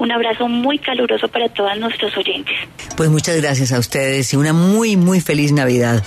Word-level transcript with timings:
Un 0.00 0.10
abrazo 0.10 0.48
muy 0.48 0.76
caluroso 0.76 1.28
para 1.28 1.48
todos 1.48 1.78
nuestros 1.78 2.16
oyentes. 2.16 2.56
Pues 2.96 3.08
muchas 3.10 3.40
gracias 3.40 3.70
a 3.70 3.78
ustedes 3.78 4.32
y 4.32 4.36
una 4.36 4.52
muy, 4.52 4.96
muy 4.96 5.20
feliz 5.20 5.52
Navidad 5.52 6.02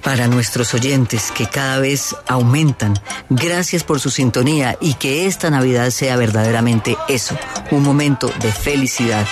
para 0.00 0.28
nuestros 0.28 0.74
oyentes 0.74 1.32
que 1.32 1.48
cada 1.48 1.80
vez 1.80 2.14
aumentan. 2.28 2.94
Gracias 3.30 3.82
por 3.82 3.98
su 3.98 4.10
sintonía 4.10 4.78
y 4.80 4.94
que 4.94 5.26
esta 5.26 5.50
Navidad 5.50 5.90
sea 5.90 6.16
verdaderamente 6.16 6.96
eso, 7.08 7.36
un 7.72 7.82
momento 7.82 8.30
de 8.40 8.52
felicidad, 8.52 9.26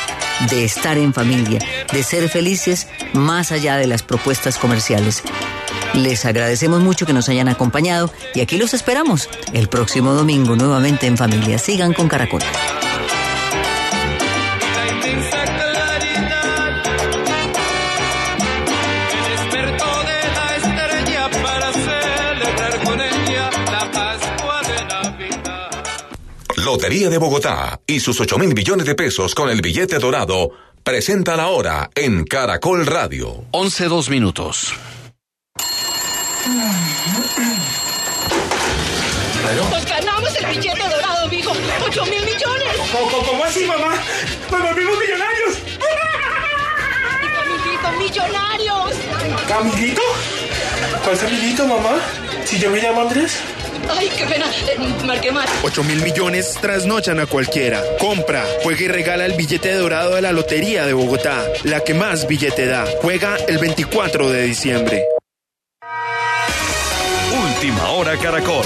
de 0.50 0.64
estar 0.64 0.98
en 0.98 1.14
familia, 1.14 1.60
de 1.92 2.02
ser 2.02 2.28
felices 2.28 2.88
más 3.12 3.52
allá 3.52 3.76
de 3.76 3.86
las 3.86 4.02
propuestas 4.02 4.58
comerciales. 4.58 5.22
Les 5.94 6.24
agradecemos 6.24 6.80
mucho 6.80 7.06
que 7.06 7.12
nos 7.12 7.28
hayan 7.28 7.46
acompañado 7.46 8.12
y 8.34 8.40
aquí 8.40 8.58
los 8.58 8.74
esperamos 8.74 9.30
el 9.52 9.68
próximo 9.68 10.14
domingo 10.14 10.56
nuevamente 10.56 11.06
en 11.06 11.16
familia. 11.16 11.58
Sigan 11.58 11.92
con 11.92 12.08
Caracol. 12.08 12.42
Lotería 26.72 27.10
de 27.10 27.18
Bogotá 27.18 27.78
y 27.86 28.00
sus 28.00 28.18
8 28.18 28.38
mil 28.38 28.54
millones 28.54 28.86
de 28.86 28.94
pesos 28.94 29.34
con 29.34 29.50
el 29.50 29.60
billete 29.60 29.98
dorado 29.98 30.52
presenta 30.82 31.36
la 31.36 31.48
hora 31.48 31.90
en 31.94 32.24
Caracol 32.24 32.86
Radio. 32.86 33.44
11 33.50 33.88
dos 33.88 34.08
minutos. 34.08 34.72
Nos 39.70 39.84
ganamos 39.84 40.34
el 40.34 40.46
billete 40.46 40.82
dorado, 40.88 41.28
mijo. 41.28 41.52
8 41.84 42.06
mil 42.06 42.24
millones. 42.24 42.68
¿Cómo, 42.90 43.22
cómo 43.22 43.44
así, 43.44 43.66
mamá? 43.66 43.94
¡Nos 44.50 44.62
volvimos 44.62 44.98
millonarios! 44.98 45.58
Camilito, 47.36 47.92
millonarios. 47.98 48.94
¿Camilito? 49.46 50.02
¿Cuál 51.04 51.18
Camilito, 51.18 51.66
mamá? 51.66 51.98
Si 52.46 52.58
yo 52.58 52.70
me 52.70 52.80
llamo 52.80 53.02
Andrés. 53.02 53.40
Ay, 53.90 54.10
qué 54.16 54.24
pena. 54.26 54.46
Eh, 54.68 55.04
marqué 55.04 55.32
mal. 55.32 55.48
8 55.62 55.84
mil 55.84 56.02
millones 56.02 56.56
trasnochan 56.60 57.20
a 57.20 57.26
cualquiera. 57.26 57.82
Compra, 57.98 58.44
juega 58.62 58.82
y 58.82 58.88
regala 58.88 59.26
el 59.26 59.34
billete 59.34 59.72
dorado 59.74 60.14
de 60.14 60.22
la 60.22 60.32
Lotería 60.32 60.86
de 60.86 60.92
Bogotá. 60.92 61.44
La 61.64 61.80
que 61.80 61.94
más 61.94 62.26
billete 62.26 62.66
da. 62.66 62.86
Juega 63.00 63.36
el 63.48 63.58
24 63.58 64.30
de 64.30 64.42
diciembre. 64.42 65.04
Última 67.44 67.90
hora 67.90 68.16
Caracol. 68.16 68.64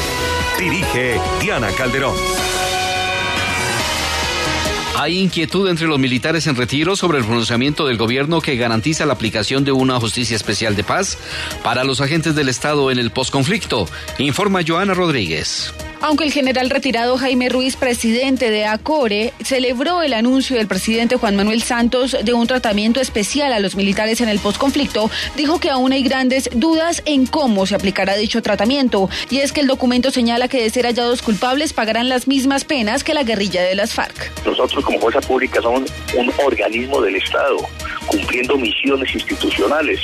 Dirige 0.58 1.20
Diana 1.40 1.70
Calderón. 1.76 2.16
Hay 4.98 5.18
inquietud 5.18 5.68
entre 5.68 5.86
los 5.86 5.98
militares 5.98 6.46
en 6.46 6.56
retiro 6.56 6.96
sobre 6.96 7.18
el 7.18 7.24
pronunciamiento 7.24 7.86
del 7.86 7.98
gobierno 7.98 8.40
que 8.40 8.56
garantiza 8.56 9.04
la 9.04 9.12
aplicación 9.12 9.62
de 9.62 9.70
una 9.70 10.00
justicia 10.00 10.34
especial 10.34 10.74
de 10.74 10.84
paz 10.84 11.18
para 11.62 11.84
los 11.84 12.00
agentes 12.00 12.34
del 12.34 12.48
Estado 12.48 12.90
en 12.90 12.98
el 12.98 13.10
posconflicto, 13.10 13.86
informa 14.18 14.60
Joana 14.66 14.94
Rodríguez. 14.94 15.74
Aunque 16.00 16.24
el 16.24 16.32
general 16.32 16.70
retirado 16.70 17.16
Jaime 17.16 17.48
Ruiz, 17.48 17.76
presidente 17.76 18.50
de 18.50 18.66
ACORE, 18.66 19.32
celebró 19.42 20.02
el 20.02 20.12
anuncio 20.12 20.56
del 20.56 20.66
presidente 20.66 21.16
Juan 21.16 21.36
Manuel 21.36 21.62
Santos 21.62 22.16
de 22.22 22.32
un 22.32 22.46
tratamiento 22.46 23.00
especial 23.00 23.52
a 23.52 23.60
los 23.60 23.76
militares 23.76 24.20
en 24.20 24.28
el 24.28 24.38
posconflicto, 24.38 25.10
dijo 25.36 25.58
que 25.58 25.70
aún 25.70 25.92
hay 25.92 26.02
grandes 26.02 26.50
dudas 26.52 27.02
en 27.06 27.26
cómo 27.26 27.66
se 27.66 27.74
aplicará 27.74 28.16
dicho 28.16 28.42
tratamiento. 28.42 29.08
Y 29.30 29.38
es 29.38 29.52
que 29.52 29.60
el 29.60 29.66
documento 29.66 30.10
señala 30.10 30.48
que 30.48 30.62
de 30.62 30.70
ser 30.70 30.84
hallados 30.84 31.22
culpables 31.22 31.72
pagarán 31.72 32.08
las 32.08 32.28
mismas 32.28 32.64
penas 32.64 33.02
que 33.02 33.14
la 33.14 33.24
guerrilla 33.24 33.62
de 33.62 33.74
las 33.74 33.94
FARC. 33.94 34.32
Nosotros 34.44 34.84
como 34.84 35.00
fuerza 35.00 35.20
pública 35.20 35.60
somos 35.62 35.90
un 36.16 36.32
organismo 36.44 37.00
del 37.00 37.16
Estado, 37.16 37.56
cumpliendo 38.06 38.56
misiones 38.56 39.12
institucionales. 39.14 40.00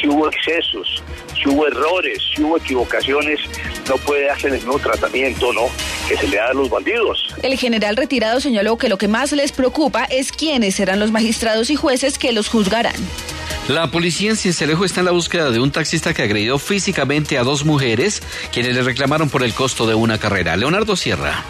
Si 0.00 0.08
hubo 0.08 0.28
excesos, 0.28 1.02
si 1.34 1.48
hubo 1.48 1.66
errores, 1.66 2.18
si 2.34 2.42
hubo 2.42 2.56
equivocaciones, 2.56 3.40
no 3.88 3.96
puede 3.98 4.30
hacer 4.30 4.52
el 4.52 4.56
mismo 4.58 4.78
tratamiento, 4.78 5.52
¿no? 5.52 5.62
Que 6.08 6.16
se 6.16 6.28
le 6.28 6.36
da 6.36 6.48
a 6.48 6.54
los 6.54 6.70
bandidos. 6.70 7.34
El 7.42 7.56
general 7.58 7.96
retirado 7.96 8.40
señaló 8.40 8.76
que 8.78 8.88
lo 8.88 8.98
que 8.98 9.08
más 9.08 9.32
les 9.32 9.52
preocupa 9.52 10.04
es 10.04 10.32
quiénes 10.32 10.74
serán 10.76 11.00
los 11.00 11.10
magistrados 11.10 11.70
y 11.70 11.76
jueces 11.76 12.18
que 12.18 12.32
los 12.32 12.48
juzgarán. 12.48 12.96
La 13.68 13.90
policía 13.90 14.30
en 14.30 14.36
Cincelejo 14.36 14.86
está 14.86 15.00
en 15.00 15.06
la 15.06 15.12
búsqueda 15.12 15.50
de 15.50 15.60
un 15.60 15.70
taxista 15.70 16.14
que 16.14 16.22
agredió 16.22 16.58
físicamente 16.58 17.36
a 17.36 17.42
dos 17.42 17.66
mujeres 17.66 18.22
quienes 18.50 18.74
le 18.74 18.82
reclamaron 18.82 19.28
por 19.28 19.42
el 19.42 19.52
costo 19.52 19.86
de 19.86 19.94
una 19.94 20.18
carrera. 20.18 20.56
Leonardo 20.56 20.96
Sierra. 20.96 21.44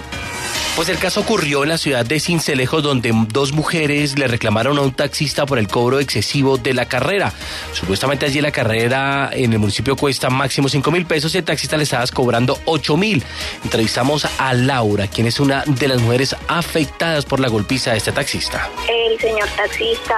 Pues 0.76 0.88
el 0.88 0.98
caso 0.98 1.20
ocurrió 1.20 1.64
en 1.64 1.70
la 1.70 1.78
ciudad 1.78 2.06
de 2.06 2.20
Cincelejo, 2.20 2.82
donde 2.82 3.12
dos 3.30 3.52
mujeres 3.52 4.16
le 4.16 4.28
reclamaron 4.28 4.78
a 4.78 4.82
un 4.82 4.92
taxista 4.92 5.44
por 5.44 5.58
el 5.58 5.66
cobro 5.66 5.98
excesivo 5.98 6.56
de 6.56 6.72
la 6.72 6.86
carrera. 6.86 7.32
Supuestamente 7.72 8.26
allí 8.26 8.40
la 8.40 8.52
carrera 8.52 9.30
en 9.32 9.52
el 9.52 9.58
municipio 9.58 9.96
cuesta 9.96 10.30
máximo 10.30 10.68
5 10.68 10.90
mil 10.92 11.04
pesos 11.04 11.34
y 11.34 11.38
el 11.38 11.44
taxista 11.44 11.76
le 11.76 11.82
estaba 11.82 12.06
cobrando 12.06 12.60
8 12.64 12.96
mil. 12.96 13.24
Entrevistamos 13.64 14.26
a 14.38 14.54
Laura, 14.54 15.08
quien 15.08 15.26
es 15.26 15.40
una 15.40 15.64
de 15.66 15.88
las 15.88 16.00
mujeres 16.00 16.36
afectadas 16.46 17.24
por 17.24 17.40
la 17.40 17.48
golpiza 17.48 17.90
de 17.90 17.98
este 17.98 18.12
taxista. 18.12 18.70
El 18.88 19.18
señor 19.18 19.48
taxista 19.56 20.14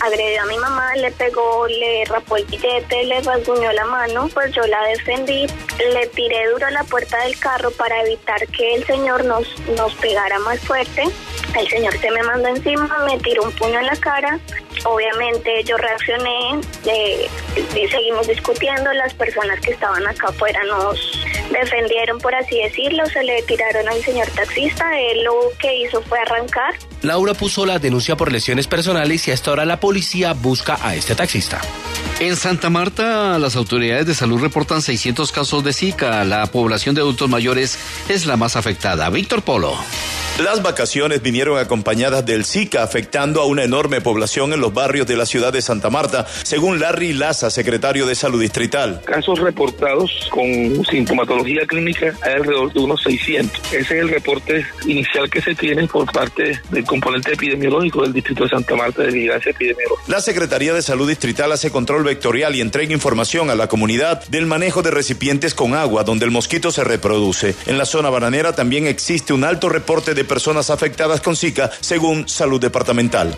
agredió 0.00 0.42
a 0.42 0.46
mi 0.46 0.58
mamá, 0.58 0.94
le 0.96 1.10
pegó, 1.12 1.66
le 1.68 2.04
rapó 2.06 2.36
el 2.36 2.44
billete, 2.46 3.04
le 3.04 3.20
rasguñó 3.20 3.72
la 3.72 3.84
mano, 3.84 4.28
pues 4.32 4.52
yo 4.54 4.62
la 4.62 4.82
defendí, 4.88 5.46
le 5.78 6.06
tiré 6.08 6.48
duro 6.50 6.66
a 6.66 6.70
la 6.70 6.84
puerta 6.84 7.18
del 7.24 7.38
carro 7.38 7.70
para 7.72 8.02
evitar 8.02 8.46
que 8.48 8.74
el 8.74 8.86
señor 8.86 9.24
nos, 9.24 9.46
nos 9.76 9.94
pegara 9.94 10.38
más 10.40 10.58
fuerte. 10.60 11.04
El 11.58 11.68
señor 11.68 11.98
se 11.98 12.10
me 12.10 12.22
mandó 12.22 12.48
encima, 12.48 13.04
me 13.06 13.18
tiró 13.18 13.42
un 13.42 13.52
puño 13.52 13.80
en 13.80 13.86
la 13.86 13.96
cara. 13.96 14.38
Obviamente 14.84 15.62
yo 15.64 15.76
reaccioné 15.76 16.60
eh, 16.86 17.28
seguimos 17.90 18.26
discutiendo. 18.26 18.92
Las 18.92 19.14
personas 19.14 19.60
que 19.60 19.72
estaban 19.72 20.06
acá 20.06 20.28
afuera 20.28 20.60
nos 20.64 21.20
defendieron, 21.50 22.18
por 22.18 22.34
así 22.34 22.60
decirlo. 22.62 23.04
Se 23.06 23.22
le 23.22 23.42
tiraron 23.42 23.88
al 23.88 24.02
señor 24.02 24.28
taxista. 24.28 24.90
Él 24.98 25.24
lo 25.24 25.34
que 25.58 25.74
hizo 25.76 26.02
fue 26.02 26.18
arrancar. 26.18 26.74
Laura 27.02 27.34
puso 27.34 27.66
la 27.66 27.78
denuncia 27.78 28.16
por 28.16 28.32
lesiones 28.32 28.66
personales 28.66 29.26
y 29.28 29.32
hasta 29.32 29.50
ahora 29.50 29.64
la 29.64 29.80
policía 29.80 30.32
busca 30.32 30.78
a 30.82 30.94
este 30.94 31.14
taxista. 31.14 31.60
En 32.20 32.36
Santa 32.36 32.68
Marta, 32.68 33.38
las 33.38 33.56
autoridades 33.56 34.04
de 34.04 34.14
salud 34.14 34.42
reportan 34.42 34.82
600 34.82 35.32
casos 35.32 35.64
de 35.64 35.72
Zika. 35.72 36.22
La 36.26 36.44
población 36.48 36.94
de 36.94 37.00
adultos 37.00 37.30
mayores 37.30 37.78
es 38.10 38.26
la 38.26 38.36
más 38.36 38.56
afectada. 38.56 39.08
Víctor 39.08 39.40
Polo. 39.40 39.74
Las 40.38 40.62
vacaciones 40.62 41.20
vinieron 41.20 41.58
acompañadas 41.58 42.24
del 42.24 42.46
Zika, 42.46 42.82
afectando 42.82 43.42
a 43.42 43.46
una 43.46 43.62
enorme 43.62 44.00
población 44.00 44.54
en 44.54 44.60
los 44.60 44.72
barrios 44.72 45.06
de 45.06 45.16
la 45.16 45.26
ciudad 45.26 45.52
de 45.52 45.60
Santa 45.60 45.90
Marta, 45.90 46.26
según 46.44 46.80
Larry 46.80 47.12
Laza, 47.12 47.50
secretario 47.50 48.06
de 48.06 48.14
Salud 48.14 48.40
Distrital. 48.40 49.02
Casos 49.04 49.38
reportados 49.38 50.10
con 50.30 50.82
sintomatología 50.86 51.66
clínica 51.66 52.14
hay 52.22 52.34
alrededor 52.34 52.72
de 52.72 52.80
unos 52.80 53.02
600. 53.02 53.60
Ese 53.66 53.80
es 53.80 53.90
el 53.90 54.08
reporte 54.08 54.64
inicial 54.86 55.28
que 55.28 55.42
se 55.42 55.54
tiene 55.54 55.86
por 55.86 56.10
parte 56.10 56.58
del 56.70 56.84
componente 56.84 57.34
epidemiológico 57.34 58.02
del 58.02 58.14
Distrito 58.14 58.44
de 58.44 58.50
Santa 58.50 58.76
Marta 58.76 59.02
de 59.02 59.12
Vigilancia 59.12 59.50
Epidemiológica. 59.50 60.10
La 60.10 60.22
Secretaría 60.22 60.72
de 60.72 60.80
Salud 60.80 61.06
Distrital 61.06 61.52
hace 61.52 61.70
control 61.70 62.02
vectorial 62.10 62.56
y 62.56 62.60
entrega 62.60 62.92
información 62.92 63.50
a 63.50 63.54
la 63.54 63.68
comunidad 63.68 64.26
del 64.26 64.44
manejo 64.44 64.82
de 64.82 64.90
recipientes 64.90 65.54
con 65.54 65.74
agua 65.74 66.02
donde 66.02 66.24
el 66.24 66.32
mosquito 66.32 66.72
se 66.72 66.82
reproduce. 66.82 67.54
En 67.66 67.78
la 67.78 67.86
zona 67.86 68.10
bananera 68.10 68.52
también 68.52 68.88
existe 68.88 69.32
un 69.32 69.44
alto 69.44 69.68
reporte 69.68 70.12
de 70.12 70.24
personas 70.24 70.70
afectadas 70.70 71.20
con 71.20 71.36
Zika, 71.36 71.70
según 71.80 72.28
Salud 72.28 72.60
Departamental. 72.60 73.36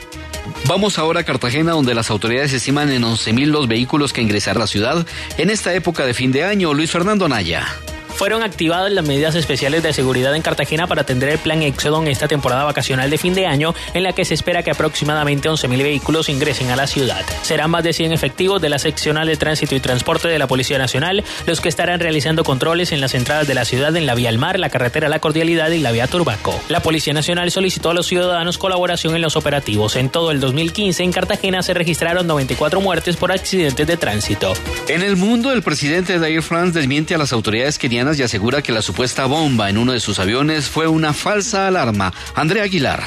Vamos 0.67 0.99
ahora 0.99 1.21
a 1.21 1.25
Cartagena, 1.25 1.73
donde 1.73 1.95
las 1.95 2.11
autoridades 2.11 2.55
estiman 2.55 2.91
en 2.91 3.03
11.000 3.03 3.47
los 3.47 3.69
vehículos 3.69 4.15
que 4.15 4.23
ingresarán 4.23 4.57
a 4.57 4.61
la 4.61 4.67
ciudad 4.67 5.07
en 5.37 5.51
esta 5.51 5.75
época 5.75 6.07
de 6.07 6.15
fin 6.15 6.33
de 6.33 6.45
año. 6.45 6.73
Luis 6.73 6.91
Fernando 6.91 7.27
Anaya 7.27 7.67
fueron 8.15 8.43
activadas 8.43 8.93
las 8.93 9.07
medidas 9.07 9.35
especiales 9.35 9.83
de 9.83 9.93
seguridad 9.93 10.35
en 10.35 10.43
Cartagena 10.43 10.87
para 10.87 11.03
atender 11.03 11.31
el 11.31 11.39
plan 11.39 11.63
Éxodo 11.63 12.01
en 12.03 12.09
esta 12.09 12.29
temporada 12.29 12.65
vacacional 12.65 13.11
de 13.11 13.19
fin 13.19 13.35
de 13.35 13.47
año, 13.47 13.75
en 13.95 14.03
la 14.03 14.13
que 14.13 14.25
se 14.25 14.35
espera 14.35 14.63
que 14.63 14.71
aproximadamente 14.71 15.49
11.000 15.49 15.83
vehículos 15.83 16.29
ingresen 16.29 16.71
a 16.71 16.77
la 16.77 16.87
ciudad. 16.87 17.25
Serán 17.43 17.71
más 17.71 17.85
de 17.85 17.93
100 17.93 18.13
efectivos 18.13 18.61
de 18.61 18.69
la 18.69 18.79
seccional 18.79 19.27
de 19.27 19.37
tránsito 19.37 19.75
y 19.75 19.81
transporte 19.81 20.29
de 20.29 20.39
la 20.39 20.47
Policía 20.47 20.79
Nacional 20.79 21.25
los 21.47 21.61
que 21.61 21.69
estarán 21.69 22.01
realizando 22.01 22.45
controles 22.45 22.93
en 22.93 23.01
las 23.01 23.15
entradas 23.15 23.47
de 23.47 23.55
la 23.55 23.65
ciudad 23.65 23.95
en 23.97 24.07
la 24.07 24.15
vía 24.15 24.29
al 24.29 24.39
mar, 24.39 24.59
la 24.59 24.71
carretera 24.71 25.09
La 25.09 25.19
Cordialidad 25.19 25.71
y 25.71 25.79
la 25.79 25.93
vía 25.93 26.07
Turbaco. 26.07 26.59
La 26.69 26.81
Policía 26.81 27.13
Nacional 27.13 27.51
solicitó 27.51 27.91
a 27.91 27.95
los 27.95 28.07
ciudadanos 28.07 28.59
colaboración 28.59 29.15
en 29.15 29.23
los 29.23 29.37
operativos. 29.37 29.97
En 29.97 30.09
todo 30.09 30.31
el 30.31 30.41
2015 30.41 31.03
en 31.03 31.13
Cartagena 31.13 31.63
se 31.63 31.75
registraron 31.75 32.27
94 32.27 32.81
muertes 32.81 33.17
por 33.17 33.33
accidentes 33.33 33.87
de 33.87 33.97
tránsito. 33.97 34.53
En 34.89 35.03
el 35.03 35.17
mundo, 35.17 35.53
el 35.53 35.63
presidente 35.63 36.19
de 36.19 36.29
Air 36.29 36.43
France 36.43 36.79
desmiente 36.79 37.15
a 37.15 37.19
las 37.19 37.33
autoridades 37.33 37.79
y 38.11 38.23
asegura 38.23 38.63
que 38.63 38.73
la 38.73 38.83
supuesta 38.83 39.27
bomba 39.27 39.71
en 39.71 39.79
uno 39.79 39.93
de 39.93 40.01
sus 40.01 40.19
aviones 40.19 40.69
fue 40.69 40.89
una 40.89 41.13
falsa 41.13 41.69
alarma. 41.69 42.13
Andrea 42.35 42.65
Aguilar. 42.65 43.03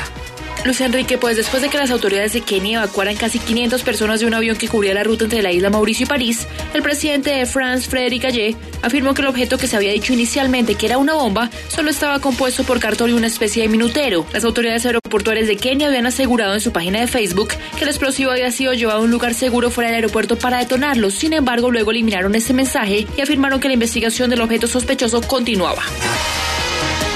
Luis 0.65 0.81
Enrique, 0.81 1.19
pues 1.19 1.37
después 1.37 1.61
de 1.61 1.69
que 1.69 1.77
las 1.77 1.91
autoridades 1.91 2.33
de 2.33 2.41
Kenia 2.41 2.79
evacuaran 2.79 3.15
casi 3.15 3.37
500 3.37 3.83
personas 3.83 4.19
de 4.19 4.25
un 4.25 4.33
avión 4.33 4.57
que 4.57 4.67
cubría 4.67 4.95
la 4.95 5.03
ruta 5.03 5.25
entre 5.25 5.43
la 5.43 5.51
isla 5.51 5.69
Mauricio 5.69 6.05
y 6.05 6.07
París, 6.07 6.47
el 6.73 6.81
presidente 6.81 7.29
de 7.29 7.45
France, 7.45 7.87
Frédéric 7.87 8.23
Gallé, 8.23 8.55
afirmó 8.81 9.13
que 9.13 9.21
el 9.21 9.27
objeto 9.27 9.59
que 9.59 9.67
se 9.67 9.75
había 9.75 9.91
dicho 9.91 10.11
inicialmente 10.11 10.73
que 10.73 10.87
era 10.87 10.97
una 10.97 11.13
bomba 11.13 11.51
solo 11.67 11.91
estaba 11.91 12.17
compuesto 12.17 12.63
por 12.63 12.79
cartón 12.79 13.11
y 13.11 13.13
una 13.13 13.27
especie 13.27 13.61
de 13.61 13.69
minutero. 13.69 14.25
Las 14.33 14.43
autoridades 14.43 14.87
aeroportuarias 14.87 15.47
de 15.47 15.55
Kenia 15.55 15.87
habían 15.87 16.07
asegurado 16.07 16.55
en 16.55 16.61
su 16.61 16.71
página 16.71 16.99
de 16.99 17.05
Facebook 17.05 17.49
que 17.77 17.83
el 17.83 17.89
explosivo 17.89 18.31
había 18.31 18.49
sido 18.49 18.73
llevado 18.73 19.01
a 19.01 19.03
un 19.03 19.11
lugar 19.11 19.35
seguro 19.35 19.69
fuera 19.69 19.91
del 19.91 19.97
aeropuerto 19.97 20.35
para 20.35 20.57
detonarlo. 20.57 21.11
Sin 21.11 21.33
embargo, 21.33 21.69
luego 21.69 21.91
eliminaron 21.91 22.33
este 22.33 22.53
mensaje 22.53 23.05
y 23.15 23.21
afirmaron 23.21 23.59
que 23.59 23.67
la 23.67 23.75
investigación 23.75 24.31
del 24.31 24.41
objeto 24.41 24.65
sospechoso 24.65 24.84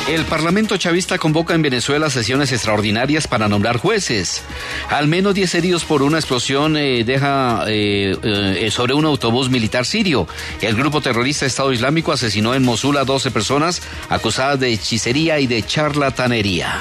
El 0.10 0.26
Parlamento 0.26 0.76
chavista 0.76 1.20
convoca 1.20 1.54
en 1.54 1.62
Venezuela 1.62 2.10
sesiones 2.10 2.52
extraordinarias 2.52 3.28
para 3.28 3.48
nombrar 3.48 3.78
jueces. 3.78 4.42
Al 4.90 5.08
menos 5.08 5.36
10 5.36 5.54
heridos 5.54 5.86
por 5.86 6.02
una 6.02 6.18
explosión 6.18 6.78
eh, 6.78 7.04
deja 7.04 7.66
eh, 7.68 8.18
eh, 8.24 8.72
sobre 8.72 8.96
un 8.96 9.06
autobús 9.06 9.52
militar 9.52 9.86
sirio. 9.86 10.28
El 10.62 10.76
grupo 10.76 11.02
terrorista 11.02 11.46
Estado 11.46 11.72
Islámico 11.72 12.12
asesinó 12.12 12.56
en 12.56 12.64
Mosul 12.64 12.98
a 12.98 13.06
12 13.06 13.30
personas 13.30 13.84
acusadas 14.10 14.60
de 14.60 14.74
hechicería 14.74 15.40
y 15.40 15.46
de 15.46 15.62
charlatanería. 15.62 16.80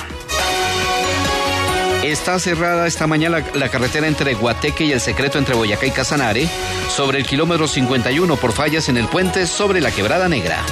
Está 2.02 2.38
cerrada 2.38 2.86
esta 2.86 3.06
mañana 3.06 3.44
la, 3.54 3.68
carretera 3.68 4.06
entre 4.06 4.34
Guateque 4.34 4.84
y 4.84 4.92
el 4.92 5.00
secreto 5.00 5.38
entre 5.38 5.54
Boyacá 5.56 5.86
y 5.86 5.90
Casanare 5.90 6.48
sobre 6.88 7.18
el 7.18 7.26
kilómetro 7.26 7.66
51 7.66 8.36
por 8.36 8.52
fallas 8.52 8.88
en 8.88 8.96
el 8.96 9.08
puente 9.08 9.46
sobre 9.46 9.80
la 9.80 9.90
Quebrada 9.90 10.28
Negra. 10.28 10.64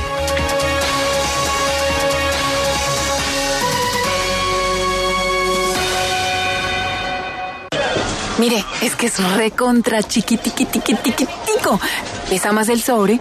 Mire, 8.39 8.65
es 8.83 8.95
que 8.95 9.07
es 9.07 9.37
recontra 9.37 10.03
chiquitiquitiquitiquitico. 10.03 11.81
Pesa 12.29 12.53
más 12.53 12.69
el 12.69 12.83
sobre. 12.83 13.19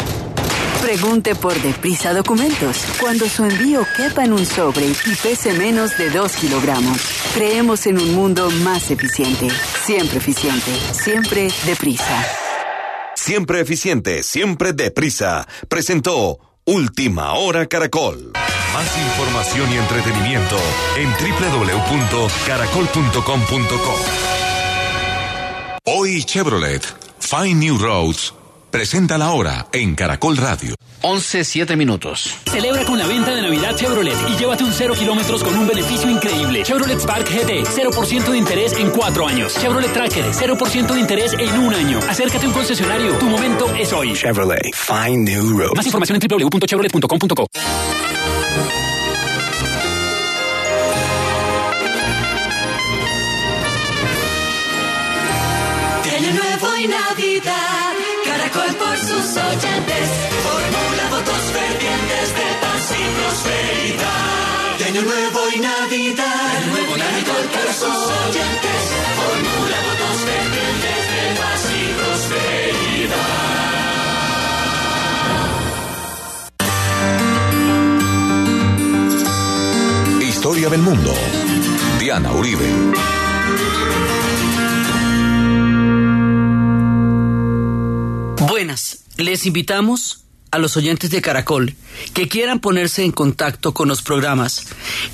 Pregunte 0.86 1.34
por 1.34 1.60
Deprisa 1.64 2.14
Documentos. 2.14 2.78
Cuando 3.02 3.28
su 3.28 3.44
envío 3.44 3.82
quepa 3.98 4.24
en 4.24 4.34
un 4.34 4.46
sobre 4.46 4.86
y 4.86 5.16
pese 5.24 5.52
menos 5.54 5.98
de 5.98 6.12
2 6.12 6.32
kilogramos. 6.34 7.02
Creemos 7.34 7.88
en 7.88 7.98
un 7.98 8.14
mundo 8.14 8.52
más 8.64 8.92
eficiente. 8.92 9.50
Siempre 9.84 10.20
eficiente. 10.20 10.72
Siempre 10.94 11.48
deprisa. 11.66 12.24
Siempre 13.16 13.62
eficiente. 13.62 14.22
Siempre 14.22 14.74
deprisa. 14.74 15.48
Presentó 15.68 16.38
Última 16.66 17.34
Hora 17.34 17.66
Caracol. 17.66 18.34
Más 18.72 18.96
información 18.96 19.74
y 19.74 19.78
entretenimiento 19.78 20.58
en 20.98 21.10
www.caracol.com.co. 21.10 23.96
Hoy 25.88 26.24
Chevrolet, 26.24 26.84
Find 27.20 27.60
New 27.60 27.78
Roads, 27.80 28.34
presenta 28.76 29.18
la 29.18 29.32
hora 29.32 29.68
en 29.72 29.96
Caracol 29.96 30.36
Radio. 30.36 30.76
11, 31.00 31.46
7 31.46 31.78
minutos. 31.78 32.36
Celebra 32.52 32.84
con 32.84 32.98
la 32.98 33.08
venta 33.08 33.34
de 33.34 33.42
Navidad 33.42 33.74
Chevrolet 33.74 34.18
y 34.28 34.38
llévate 34.38 34.66
un 34.66 34.74
cero 34.74 34.94
kilómetros 35.00 35.46
con 35.46 35.58
un 35.58 35.66
beneficio 35.66 36.10
increíble. 36.10 36.62
Chevrolet 36.62 37.00
Spark 37.00 37.26
GT, 37.26 37.64
0% 37.64 38.32
de 38.32 38.38
interés 38.38 38.74
en 38.74 38.90
4 38.90 39.28
años. 39.28 39.54
Chevrolet 39.62 39.94
Tracker, 39.94 40.26
0% 40.26 40.94
de 40.94 41.00
interés 41.00 41.32
en 41.40 41.58
un 41.58 41.74
año. 41.74 42.00
Acércate 42.00 42.48
a 42.48 42.50
un 42.50 42.54
concesionario. 42.54 43.14
Tu 43.14 43.30
momento 43.30 43.74
es 43.76 43.94
hoy. 43.94 44.12
Chevrolet, 44.12 44.76
Find 44.76 45.30
New 45.30 45.58
Roads. 45.58 45.78
Más 45.78 45.86
información 45.86 46.20
en 46.22 46.28
www.chevrolet.com.co. 46.28 47.48
Navidad, 56.88 57.75
Caracol 58.56 58.76
por 58.78 58.98
sus 58.98 59.36
oyentes, 59.36 60.10
formula 60.44 61.10
votos 61.12 61.44
fervientes 61.52 62.28
de 62.36 62.48
paz 62.62 62.92
y 62.92 63.04
prosperidad. 63.20 64.78
De 64.80 64.84
año 64.86 65.02
nuevo 65.02 65.40
y 65.54 65.60
Navidad, 65.60 66.60
de 66.60 66.68
nuevo 66.68 66.94
Caracol 66.96 67.46
por 67.52 67.70
sus 67.74 68.00
oyentes, 68.24 68.82
formula 69.20 69.78
votos 69.88 70.18
fervientes 70.30 71.00
de 71.12 71.24
paz 71.42 71.62
y 71.70 71.84
prosperidad. 72.00 73.34
Historia 80.30 80.68
del 80.70 80.82
mundo. 80.82 81.14
Diana 82.00 82.32
Uribe. 82.32 82.70
Buenas, 88.42 89.06
les 89.18 89.46
invitamos 89.46 90.26
a 90.52 90.58
los 90.58 90.76
oyentes 90.78 91.12
de 91.12 91.22
Caracol 91.22 91.76
que 92.14 92.28
quieran 92.28 92.60
ponerse 92.60 93.04
en 93.04 93.12
contacto 93.12 93.74
con 93.74 93.88
los 93.88 94.02
programas, 94.02 94.66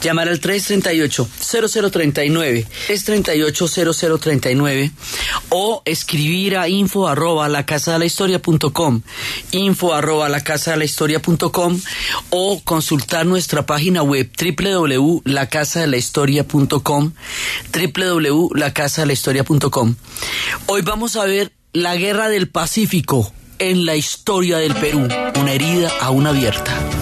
llamar 0.02 0.30
al 0.30 0.42
338-0039, 0.42 2.66
es 2.90 3.06
380039 3.06 4.92
o 5.50 5.84
escribir 5.86 6.58
a 6.58 6.68
info 6.68 7.08
arroba 7.08 7.48
la 7.50 7.66
casa 7.66 7.94
de 7.94 8.00
la 8.00 8.06
historia.com, 8.06 9.02
info 9.52 9.94
arroba 9.94 10.28
la 10.30 10.44
casa 10.44 10.72
de 10.72 10.78
la 10.78 10.86
historia.com 10.86 11.80
o 12.30 12.62
consultar 12.64 13.26
nuestra 13.26 13.66
página 13.66 14.04
web 14.04 14.30
www.lacasadelahistoria.com, 14.40 17.14
www.lacasadelahistoria.com. 17.74 19.96
Hoy 20.68 20.82
vamos 20.82 21.16
a 21.16 21.26
ver 21.26 21.52
la 21.74 21.96
guerra 21.96 22.28
del 22.28 22.50
Pacífico 22.50 23.32
en 23.58 23.86
la 23.86 23.96
historia 23.96 24.58
del 24.58 24.76
Perú, 24.76 25.08
una 25.40 25.54
herida 25.54 25.90
aún 26.02 26.28
abierta. 26.28 27.00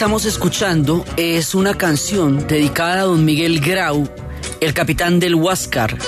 Estamos 0.00 0.24
escuchando 0.24 1.04
es 1.18 1.54
una 1.54 1.76
canción 1.76 2.46
dedicada 2.46 3.02
a 3.02 3.04
don 3.04 3.22
Miguel 3.22 3.60
Grau, 3.60 4.08
el 4.62 4.72
capitán 4.72 5.20
del 5.20 5.34
Huáscar, 5.34 5.98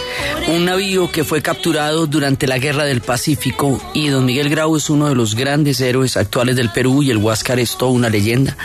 un 0.48 0.64
navío 0.64 1.12
que 1.12 1.24
fue 1.24 1.42
capturado 1.42 2.06
durante 2.06 2.46
la 2.46 2.56
Guerra 2.56 2.84
del 2.84 3.02
Pacífico 3.02 3.78
y 3.92 4.08
don 4.08 4.24
Miguel 4.24 4.48
Grau 4.48 4.76
es 4.76 4.88
uno 4.88 5.10
de 5.10 5.14
los 5.14 5.34
grandes 5.34 5.78
héroes 5.82 6.16
actuales 6.16 6.56
del 6.56 6.70
Perú 6.70 7.02
y 7.02 7.10
el 7.10 7.18
Huáscar 7.18 7.60
es 7.60 7.76
toda 7.76 7.92
una 7.92 8.08
leyenda. 8.08 8.56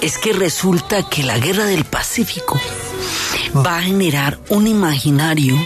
Es 0.00 0.16
que 0.16 0.32
resulta 0.32 1.06
que 1.06 1.24
la 1.24 1.38
Guerra 1.38 1.66
del 1.66 1.84
Pacífico 1.84 2.58
va 3.54 3.76
a 3.76 3.82
generar 3.82 4.38
un 4.48 4.66
imaginario 4.66 5.58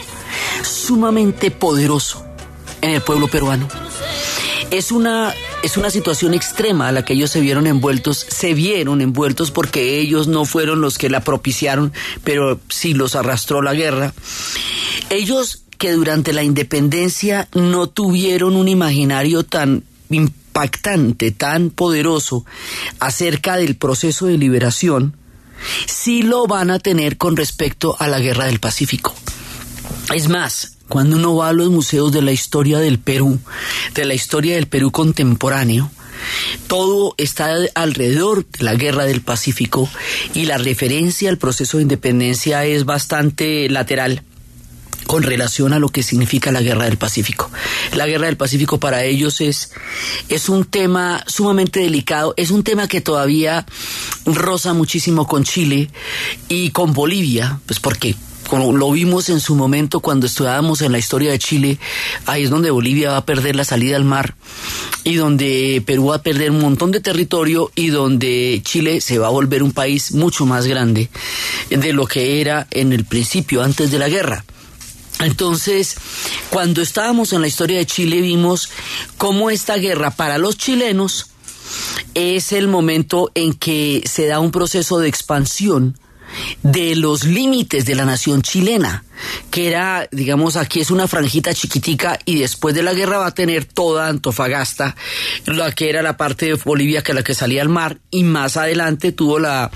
sumamente 0.65 1.53
poderoso 1.53 2.27
en 2.81 2.91
el 2.91 3.01
pueblo 3.01 3.29
peruano. 3.29 3.69
Es 4.73 4.91
una, 4.91 5.33
es 5.63 5.77
una 5.77 5.91
situación 5.91 6.35
extrema 6.35 6.89
a 6.89 6.93
la 6.93 7.05
que 7.05 7.15
ellos 7.15 7.31
se 7.31 7.41
vieron 7.41 7.67
envueltos, 7.67 8.27
se 8.29 8.55
vieron 8.55 9.01
envueltos 9.01 9.51
porque 9.51 10.01
ellos 10.01 10.27
no 10.29 10.45
fueron 10.45 10.81
los 10.81 10.99
que 10.99 11.09
la 11.09 11.23
propiciaron, 11.23 11.93
pero 12.25 12.61
sí 12.69 12.95
los 12.95 13.15
arrastró 13.15 13.63
la 13.63 13.75
guerra. 13.75 14.13
Ellos 15.11 15.63
que 15.79 15.93
durante 15.93 16.33
la 16.33 16.45
independencia 16.45 17.49
no 17.55 17.89
tuvieron 17.89 18.57
un 18.57 18.69
imaginario 18.69 19.45
tan 19.45 19.85
impactante, 20.11 21.33
tan 21.33 21.71
poderoso 21.71 22.45
acerca 23.01 23.57
del 23.57 23.77
proceso 23.77 24.27
de 24.27 24.39
liberación, 24.39 25.17
sí 25.87 26.23
lo 26.23 26.47
van 26.47 26.71
a 26.71 26.79
tener 26.79 27.17
con 27.17 27.37
respecto 27.37 27.97
a 27.99 28.09
la 28.09 28.21
guerra 28.21 28.47
del 28.47 28.61
Pacífico. 28.61 29.15
Es 30.15 30.29
más, 30.29 30.79
cuando 30.93 31.17
uno 31.17 31.35
va 31.35 31.49
a 31.49 31.53
los 31.55 31.71
museos 31.71 32.13
de 32.13 32.21
la 32.21 32.33
historia 32.33 32.79
del 32.79 32.99
Perú, 32.99 33.41
de 33.95 34.05
la 34.05 34.13
historia 34.13 34.57
del 34.57 34.67
Perú 34.67 34.91
contemporáneo, 34.91 35.91
todo 36.67 37.15
está 37.17 37.55
alrededor 37.75 38.45
de 38.45 38.63
la 38.63 38.75
guerra 38.75 39.07
del 39.07 39.23
Pacífico 39.23 39.89
y 40.35 40.45
la 40.45 40.59
referencia 40.59 41.31
al 41.31 41.39
proceso 41.39 41.79
de 41.79 41.85
independencia 41.85 42.67
es 42.67 42.85
bastante 42.85 43.71
lateral 43.71 44.23
con 45.07 45.23
relación 45.23 45.73
a 45.73 45.79
lo 45.79 45.89
que 45.89 46.03
significa 46.03 46.53
la 46.53 46.61
guerra 46.61 46.85
del 46.85 46.99
Pacífico. 46.99 47.51
La 47.95 48.07
guerra 48.07 48.27
del 48.27 48.37
Pacífico 48.37 48.79
para 48.79 49.03
ellos 49.03 49.41
es, 49.41 49.73
es 50.29 50.51
un 50.51 50.67
tema 50.67 51.25
sumamente 51.27 51.81
delicado, 51.81 52.35
es 52.37 52.51
un 52.51 52.65
tema 52.65 52.87
que 52.87 53.01
todavía 53.01 53.65
roza 54.27 54.75
muchísimo 54.75 55.27
con 55.27 55.45
Chile 55.45 55.91
y 56.51 56.69
con 56.69 56.93
Bolivia, 56.93 57.61
pues 57.65 57.81
porque 57.81 58.15
lo 58.59 58.91
vimos 58.91 59.29
en 59.31 59.41
su 59.41 59.55
momento 59.55 60.01
cuando 60.01 60.27
estudiábamos 60.27 60.83
en 60.83 60.93
la 60.93 60.99
historia 60.99 61.31
de 61.31 61.39
Chile, 61.39 61.79
ahí 62.27 62.45
es 62.45 62.51
donde 62.51 62.71
Bolivia 62.71 63.13
va 63.13 63.17
a 63.19 63.25
perder 63.25 63.57
la 63.57 63.65
salida 63.65 63.97
al 63.97 64.05
mar 64.05 64.35
y 65.05 65.15
donde 65.15 65.83
Perú 65.87 66.09
va 66.09 66.17
a 66.17 66.23
perder 66.23 66.51
un 66.51 66.61
montón 66.61 66.93
de 66.93 67.01
territorio 67.01 67.71
y 67.75 67.89
donde 67.89 68.61
Chile 68.65 69.01
se 69.01 69.19
va 69.19 69.29
a 69.29 69.31
volver 69.31 69.63
un 69.63 69.73
país 69.73 70.13
mucho 70.13 70.45
más 70.45 70.67
grande 70.67 71.09
de 71.71 71.93
lo 71.93 72.07
que 72.07 72.41
era 72.41 72.67
en 72.71 72.93
el 72.93 73.05
principio, 73.05 73.63
antes 73.63 73.91
de 73.91 73.99
la 73.99 74.09
guerra. 74.09 74.45
Entonces, 75.21 75.97
cuando 76.51 76.83
estábamos 76.83 77.33
en 77.33 77.41
la 77.41 77.47
historia 77.47 77.79
de 77.79 77.87
Chile 77.87 78.21
vimos 78.21 78.69
cómo 79.17 79.51
esta 79.51 79.77
guerra 79.77 80.11
para 80.11 80.39
los 80.39 80.57
chilenos 80.57 81.29
es 82.15 82.53
el 82.53 82.69
momento 82.69 83.31
en 83.35 83.55
que 83.55 84.03
se 84.05 84.27
da 84.27 84.41
un 84.41 84.51
proceso 84.51 84.99
de 84.99 85.09
expansión 85.09 85.97
de 86.63 86.97
los 86.97 87.25
límites 87.25 87.85
de 87.85 87.95
la 87.95 88.05
nación 88.05 88.43
chilena, 88.43 89.05
que 89.51 89.69
era, 89.69 90.09
digamos, 90.11 90.57
aquí 90.57 90.81
es 90.81 90.91
una 90.91 91.09
franjita 91.09 91.55
chiquitica 91.55 92.19
y 92.25 92.39
después 92.39 92.75
de 92.75 92.83
la 92.83 92.95
guerra 92.95 93.19
va 93.19 93.27
a 93.29 93.35
tener 93.35 93.65
toda 93.65 94.09
Antofagasta, 94.09 94.97
la 95.47 95.73
que 95.73 95.91
era 95.91 96.03
la 96.03 96.17
parte 96.17 96.47
de 96.47 96.55
Bolivia 96.55 97.03
que 97.03 97.15
la 97.15 97.23
que 97.23 97.35
salía 97.35 97.63
al 97.63 97.69
mar 97.69 97.99
y 98.11 98.25
más 98.25 98.57
adelante 98.57 99.13
tuvo 99.13 99.39
la, 99.39 99.71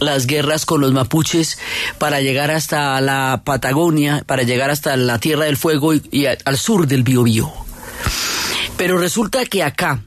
las 0.00 0.26
guerras 0.26 0.66
con 0.66 0.80
los 0.80 0.92
mapuches 0.92 1.58
para 1.98 2.20
llegar 2.20 2.50
hasta 2.50 3.00
la 3.00 3.42
Patagonia, 3.44 4.22
para 4.26 4.42
llegar 4.42 4.70
hasta 4.70 4.96
la 4.96 5.18
Tierra 5.18 5.44
del 5.44 5.56
Fuego 5.56 5.94
y, 5.94 6.26
al 6.26 6.58
sur 6.58 6.86
del 6.86 7.02
Biobío. 7.02 7.52
Pero 8.76 8.98
resulta 8.98 9.44
que 9.46 9.62
acá, 9.62 10.02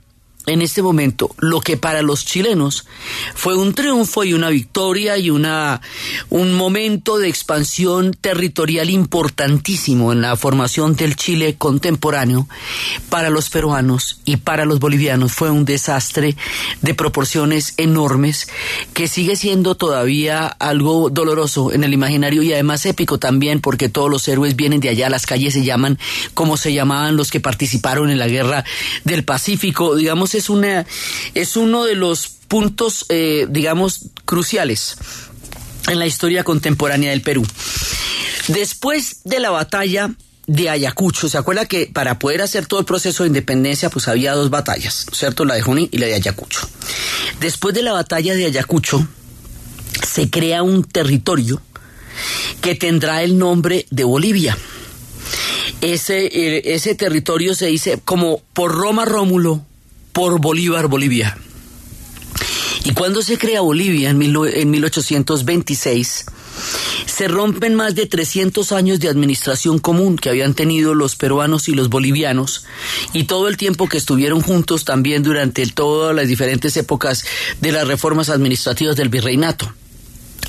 en 0.47 0.61
este 0.61 0.81
momento 0.81 1.33
lo 1.37 1.61
que 1.61 1.77
para 1.77 2.01
los 2.01 2.25
chilenos 2.25 2.85
fue 3.33 3.55
un 3.55 3.73
triunfo 3.73 4.23
y 4.23 4.33
una 4.33 4.49
victoria 4.49 5.17
y 5.17 5.29
una 5.29 5.81
un 6.29 6.53
momento 6.53 7.17
de 7.17 7.27
expansión 7.27 8.13
territorial 8.13 8.89
importantísimo 8.89 10.11
en 10.11 10.21
la 10.21 10.35
formación 10.35 10.95
del 10.95 11.15
Chile 11.15 11.55
contemporáneo 11.57 12.47
para 13.09 13.29
los 13.29 13.49
peruanos 13.49 14.19
y 14.25 14.37
para 14.37 14.65
los 14.65 14.79
bolivianos. 14.79 15.33
Fue 15.33 15.49
un 15.49 15.65
desastre 15.65 16.35
de 16.81 16.93
proporciones 16.93 17.73
enormes 17.77 18.47
que 18.93 19.07
sigue 19.07 19.35
siendo 19.35 19.75
todavía 19.75 20.47
algo 20.47 21.09
doloroso 21.09 21.71
en 21.71 21.83
el 21.83 21.93
imaginario 21.93 22.43
y 22.43 22.53
además 22.53 22.85
épico 22.85 23.17
también 23.17 23.61
porque 23.61 23.89
todos 23.89 24.09
los 24.09 24.27
héroes 24.27 24.55
vienen 24.55 24.79
de 24.79 24.89
allá 24.89 25.09
las 25.09 25.25
calles 25.25 25.53
se 25.53 25.63
llaman 25.63 25.97
como 26.33 26.57
se 26.57 26.73
llamaban 26.73 27.15
los 27.15 27.31
que 27.31 27.39
participaron 27.39 28.09
en 28.09 28.19
la 28.19 28.27
guerra 28.27 28.63
del 29.03 29.23
Pacífico. 29.23 29.95
Digamos 29.95 30.34
es, 30.35 30.49
una, 30.49 30.85
es 31.33 31.57
uno 31.57 31.85
de 31.85 31.95
los 31.95 32.27
puntos, 32.47 33.05
eh, 33.09 33.47
digamos, 33.49 34.09
cruciales 34.25 34.97
en 35.87 35.99
la 35.99 36.05
historia 36.05 36.43
contemporánea 36.43 37.11
del 37.11 37.21
Perú. 37.21 37.45
Después 38.47 39.21
de 39.23 39.39
la 39.39 39.49
batalla 39.49 40.13
de 40.47 40.69
Ayacucho, 40.69 41.27
¿se 41.27 41.37
acuerda 41.37 41.65
que 41.65 41.87
para 41.87 42.19
poder 42.19 42.41
hacer 42.41 42.67
todo 42.67 42.79
el 42.79 42.85
proceso 42.85 43.23
de 43.23 43.29
independencia, 43.29 43.89
pues 43.89 44.07
había 44.07 44.33
dos 44.33 44.49
batallas, 44.49 45.07
¿cierto? 45.11 45.45
La 45.45 45.55
de 45.55 45.61
Junín 45.61 45.89
y 45.91 45.97
la 45.97 46.05
de 46.05 46.15
Ayacucho. 46.15 46.69
Después 47.39 47.73
de 47.73 47.81
la 47.81 47.93
batalla 47.93 48.35
de 48.35 48.45
Ayacucho, 48.45 49.07
se 50.07 50.29
crea 50.29 50.61
un 50.61 50.83
territorio 50.83 51.61
que 52.61 52.75
tendrá 52.75 53.23
el 53.23 53.37
nombre 53.37 53.87
de 53.89 54.03
Bolivia. 54.03 54.57
Ese, 55.81 56.25
eh, 56.25 56.73
ese 56.75 56.95
territorio 56.95 57.53
se 57.55 57.67
dice 57.67 57.99
como 58.03 58.41
por 58.53 58.73
Roma 58.73 59.05
Rómulo, 59.05 59.65
por 60.15 60.39
Bolívar, 60.39 60.87
Bolivia. 60.87 61.37
Y 62.85 62.93
cuando 62.93 63.21
se 63.21 63.37
crea 63.37 63.59
Bolivia 63.59 64.09
en, 64.09 64.17
1826, 64.17 66.25
se 67.05 67.27
rompen 67.27 67.75
más 67.75 67.95
de 67.95 68.05
300 68.05 68.71
años 68.71 69.01
de 69.01 69.09
administración 69.09 69.77
común 69.77 70.15
que 70.15 70.29
habían 70.29 70.53
tenido 70.53 70.93
los 70.93 71.17
peruanos 71.17 71.67
y 71.67 71.73
los 71.73 71.89
bolivianos 71.89 72.63
y 73.11 73.25
todo 73.25 73.49
el 73.49 73.57
tiempo 73.57 73.89
que 73.89 73.97
estuvieron 73.97 74.39
juntos 74.39 74.85
también 74.85 75.21
durante 75.21 75.67
todas 75.67 76.15
las 76.15 76.29
diferentes 76.29 76.77
épocas 76.77 77.25
de 77.59 77.73
las 77.73 77.85
reformas 77.85 78.29
administrativas 78.29 78.95
del 78.95 79.09
virreinato. 79.09 79.73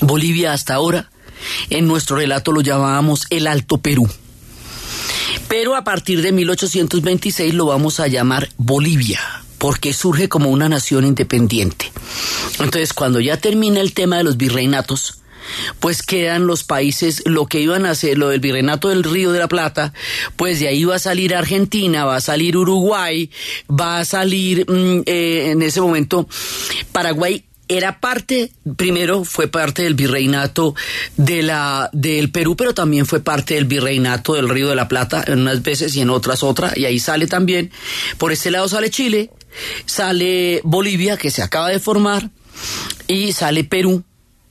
Bolivia 0.01 0.53
hasta 0.53 0.75
ahora, 0.75 1.11
en 1.71 1.89
nuestro 1.89 2.17
relato 2.17 2.53
lo 2.53 2.61
llamábamos 2.61 3.27
el 3.31 3.49
Alto 3.49 3.79
Perú. 3.79 4.09
Pero 5.49 5.75
a 5.75 5.83
partir 5.83 6.23
de 6.23 6.31
1826 6.31 7.53
lo 7.55 7.67
vamos 7.67 7.99
a 7.99 8.07
llamar 8.07 8.49
Bolivia, 8.59 9.21
porque 9.59 9.93
surge 9.93 10.29
como 10.29 10.51
una 10.51 10.69
nación 10.69 11.05
independiente. 11.05 11.91
Entonces, 12.59 12.93
cuando 12.93 13.21
ya 13.21 13.37
termina 13.37 13.81
el 13.81 13.93
tema 13.93 14.19
de 14.19 14.25
los 14.25 14.37
virreinatos, 14.37 15.21
pues 15.81 16.03
quedan 16.03 16.47
los 16.47 16.65
países, 16.65 17.23
lo 17.25 17.47
que 17.47 17.61
iban 17.61 17.87
a 17.87 17.91
hacer, 17.91 18.19
lo 18.19 18.29
del 18.29 18.41
virreinato 18.41 18.89
del 18.89 19.05
Río 19.05 19.33
de 19.33 19.39
la 19.39 19.49
Plata, 19.49 19.93
pues 20.37 20.61
de 20.61 20.69
ahí 20.69 20.85
va 20.85 20.97
a 20.97 21.01
salir 21.01 21.35
Argentina, 21.35 22.05
va 22.05 22.17
a 22.17 22.21
salir 22.21 22.57
Uruguay, 22.57 23.31
va 23.69 23.99
a 23.99 24.05
salir 24.05 24.69
mm, 24.69 25.03
eh, 25.07 25.51
en 25.53 25.63
ese 25.63 25.81
momento 25.81 26.29
Paraguay 26.93 27.45
era 27.69 28.01
parte, 28.01 28.53
primero 28.77 29.25
fue 29.25 29.49
parte 29.49 29.83
del 29.83 29.95
virreinato 29.95 30.75
de 31.17 31.43
la, 31.43 31.91
del 31.93 32.31
Perú, 32.31 32.57
pero 32.57 32.75
también 32.75 33.07
fue 33.07 33.21
parte 33.21 33.55
del 33.55 33.65
virreinato 33.65 34.35
del 34.35 34.49
Río 34.49 34.69
de 34.69 34.77
la 34.77 34.89
Plata, 34.89 35.25
en 35.27 35.41
unas 35.41 35.63
veces 35.63 35.95
y 35.97 36.01
en 36.01 36.11
otras 36.11 36.43
otra, 36.43 36.73
y 36.77 36.85
ahí 36.85 37.01
sale 37.01 37.27
también, 37.27 37.73
por 38.19 38.31
este 38.31 38.53
lado 38.53 38.69
sale 38.69 38.91
Chile, 38.91 39.31
sale 39.85 40.61
Bolivia, 40.65 41.17
que 41.17 41.31
se 41.31 41.43
acaba 41.43 41.69
de 41.69 41.81
formar, 41.81 42.31
y 43.09 43.33
sale 43.33 43.65
Perú, 43.65 44.03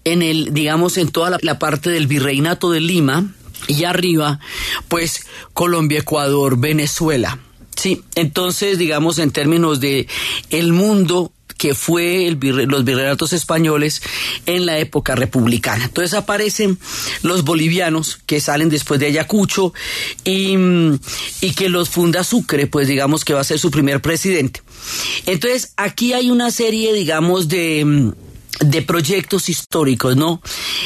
en 0.04 0.22
el, 0.22 0.54
digamos, 0.54 0.98
en 0.98 1.10
toda 1.10 1.38
la, 1.42 1.60
parte 1.60 1.90
del 1.90 2.08
virreinato 2.08 2.72
de 2.72 2.80
Lima, 2.80 3.34
y 3.68 3.84
arriba, 3.86 4.40
pues 4.88 5.26
Colombia, 5.54 6.00
Ecuador, 6.00 6.58
Venezuela. 6.60 7.40
Sí, 7.76 8.04
entonces, 8.16 8.78
digamos, 8.78 9.20
en 9.20 9.32
términos 9.32 9.80
de 9.80 10.08
el 10.50 10.72
mundo 10.72 11.32
que 11.58 11.74
fue 11.74 12.28
el 12.28 12.38
los 12.68 12.84
virreinatos 12.84 13.34
españoles 13.34 14.02
en 14.46 14.66
la 14.66 14.78
época 14.78 15.16
republicana. 15.16 15.86
Entonces 15.86 16.14
aparecen 16.14 16.78
los 17.22 17.44
bolivianos 17.44 18.20
que 18.26 18.40
salen 18.40 18.70
después 18.70 19.00
de 19.00 19.08
Ayacucho 19.08 19.74
y, 20.24 20.56
que 21.56 21.70
los 21.70 21.90
funda 21.90 22.24
Sucre, 22.24 22.68
pues 22.68 22.88
digamos 22.88 23.24
que 23.24 23.34
va 23.34 23.42
a 23.42 23.46
ser 23.46 23.60
su 23.60 23.72
primer 23.72 24.02
presidente. 24.02 24.62
Entonces 25.26 25.74
aquí 25.78 26.14
hay 26.14 26.30
una 26.30 26.52
serie, 26.52 26.94
digamos, 26.94 27.48
de 27.48 28.14
de 28.62 28.82
proyectos 28.82 29.50
históricos, 29.50 30.16
¿no? 30.16 30.42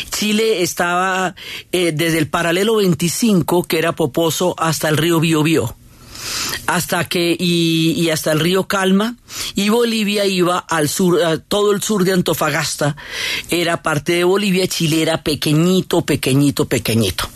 Chile 0.09 0.63
estaba 0.63 1.35
eh, 1.71 1.91
desde 1.93 2.17
el 2.17 2.27
paralelo 2.27 2.77
25, 2.77 3.63
que 3.63 3.77
era 3.77 3.93
Poposo, 3.93 4.55
hasta 4.57 4.89
el 4.89 4.97
río 4.97 5.19
Biobío 5.19 5.75
hasta 6.67 7.05
que 7.05 7.35
y, 7.39 8.09
hasta 8.09 8.31
el 8.31 8.39
río 8.39 8.67
Calma 8.67 9.15
y 9.55 9.69
Bolivia 9.69 10.25
iba 10.25 10.57
al 10.57 10.89
sur, 10.89 11.19
todo 11.47 11.71
el 11.71 11.81
sur 11.81 12.03
de 12.03 12.13
Antofagasta, 12.13 12.95
era 13.49 13.81
parte 13.83 14.13
de 14.13 14.23
Bolivia, 14.23 14.67
Chile 14.67 15.01
era 15.01 15.23
pequeñito, 15.23 16.01
pequeñito, 16.01 16.65
pequeñito. 16.65 17.29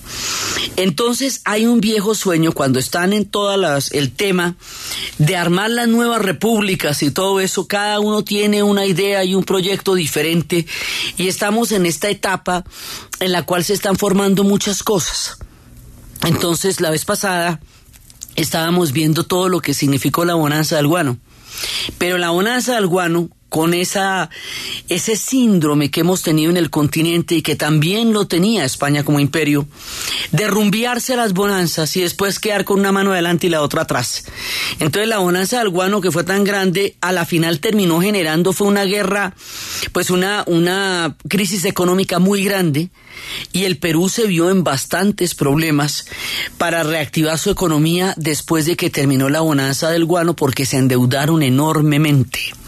Entonces 0.76 1.42
hay 1.46 1.66
un 1.66 1.82
viejo 1.82 2.16
sueño 2.16 2.52
cuando 2.52 2.80
están 2.80 3.14
en 3.14 3.26
todas 3.26 3.60
las, 3.60 3.92
el 3.92 4.12
tema 4.12 4.56
de 5.18 5.36
armar 5.36 5.70
las 5.70 5.88
nuevas 5.88 6.22
repúblicas 6.22 7.04
y 7.04 7.12
todo 7.12 7.40
eso, 7.40 7.68
cada 7.68 8.00
uno 8.00 8.24
tiene 8.24 8.64
una 8.64 8.86
idea 8.86 9.24
y 9.24 9.36
un 9.36 9.44
proyecto 9.44 9.96
diferente 9.96 10.66
y 11.18 11.28
estamos 11.28 11.72
en 11.72 11.86
esta 11.86 12.10
etapa 12.10 12.64
en 13.20 13.32
la 13.32 13.44
cual 13.44 13.64
se 13.64 13.74
están 13.74 13.98
formando 13.98 14.44
muchas 14.44 14.84
cosas. 14.84 15.38
Entonces 16.26 16.80
la 16.80 16.90
vez 16.90 17.06
pasada 17.06 17.60
estábamos 18.36 18.92
viendo 18.92 19.24
todo 19.24 19.50
lo 19.50 19.60
que 19.60 19.74
significó 19.74 20.26
la 20.26 20.36
bonanza 20.36 20.76
del 20.76 20.88
guano. 20.88 21.18
Pero 21.98 22.18
la 22.18 22.32
bonanza 22.32 22.76
del 22.76 22.88
guano 22.88 23.30
con 23.54 23.76
esa, 23.76 24.32
ese 24.90 25.16
síndrome 25.16 25.92
que 25.92 26.00
hemos 26.00 26.24
tenido 26.24 26.50
en 26.50 26.58
el 26.58 26.72
continente 26.72 27.36
y 27.36 27.44
que 27.44 27.56
también 27.56 28.12
lo 28.12 28.26
tenía 28.26 28.66
España 28.66 29.04
como 29.04 29.20
imperio, 29.20 29.68
derrumbiarse 30.32 31.16
las 31.16 31.34
bonanzas 31.34 31.96
y 31.96 32.02
después 32.02 32.40
quedar 32.40 32.66
con 32.66 32.80
una 32.80 32.92
mano 32.92 33.12
adelante 33.12 33.46
y 33.46 33.52
la 33.52 33.62
otra 33.62 33.84
atrás. 33.84 34.26
Entonces 34.80 35.08
la 35.08 35.20
bonanza 35.20 35.60
del 35.60 35.70
guano 35.70 36.02
que 36.02 36.10
fue 36.10 36.24
tan 36.24 36.44
grande, 36.44 36.96
a 37.00 37.12
la 37.12 37.26
final 37.26 37.60
terminó 37.60 38.02
generando, 38.02 38.54
fue 38.54 38.66
una 38.66 38.86
guerra, 38.86 39.36
pues 39.92 40.10
una, 40.10 40.44
una 40.48 41.16
crisis 41.30 41.64
económica 41.66 42.18
muy 42.18 42.44
grande 42.44 42.90
y 43.52 43.66
el 43.66 43.78
Perú 43.78 44.10
se 44.10 44.26
vio 44.26 44.50
en 44.50 44.64
bastantes 44.64 45.36
problemas 45.36 46.08
para 46.58 46.82
reactivar 46.82 47.38
su 47.38 47.52
economía 47.52 48.16
después 48.18 48.66
de 48.66 48.76
que 48.76 48.90
terminó 48.90 49.30
la 49.30 49.42
bonanza 49.42 49.92
del 49.92 50.06
guano 50.06 50.36
porque 50.36 50.66
se 50.66 50.78
endeudaron 50.78 51.44
enormemente. 51.44 52.63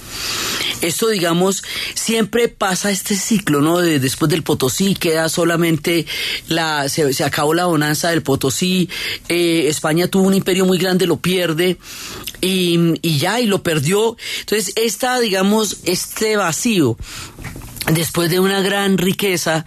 Esto, 0.81 1.09
digamos, 1.09 1.63
siempre 1.93 2.47
pasa 2.47 2.91
este 2.91 3.15
ciclo, 3.15 3.61
¿no? 3.61 3.79
De, 3.79 3.99
después 3.99 4.29
del 4.29 4.43
Potosí 4.43 4.93
queda 4.95 5.29
solamente 5.29 6.05
la, 6.47 6.87
se, 6.89 7.23
acabó 7.23 7.53
la 7.53 7.65
bonanza 7.65 8.09
del 8.09 8.21
Potosí, 8.21 8.89
eh, 9.29 9.65
España 9.67 10.07
tuvo 10.07 10.27
un 10.27 10.33
imperio 10.33 10.65
muy 10.65 10.77
grande, 10.77 11.07
lo 11.07 11.17
pierde 11.17 11.77
y, 12.41 12.99
y 13.01 13.17
ya, 13.17 13.39
y 13.39 13.45
lo 13.47 13.63
perdió. 13.63 14.17
Entonces, 14.41 14.73
esta, 14.75 15.19
digamos, 15.19 15.77
este 15.85 16.37
vacío 16.37 16.97
después 17.91 18.29
de 18.29 18.39
una 18.39 18.61
gran 18.61 18.97
riqueza, 18.97 19.65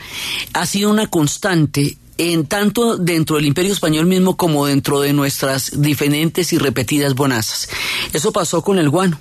ha 0.52 0.66
sido 0.66 0.90
una 0.90 1.06
constante 1.06 1.98
en 2.18 2.46
tanto 2.46 2.96
dentro 2.96 3.36
del 3.36 3.46
imperio 3.46 3.72
español 3.72 4.06
mismo 4.06 4.36
como 4.36 4.66
dentro 4.66 5.00
de 5.00 5.12
nuestras 5.12 5.80
diferentes 5.80 6.52
y 6.52 6.58
repetidas 6.58 7.14
bonanzas. 7.14 7.68
Eso 8.12 8.32
pasó 8.32 8.62
con 8.62 8.78
el 8.78 8.90
guano. 8.90 9.18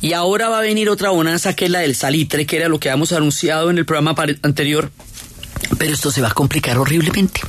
Y 0.00 0.12
ahora 0.12 0.48
va 0.48 0.58
a 0.58 0.62
venir 0.62 0.88
otra 0.88 1.10
bonanza 1.10 1.54
que 1.54 1.66
es 1.66 1.70
la 1.70 1.80
del 1.80 1.94
salitre, 1.94 2.46
que 2.46 2.56
era 2.56 2.68
lo 2.68 2.78
que 2.78 2.90
habíamos 2.90 3.12
anunciado 3.12 3.70
en 3.70 3.78
el 3.78 3.86
programa 3.86 4.14
anterior. 4.42 4.90
Pero 5.78 5.94
esto 5.94 6.10
se 6.10 6.20
va 6.20 6.28
a 6.28 6.34
complicar 6.34 6.78
horriblemente. 6.78 7.40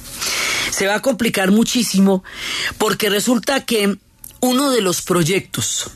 Se 0.71 0.87
va 0.87 0.95
a 0.95 1.01
complicar 1.01 1.51
muchísimo 1.51 2.23
porque 2.77 3.09
resulta 3.09 3.65
que 3.65 3.97
uno 4.39 4.69
de 4.69 4.81
los 4.81 5.01
proyectos 5.01 5.91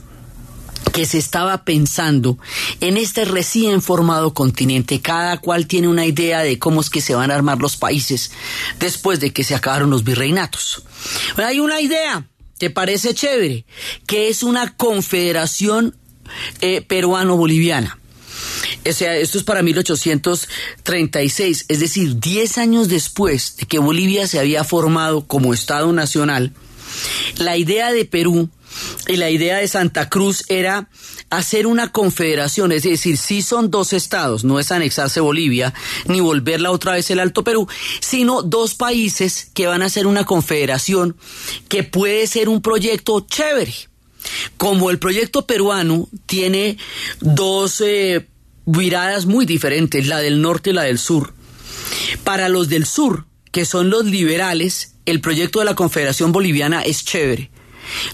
que 0.92 1.06
se 1.06 1.18
estaba 1.18 1.64
pensando 1.64 2.38
en 2.80 2.98
este 2.98 3.26
recién 3.26 3.82
formado 3.82 4.34
continente. 4.34 5.02
Cada 5.02 5.38
cual 5.38 5.68
tiene 5.68 5.88
una 5.88 6.06
idea 6.06 6.42
de 6.42 6.60
cómo 6.60 6.82
es 6.82 6.90
que 6.90 7.02
se 7.02 7.16
van 7.16 7.32
a 7.32 7.36
armar 7.36 7.60
los 7.60 7.78
países 7.78 8.32
después 8.80 9.20
de 9.20 9.32
que 9.32 9.44
se 9.44 9.56
acabaron 9.56 9.90
los 9.90 10.04
virreinatos. 10.04 10.84
hay 11.38 11.60
una 11.60 11.80
idea 11.82 12.28
que 12.60 12.70
parece 12.70 13.16
chévere, 13.16 13.66
que 14.06 14.30
es 14.30 14.44
una 14.44 14.76
confederación 14.76 15.96
eh, 16.62 16.82
peruano-boliviana. 16.82 18.00
O 18.88 18.94
sea, 18.94 19.16
esto 19.16 19.38
es 19.38 19.44
para 19.44 19.62
1836, 19.62 21.66
es 21.68 21.80
decir, 21.80 22.20
10 22.20 22.58
años 22.58 22.90
después 22.90 23.58
de 23.58 23.68
que 23.68 23.78
Bolivia 23.80 24.28
se 24.28 24.40
había 24.40 24.64
formado 24.64 25.28
como 25.28 25.54
Estado 25.54 25.94
Nacional, 25.94 26.54
la 27.38 27.58
idea 27.58 27.92
de 27.92 28.06
Perú 28.06 28.50
y 29.08 29.18
la 29.18 29.30
idea 29.30 29.58
de 29.58 29.68
Santa 29.68 30.10
Cruz 30.10 30.44
era 30.48 30.90
hacer 31.30 31.68
una 31.68 31.92
confederación, 31.92 32.72
es 32.72 32.84
decir, 32.84 33.18
si 33.18 33.42
son 33.42 33.72
dos 33.72 33.94
estados, 33.94 34.44
no 34.44 34.60
es 34.60 34.72
anexarse 34.72 35.20
Bolivia 35.20 35.74
ni 36.06 36.20
volverla 36.20 36.72
otra 36.72 36.94
vez 36.94 37.10
el 37.12 37.20
Alto 37.20 37.44
Perú, 37.44 37.68
sino 38.00 38.42
dos 38.42 38.76
países 38.76 39.50
que 39.54 39.68
van 39.68 39.82
a 39.82 39.86
hacer 39.86 40.08
una 40.08 40.26
confederación 40.26 41.16
que 41.70 41.84
puede 41.84 42.28
ser 42.28 42.50
un 42.50 42.62
proyecto 42.62 43.22
chévere 43.22 43.91
como 44.58 44.90
el 44.90 45.00
proyecto 45.00 45.46
peruano 45.46 46.08
tiene 46.26 46.78
dos 47.20 47.82
eh, 47.82 48.28
viradas 48.66 49.26
muy 49.26 49.46
diferentes, 49.46 50.08
la 50.08 50.20
del 50.20 50.42
norte 50.42 50.70
y 50.70 50.74
la 50.74 50.84
del 50.84 51.00
sur. 51.00 51.34
Para 52.24 52.50
los 52.50 52.70
del 52.70 52.86
sur, 52.86 53.26
que 53.52 53.66
son 53.66 53.90
los 53.90 54.06
liberales, 54.06 54.96
el 55.06 55.22
proyecto 55.22 55.60
de 55.60 55.66
la 55.66 55.76
Confederación 55.76 56.32
Boliviana 56.32 56.84
es 56.84 57.04
chévere, 57.04 57.50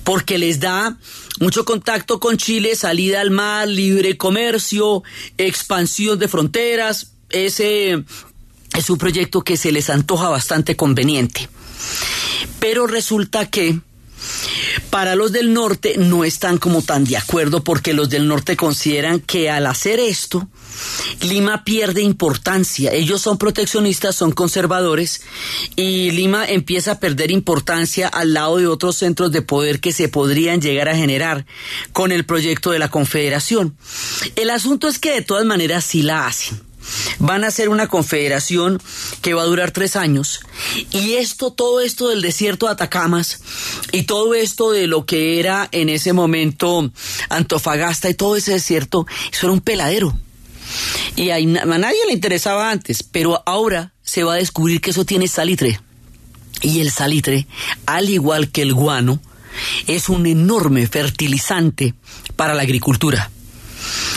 porque 0.03 0.37
les 0.37 0.59
da 0.59 0.97
mucho 1.39 1.65
contacto 1.65 2.19
con 2.19 2.37
Chile, 2.37 2.75
salida 2.75 3.21
al 3.21 3.29
mar, 3.29 3.67
libre 3.67 4.17
comercio, 4.17 5.03
expansión 5.37 6.17
de 6.17 6.27
fronteras, 6.27 7.11
ese 7.29 8.03
es 8.75 8.89
un 8.89 8.97
proyecto 8.97 9.41
que 9.41 9.57
se 9.57 9.71
les 9.71 9.89
antoja 9.89 10.29
bastante 10.29 10.75
conveniente. 10.75 11.49
Pero 12.59 12.87
resulta 12.87 13.49
que 13.49 13.79
para 14.89 15.15
los 15.15 15.32
del 15.32 15.53
norte 15.53 15.95
no 15.97 16.23
están 16.23 16.58
como 16.58 16.82
tan 16.82 17.03
de 17.03 17.17
acuerdo 17.17 17.63
porque 17.63 17.93
los 17.93 18.10
del 18.10 18.27
norte 18.27 18.56
consideran 18.56 19.19
que 19.19 19.49
al 19.49 19.65
hacer 19.67 19.99
esto, 19.99 20.47
Lima 21.21 21.63
pierde 21.63 22.01
importancia. 22.01 22.91
Ellos 22.91 23.21
son 23.21 23.38
proteccionistas, 23.38 24.15
son 24.15 24.32
conservadores 24.32 25.21
y 25.75 26.12
Lima 26.12 26.45
empieza 26.45 26.93
a 26.93 26.99
perder 26.99 27.32
importancia 27.32 28.08
al 28.08 28.34
lado 28.34 28.58
de 28.58 28.67
otros 28.67 28.97
centros 28.97 29.32
de 29.32 29.41
poder 29.41 29.80
que 29.80 29.91
se 29.91 30.10
podrían 30.10 30.62
llegar 30.62 30.89
a 30.89 30.95
generar 30.95 31.45
con 31.93 32.12
el 32.12 32.25
proyecto 32.25 32.71
de 32.71 32.80
la 32.80 32.89
Confederación. 32.89 33.77
El 34.36 34.49
asunto 34.49 34.88
es 34.88 34.99
que 34.99 35.12
de 35.12 35.21
todas 35.21 35.45
maneras 35.45 35.86
sí 35.86 36.03
la 36.03 36.27
hacen 36.27 36.66
van 37.19 37.43
a 37.43 37.47
hacer 37.47 37.69
una 37.69 37.88
confederación 37.88 38.82
que 39.21 39.34
va 39.34 39.43
a 39.43 39.45
durar 39.45 39.71
tres 39.71 39.95
años. 39.95 40.41
Y 40.91 41.13
esto, 41.13 41.52
todo 41.52 41.82
esto 41.82 42.10
del 42.10 42.21
desierto 42.21 42.65
de 42.65 42.73
Atacamas 42.73 43.39
y 43.91 44.04
todo 44.04 44.34
esto 44.34 44.71
de 44.71 44.88
lo 44.88 45.06
que 45.06 45.39
era 45.39 45.67
en 45.71 45.89
ese 45.89 46.13
momento 46.13 46.91
Antofagasta 47.30 48.10
y 48.10 48.13
todo 48.13 48.36
ese 48.36 48.54
desierto, 48.54 49.06
eso 49.32 49.47
era 49.47 49.54
un 49.54 49.62
peladero. 49.62 50.17
Y 51.15 51.32
a 51.32 51.39
nadie 51.39 51.97
le 52.08 52.13
interesaba 52.13 52.69
antes, 52.69 53.04
pero 53.04 53.41
ahora 53.45 53.93
se 54.04 54.23
va 54.23 54.34
a 54.34 54.38
descubrir 54.38 54.82
que 54.82 54.91
eso 54.91 55.06
tiene 55.06 55.28
salitre. 55.28 55.80
Y 56.62 56.80
el 56.80 56.91
salitre, 56.91 57.47
al 57.86 58.10
igual 58.10 58.52
que 58.52 58.63
el 58.63 58.73
guano, 58.73 59.19
es 59.88 60.10
un 60.10 60.26
enorme 60.26 60.88
fertilizante 60.88 61.93
para 62.36 62.54
la 62.54 62.63
agricultura. 62.63 63.32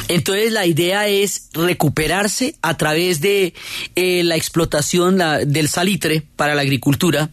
Entonces 0.08 0.52
la 0.52 0.66
idea 0.66 1.06
es 1.08 1.48
recuperarse 1.52 2.56
a 2.62 2.76
través 2.76 3.20
de 3.20 3.54
eh, 3.94 4.22
la 4.24 4.36
explotación 4.36 5.18
del 5.46 5.68
salitre 5.68 6.24
para 6.36 6.54
la 6.54 6.62
agricultura, 6.62 7.30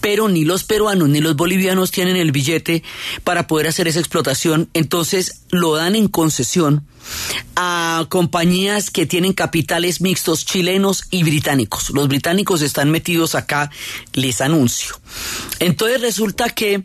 pero 0.00 0.28
ni 0.28 0.44
los 0.44 0.64
peruanos 0.64 1.08
ni 1.08 1.20
los 1.20 1.36
bolivianos 1.36 1.90
tienen 1.90 2.16
el 2.16 2.32
billete 2.32 2.82
para 3.24 3.46
poder 3.46 3.68
hacer 3.68 3.88
esa 3.88 4.00
explotación, 4.00 4.68
entonces 4.74 5.42
lo 5.50 5.74
dan 5.76 5.94
en 5.94 6.08
concesión 6.08 6.84
a 7.56 8.06
compañías 8.08 8.90
que 8.90 9.06
tienen 9.06 9.32
capitales 9.32 10.00
mixtos 10.00 10.44
chilenos 10.44 11.04
y 11.10 11.22
británicos. 11.22 11.90
Los 11.90 12.08
británicos 12.08 12.62
están 12.62 12.90
metidos 12.90 13.34
acá, 13.34 13.70
les 14.12 14.40
anuncio. 14.40 15.00
Entonces 15.58 16.00
resulta 16.00 16.50
que 16.50 16.84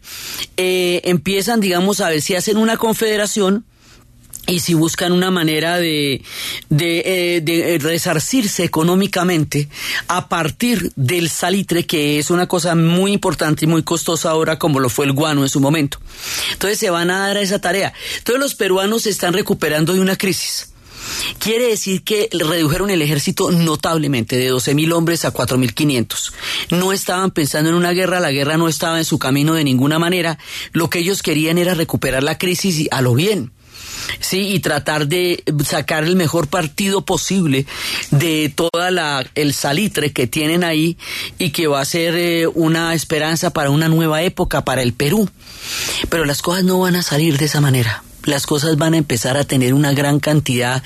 eh, 0.58 1.02
empiezan, 1.04 1.60
digamos, 1.60 2.02
a 2.02 2.10
ver 2.10 2.22
si 2.22 2.36
hacen 2.36 2.58
una 2.58 2.78
confederación 2.78 3.66
y 4.48 4.60
si 4.60 4.74
buscan 4.74 5.12
una 5.12 5.32
manera 5.32 5.78
de, 5.78 6.22
de, 6.70 7.02
eh, 7.38 7.78
resarcirse 7.80 8.64
económicamente 8.64 9.70
a 10.08 10.30
partir 10.30 10.92
del 10.96 11.30
salitre, 11.30 11.86
que 11.86 12.20
es 12.20 12.30
una 12.30 12.48
cosa 12.48 12.76
muy 12.76 13.14
importante 13.14 13.66
y 13.66 13.68
muy 13.68 13.84
costosa 13.84 14.30
ahora, 14.30 14.60
como 14.60 14.80
lo 14.80 14.90
fue 14.90 15.06
el 15.06 15.14
guano 15.14 15.44
en 15.44 15.50
su 15.50 15.60
momento. 15.60 16.00
Entonces 16.54 16.80
se 16.80 16.90
van 16.90 17.10
a 17.10 17.28
dar 17.28 17.38
a 17.38 17.42
esa 17.42 17.60
tarea. 17.60 17.94
Todos 18.24 18.40
los 18.40 18.56
peruanos 18.56 19.04
se 19.04 19.10
están 19.10 19.34
recuperando 19.34 19.94
de 19.94 20.00
una 20.00 20.16
crisis. 20.16 20.70
Quiere 21.40 21.68
decir 21.68 22.04
que 22.04 22.30
redujeron 22.32 22.90
el 22.90 23.02
ejército 23.02 23.52
notablemente, 23.52 24.38
de 24.38 24.52
12.000 24.52 24.94
hombres 24.94 25.26
a 25.26 25.34
4.500. 25.34 26.34
No 26.72 26.94
estaban 26.94 27.32
pensando 27.32 27.70
en 27.70 27.76
una 27.76 27.92
guerra, 27.92 28.20
la 28.20 28.32
guerra 28.32 28.58
no 28.58 28.68
estaba 28.68 28.98
en 28.98 29.06
su 29.06 29.20
camino 29.20 29.54
de 29.54 29.64
ninguna 29.64 30.00
manera. 30.00 30.40
Lo 30.72 30.90
que 30.90 31.00
ellos 31.00 31.22
querían 31.22 31.58
era 31.58 31.76
recuperar 31.76 32.24
la 32.24 32.38
crisis 32.38 32.88
a 32.92 33.02
lo 33.02 33.14
bien 33.14 33.52
sí, 34.20 34.50
y 34.50 34.60
tratar 34.60 35.08
de 35.08 35.44
sacar 35.66 36.04
el 36.04 36.16
mejor 36.16 36.48
partido 36.48 37.02
posible 37.02 37.66
de 38.12 38.52
toda 38.54 38.92
la 38.92 39.26
el 39.36 39.54
salitre 39.54 40.12
que 40.12 40.28
tienen 40.28 40.64
ahí 40.64 40.98
y 41.38 41.52
que 41.52 41.68
va 41.68 41.82
a 41.82 41.86
ser 41.86 42.16
eh, 42.16 42.48
una 42.48 42.94
esperanza 42.94 43.52
para 43.52 43.70
una 43.70 43.90
nueva 43.90 44.22
época 44.24 44.64
para 44.64 44.82
el 44.82 44.94
Perú. 44.94 45.30
Pero 46.10 46.26
las 46.26 46.42
cosas 46.42 46.64
no 46.64 46.80
van 46.80 46.96
a 46.96 47.04
salir 47.04 47.38
de 47.38 47.46
esa 47.46 47.62
manera. 47.62 48.04
Las 48.26 48.46
cosas 48.46 48.78
van 48.78 48.94
a 48.94 48.98
empezar 48.98 49.38
a 49.38 49.44
tener 49.44 49.74
una 49.74 49.94
gran 49.94 50.20
cantidad 50.20 50.84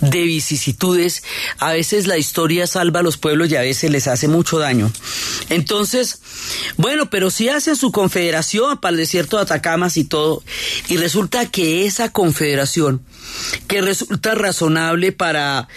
de 0.00 0.22
vicisitudes. 0.22 1.22
A 1.58 1.72
veces 1.72 2.06
la 2.06 2.18
historia 2.18 2.66
salva 2.66 3.00
a 3.00 3.02
los 3.02 3.16
pueblos 3.16 3.50
y 3.50 3.56
a 3.56 3.62
veces 3.62 3.90
les 3.90 4.06
hace 4.06 4.28
mucho 4.28 4.58
daño. 4.58 4.90
Entonces, 5.48 6.20
bueno, 6.76 7.10
pero 7.10 7.30
si 7.30 7.48
hacen 7.48 7.76
su 7.76 7.92
confederación 7.92 8.78
para 8.78 8.92
el 8.92 8.98
desierto 8.98 9.36
de 9.36 9.42
Atacamas 9.42 9.96
y 9.96 10.04
todo, 10.04 10.42
y 10.88 10.96
resulta 10.96 11.46
que 11.46 11.86
esa 11.86 12.10
confederación, 12.10 13.02
que 13.68 13.80
resulta 13.80 14.34
razonable 14.34 15.12
para, 15.12 15.68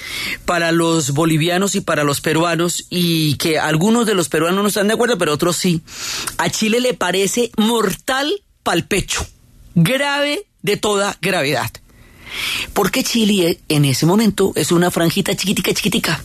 para 0.45 0.71
los 0.71 1.11
bolivianos 1.11 1.75
y 1.75 1.81
para 1.81 2.03
los 2.03 2.21
peruanos, 2.21 2.85
y 2.89 3.35
que 3.35 3.59
algunos 3.59 4.05
de 4.05 4.15
los 4.15 4.29
peruanos 4.29 4.61
no 4.61 4.67
están 4.67 4.87
de 4.87 4.93
acuerdo, 4.93 5.17
pero 5.17 5.33
otros 5.33 5.55
sí, 5.55 5.81
a 6.37 6.49
Chile 6.49 6.79
le 6.79 6.93
parece 6.93 7.51
mortal 7.57 8.43
pal 8.63 8.85
pecho, 8.85 9.27
grave 9.75 10.45
de 10.63 10.77
toda 10.77 11.17
gravedad. 11.21 11.69
Porque 12.73 13.03
Chile 13.03 13.59
en 13.69 13.85
ese 13.85 14.07
momento 14.07 14.53
es 14.55 14.71
una 14.71 14.89
franjita 14.89 15.35
chiquitica, 15.35 15.73
chiquitica. 15.73 16.23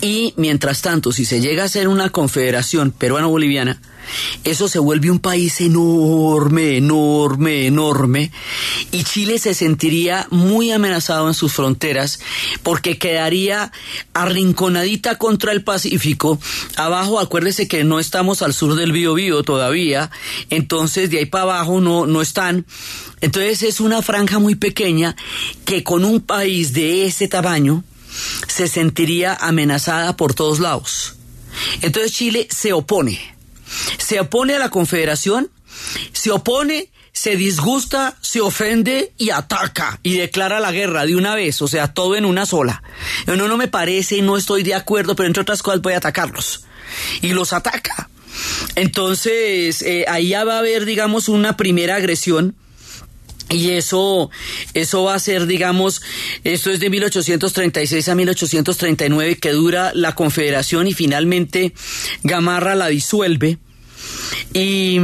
Y 0.00 0.32
mientras 0.36 0.80
tanto, 0.80 1.12
si 1.12 1.26
se 1.26 1.40
llega 1.40 1.64
a 1.64 1.68
ser 1.68 1.88
una 1.88 2.08
confederación 2.08 2.90
peruano-boliviana, 2.90 3.80
eso 4.44 4.68
se 4.68 4.78
vuelve 4.78 5.10
un 5.10 5.18
país 5.18 5.60
enorme, 5.60 6.76
enorme, 6.76 7.66
enorme, 7.66 8.32
y 8.90 9.04
Chile 9.04 9.38
se 9.38 9.54
sentiría 9.54 10.26
muy 10.30 10.70
amenazado 10.70 11.28
en 11.28 11.34
sus 11.34 11.52
fronteras 11.52 12.20
porque 12.62 12.98
quedaría 12.98 13.72
arrinconadita 14.14 15.18
contra 15.18 15.52
el 15.52 15.62
Pacífico. 15.62 16.38
Abajo, 16.76 17.20
acuérdese 17.20 17.68
que 17.68 17.84
no 17.84 18.00
estamos 18.00 18.42
al 18.42 18.54
sur 18.54 18.74
del 18.74 18.92
Biobío 18.92 19.42
todavía, 19.42 20.10
entonces 20.50 21.10
de 21.10 21.18
ahí 21.18 21.26
para 21.26 21.44
abajo 21.44 21.80
no, 21.80 22.06
no 22.06 22.22
están. 22.22 22.66
Entonces 23.20 23.62
es 23.62 23.80
una 23.80 24.02
franja 24.02 24.38
muy 24.38 24.56
pequeña 24.56 25.16
que 25.64 25.84
con 25.84 26.04
un 26.04 26.20
país 26.20 26.72
de 26.72 27.06
ese 27.06 27.28
tamaño 27.28 27.84
se 28.48 28.68
sentiría 28.68 29.34
amenazada 29.34 30.16
por 30.16 30.34
todos 30.34 30.58
lados. 30.60 31.14
Entonces 31.82 32.12
Chile 32.12 32.48
se 32.50 32.72
opone 32.72 33.20
se 33.98 34.20
opone 34.20 34.54
a 34.54 34.58
la 34.58 34.70
confederación, 34.70 35.50
se 36.12 36.30
opone, 36.30 36.90
se 37.12 37.36
disgusta, 37.36 38.16
se 38.20 38.40
ofende 38.40 39.12
y 39.18 39.30
ataca 39.30 40.00
y 40.02 40.16
declara 40.16 40.60
la 40.60 40.72
guerra 40.72 41.04
de 41.06 41.16
una 41.16 41.34
vez, 41.34 41.60
o 41.62 41.68
sea, 41.68 41.92
todo 41.92 42.16
en 42.16 42.24
una 42.24 42.46
sola. 42.46 42.82
No, 43.26 43.36
no 43.36 43.56
me 43.56 43.68
parece, 43.68 44.22
no 44.22 44.36
estoy 44.36 44.62
de 44.62 44.74
acuerdo, 44.74 45.14
pero 45.14 45.26
entre 45.26 45.42
otras 45.42 45.62
cosas 45.62 45.82
voy 45.82 45.92
a 45.92 45.98
atacarlos. 45.98 46.64
Y 47.20 47.32
los 47.32 47.52
ataca. 47.52 48.08
Entonces, 48.74 49.82
eh, 49.82 50.04
ahí 50.08 50.28
ya 50.28 50.44
va 50.44 50.56
a 50.56 50.58
haber, 50.58 50.84
digamos, 50.84 51.28
una 51.28 51.56
primera 51.56 51.96
agresión 51.96 52.56
y 53.52 53.70
eso, 53.70 54.30
eso 54.74 55.04
va 55.04 55.14
a 55.14 55.18
ser, 55.18 55.46
digamos, 55.46 56.02
esto 56.44 56.70
es 56.70 56.80
de 56.80 56.90
1836 56.90 58.08
a 58.08 58.14
1839 58.14 59.36
que 59.36 59.50
dura 59.50 59.92
la 59.94 60.14
Confederación 60.14 60.86
y 60.86 60.94
finalmente 60.94 61.72
Gamarra 62.22 62.74
la 62.74 62.88
disuelve. 62.88 63.58
Y, 64.52 64.98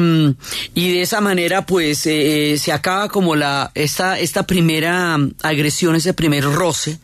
y, 0.75 0.93
de 0.93 1.03
esa 1.03 1.21
manera 1.21 1.65
pues 1.65 2.07
eh, 2.07 2.53
eh, 2.53 2.59
se 2.59 2.73
acaba 2.73 3.09
como 3.09 3.37
la 3.37 3.71
esta, 3.75 4.19
esta 4.19 4.47
primera 4.47 5.19
agresión, 5.43 5.97
ese 5.97 6.15
primer 6.15 6.45
roce 6.45 6.99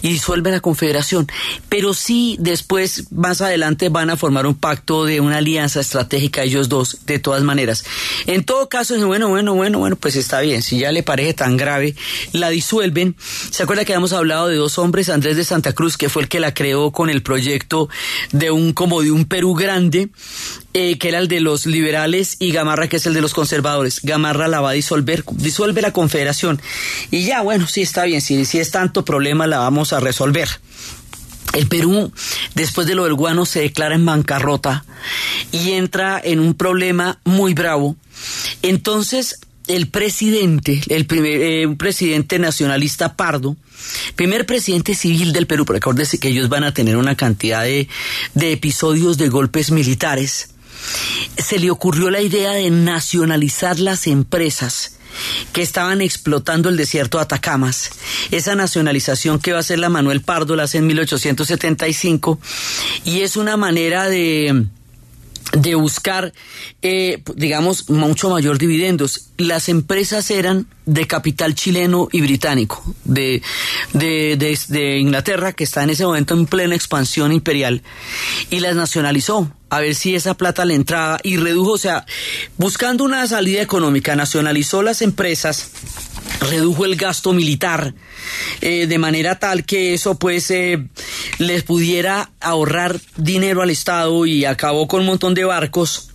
y 0.00 0.08
disuelve 0.10 0.50
la 0.50 0.60
confederación. 0.60 1.26
Pero 1.68 1.94
sí 1.94 2.36
después, 2.38 3.12
más 3.12 3.40
adelante, 3.40 3.88
van 3.88 4.10
a 4.10 4.16
formar 4.16 4.46
un 4.46 4.54
pacto 4.54 5.04
de 5.04 5.20
una 5.20 5.38
alianza 5.38 5.80
estratégica 5.80 6.42
ellos 6.42 6.68
dos, 6.68 6.98
de 7.06 7.18
todas 7.18 7.42
maneras. 7.42 7.84
En 8.26 8.44
todo 8.44 8.68
caso, 8.68 8.94
bueno, 9.06 9.28
bueno, 9.28 9.54
bueno, 9.54 9.78
bueno, 9.78 9.96
pues 9.96 10.16
está 10.16 10.40
bien, 10.40 10.62
si 10.62 10.78
ya 10.78 10.92
le 10.92 11.02
parece 11.02 11.34
tan 11.34 11.56
grave, 11.56 11.94
la 12.32 12.50
disuelven. 12.50 13.16
¿Se 13.50 13.62
acuerda 13.62 13.84
que 13.84 13.92
habíamos 13.92 14.12
hablado 14.12 14.48
de 14.48 14.56
dos 14.56 14.78
hombres, 14.78 15.08
Andrés 15.08 15.36
de 15.36 15.44
Santa 15.44 15.72
Cruz, 15.72 15.96
que 15.96 16.08
fue 16.08 16.22
el 16.22 16.28
que 16.28 16.40
la 16.40 16.54
creó 16.54 16.90
con 16.90 17.10
el 17.10 17.22
proyecto 17.22 17.88
de 18.32 18.50
un 18.50 18.72
como 18.72 19.02
de 19.02 19.10
un 19.10 19.24
Perú 19.24 19.54
grande? 19.54 20.10
Eh, 20.74 20.96
que 20.96 21.10
era 21.10 21.18
el 21.18 21.28
de 21.28 21.40
los 21.40 21.51
liberales, 21.66 22.36
y 22.38 22.52
Gamarra, 22.52 22.88
que 22.88 22.96
es 22.96 23.06
el 23.06 23.14
de 23.14 23.20
los 23.20 23.34
conservadores. 23.34 24.00
Gamarra 24.02 24.48
la 24.48 24.60
va 24.60 24.70
a 24.70 24.74
disolver, 24.74 25.24
disuelve 25.32 25.82
la 25.82 25.92
confederación. 25.92 26.60
Y 27.10 27.24
ya, 27.24 27.42
bueno, 27.42 27.66
sí 27.66 27.82
está 27.82 28.04
bien, 28.04 28.20
si, 28.20 28.40
es 28.40 28.70
tanto 28.70 29.04
problema, 29.04 29.46
la 29.46 29.58
vamos 29.58 29.92
a 29.92 30.00
resolver. 30.00 30.48
El 31.54 31.68
Perú, 31.68 32.10
después 32.54 32.86
de 32.86 32.94
lo 32.94 33.04
del 33.04 33.14
guano, 33.14 33.44
se 33.44 33.60
declara 33.60 33.94
en 33.94 34.06
bancarrota 34.06 34.84
y 35.50 35.72
entra 35.72 36.20
en 36.22 36.40
un 36.40 36.54
problema 36.54 37.20
muy 37.24 37.52
bravo. 37.52 37.96
Entonces, 38.62 39.38
el 39.66 39.88
presidente, 39.88 40.80
el 40.88 41.06
primer 41.06 41.42
eh, 41.42 41.68
presidente 41.76 42.38
nacionalista 42.38 43.16
Pardo, 43.16 43.56
primer 44.16 44.46
presidente 44.46 44.94
civil 44.94 45.32
del 45.32 45.46
Perú, 45.46 45.64
porque 45.64 45.78
acuérdese 45.78 46.18
que 46.18 46.28
ellos 46.28 46.48
van 46.48 46.64
a 46.64 46.74
tener 46.74 46.96
una 46.96 47.16
cantidad 47.16 47.62
de, 47.62 47.88
de 48.34 48.52
episodios 48.52 49.18
de 49.18 49.28
golpes 49.28 49.70
militares, 49.70 50.51
se 51.36 51.58
le 51.58 51.70
ocurrió 51.70 52.10
la 52.10 52.20
idea 52.20 52.52
de 52.52 52.70
nacionalizar 52.70 53.78
las 53.78 54.06
empresas 54.06 54.96
que 55.52 55.62
estaban 55.62 56.00
explotando 56.00 56.68
el 56.68 56.76
desierto 56.76 57.18
de 57.18 57.24
Atacamas. 57.24 57.90
Esa 58.30 58.54
nacionalización 58.54 59.38
que 59.38 59.52
va 59.52 59.58
a 59.58 59.60
hacer 59.60 59.78
la 59.78 59.88
Manuel 59.88 60.22
Pardo 60.22 60.56
la 60.56 60.64
hace 60.64 60.78
en 60.78 60.86
1875 60.86 62.38
y 63.04 63.20
es 63.20 63.36
una 63.36 63.56
manera 63.56 64.08
de 64.08 64.66
de 65.52 65.74
buscar, 65.74 66.32
eh, 66.80 67.22
digamos, 67.36 67.90
mucho 67.90 68.30
mayor 68.30 68.58
dividendos. 68.58 69.28
Las 69.36 69.68
empresas 69.68 70.30
eran 70.30 70.66
de 70.86 71.06
capital 71.06 71.54
chileno 71.54 72.08
y 72.10 72.22
británico, 72.22 72.82
de, 73.04 73.42
de, 73.92 74.36
de, 74.68 74.98
Inglaterra, 74.98 75.52
que 75.52 75.64
está 75.64 75.82
en 75.82 75.90
ese 75.90 76.04
momento 76.04 76.34
en 76.34 76.46
plena 76.46 76.74
expansión 76.74 77.32
imperial, 77.32 77.82
y 78.50 78.60
las 78.60 78.74
nacionalizó, 78.74 79.52
a 79.68 79.80
ver 79.80 79.94
si 79.94 80.14
esa 80.14 80.34
plata 80.34 80.64
le 80.64 80.74
entraba 80.74 81.18
y 81.22 81.36
redujo, 81.36 81.72
o 81.72 81.78
sea, 81.78 82.06
buscando 82.56 83.04
una 83.04 83.26
salida 83.26 83.62
económica, 83.62 84.16
nacionalizó 84.16 84.82
las 84.82 85.02
empresas 85.02 85.70
redujo 86.40 86.84
el 86.84 86.96
gasto 86.96 87.32
militar 87.32 87.94
eh, 88.60 88.86
de 88.86 88.98
manera 88.98 89.38
tal 89.38 89.64
que 89.64 89.94
eso 89.94 90.18
pues 90.18 90.50
eh, 90.50 90.86
les 91.38 91.62
pudiera 91.62 92.30
ahorrar 92.40 93.00
dinero 93.16 93.62
al 93.62 93.70
Estado 93.70 94.26
y 94.26 94.44
acabó 94.44 94.88
con 94.88 95.00
un 95.00 95.06
montón 95.06 95.34
de 95.34 95.44
barcos. 95.44 96.08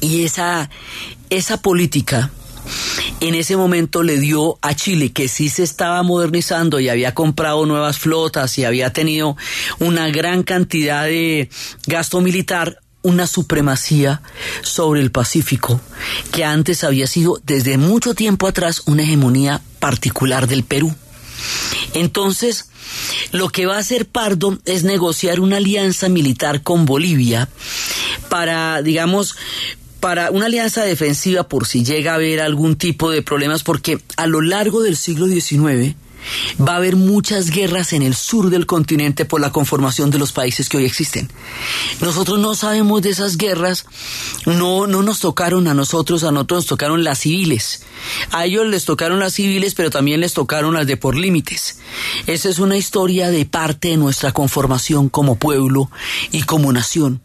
Y 0.00 0.24
esa, 0.24 0.70
esa 1.28 1.60
política 1.60 2.30
en 3.20 3.34
ese 3.34 3.56
momento 3.56 4.02
le 4.02 4.18
dio 4.18 4.58
a 4.62 4.74
Chile, 4.74 5.12
que 5.12 5.28
sí 5.28 5.48
se 5.48 5.62
estaba 5.62 6.02
modernizando 6.02 6.80
y 6.80 6.88
había 6.88 7.14
comprado 7.14 7.66
nuevas 7.66 7.98
flotas 7.98 8.56
y 8.58 8.64
había 8.64 8.92
tenido 8.92 9.36
una 9.78 10.08
gran 10.08 10.42
cantidad 10.42 11.04
de 11.04 11.50
gasto 11.86 12.20
militar, 12.20 12.80
una 13.02 13.26
supremacía 13.26 14.22
sobre 14.62 15.00
el 15.00 15.10
Pacífico 15.10 15.80
que 16.32 16.44
antes 16.44 16.84
había 16.84 17.06
sido 17.06 17.40
desde 17.44 17.78
mucho 17.78 18.14
tiempo 18.14 18.46
atrás 18.46 18.82
una 18.86 19.02
hegemonía 19.02 19.62
particular 19.78 20.46
del 20.46 20.64
Perú. 20.64 20.94
Entonces, 21.94 22.66
lo 23.32 23.48
que 23.48 23.66
va 23.66 23.76
a 23.76 23.80
hacer 23.80 24.06
Pardo 24.06 24.58
es 24.64 24.84
negociar 24.84 25.40
una 25.40 25.56
alianza 25.56 26.08
militar 26.08 26.62
con 26.62 26.84
Bolivia 26.84 27.48
para, 28.28 28.82
digamos, 28.82 29.36
para 30.00 30.30
una 30.30 30.46
alianza 30.46 30.82
defensiva 30.82 31.46
por 31.48 31.66
si 31.66 31.84
llega 31.84 32.12
a 32.12 32.16
haber 32.16 32.40
algún 32.40 32.76
tipo 32.76 33.10
de 33.10 33.22
problemas, 33.22 33.62
porque 33.62 34.00
a 34.16 34.26
lo 34.26 34.40
largo 34.40 34.82
del 34.82 34.96
siglo 34.96 35.26
XIX, 35.26 35.94
Va 36.60 36.74
a 36.74 36.76
haber 36.76 36.96
muchas 36.96 37.50
guerras 37.50 37.92
en 37.92 38.02
el 38.02 38.14
sur 38.14 38.50
del 38.50 38.66
continente 38.66 39.24
por 39.24 39.40
la 39.40 39.52
conformación 39.52 40.10
de 40.10 40.18
los 40.18 40.32
países 40.32 40.68
que 40.68 40.76
hoy 40.76 40.84
existen. 40.84 41.28
Nosotros 42.00 42.38
no 42.38 42.54
sabemos 42.54 43.02
de 43.02 43.10
esas 43.10 43.36
guerras, 43.36 43.86
no, 44.46 44.86
no 44.86 45.02
nos 45.02 45.20
tocaron 45.20 45.66
a 45.68 45.74
nosotros, 45.74 46.24
a 46.24 46.32
nosotros 46.32 46.58
nos 46.58 46.66
tocaron 46.66 47.04
las 47.04 47.20
civiles. 47.20 47.82
A 48.30 48.44
ellos 48.46 48.66
les 48.66 48.84
tocaron 48.84 49.18
las 49.18 49.34
civiles, 49.34 49.74
pero 49.74 49.90
también 49.90 50.20
les 50.20 50.34
tocaron 50.34 50.74
las 50.74 50.86
de 50.86 50.96
por 50.96 51.16
límites. 51.16 51.79
Esa 52.26 52.48
es 52.48 52.58
una 52.58 52.76
historia 52.76 53.30
de 53.30 53.44
parte 53.46 53.88
de 53.88 53.96
nuestra 53.96 54.32
conformación 54.32 55.08
como 55.08 55.36
pueblo 55.36 55.90
y 56.30 56.42
como 56.42 56.72
nación. 56.72 57.20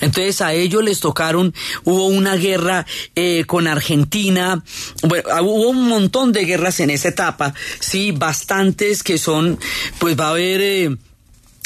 Entonces 0.00 0.40
a 0.40 0.52
ellos 0.52 0.82
les 0.82 1.00
tocaron, 1.00 1.54
hubo 1.84 2.06
una 2.06 2.36
guerra 2.36 2.86
eh, 3.14 3.44
con 3.46 3.66
Argentina, 3.66 4.62
bueno, 5.02 5.28
hubo 5.42 5.70
un 5.70 5.88
montón 5.88 6.32
de 6.32 6.44
guerras 6.44 6.80
en 6.80 6.90
esa 6.90 7.08
etapa, 7.08 7.54
sí, 7.80 8.12
bastantes 8.12 9.02
que 9.02 9.18
son, 9.18 9.58
pues 9.98 10.18
va 10.18 10.28
a 10.28 10.30
haber... 10.30 10.60
Eh, 10.60 10.96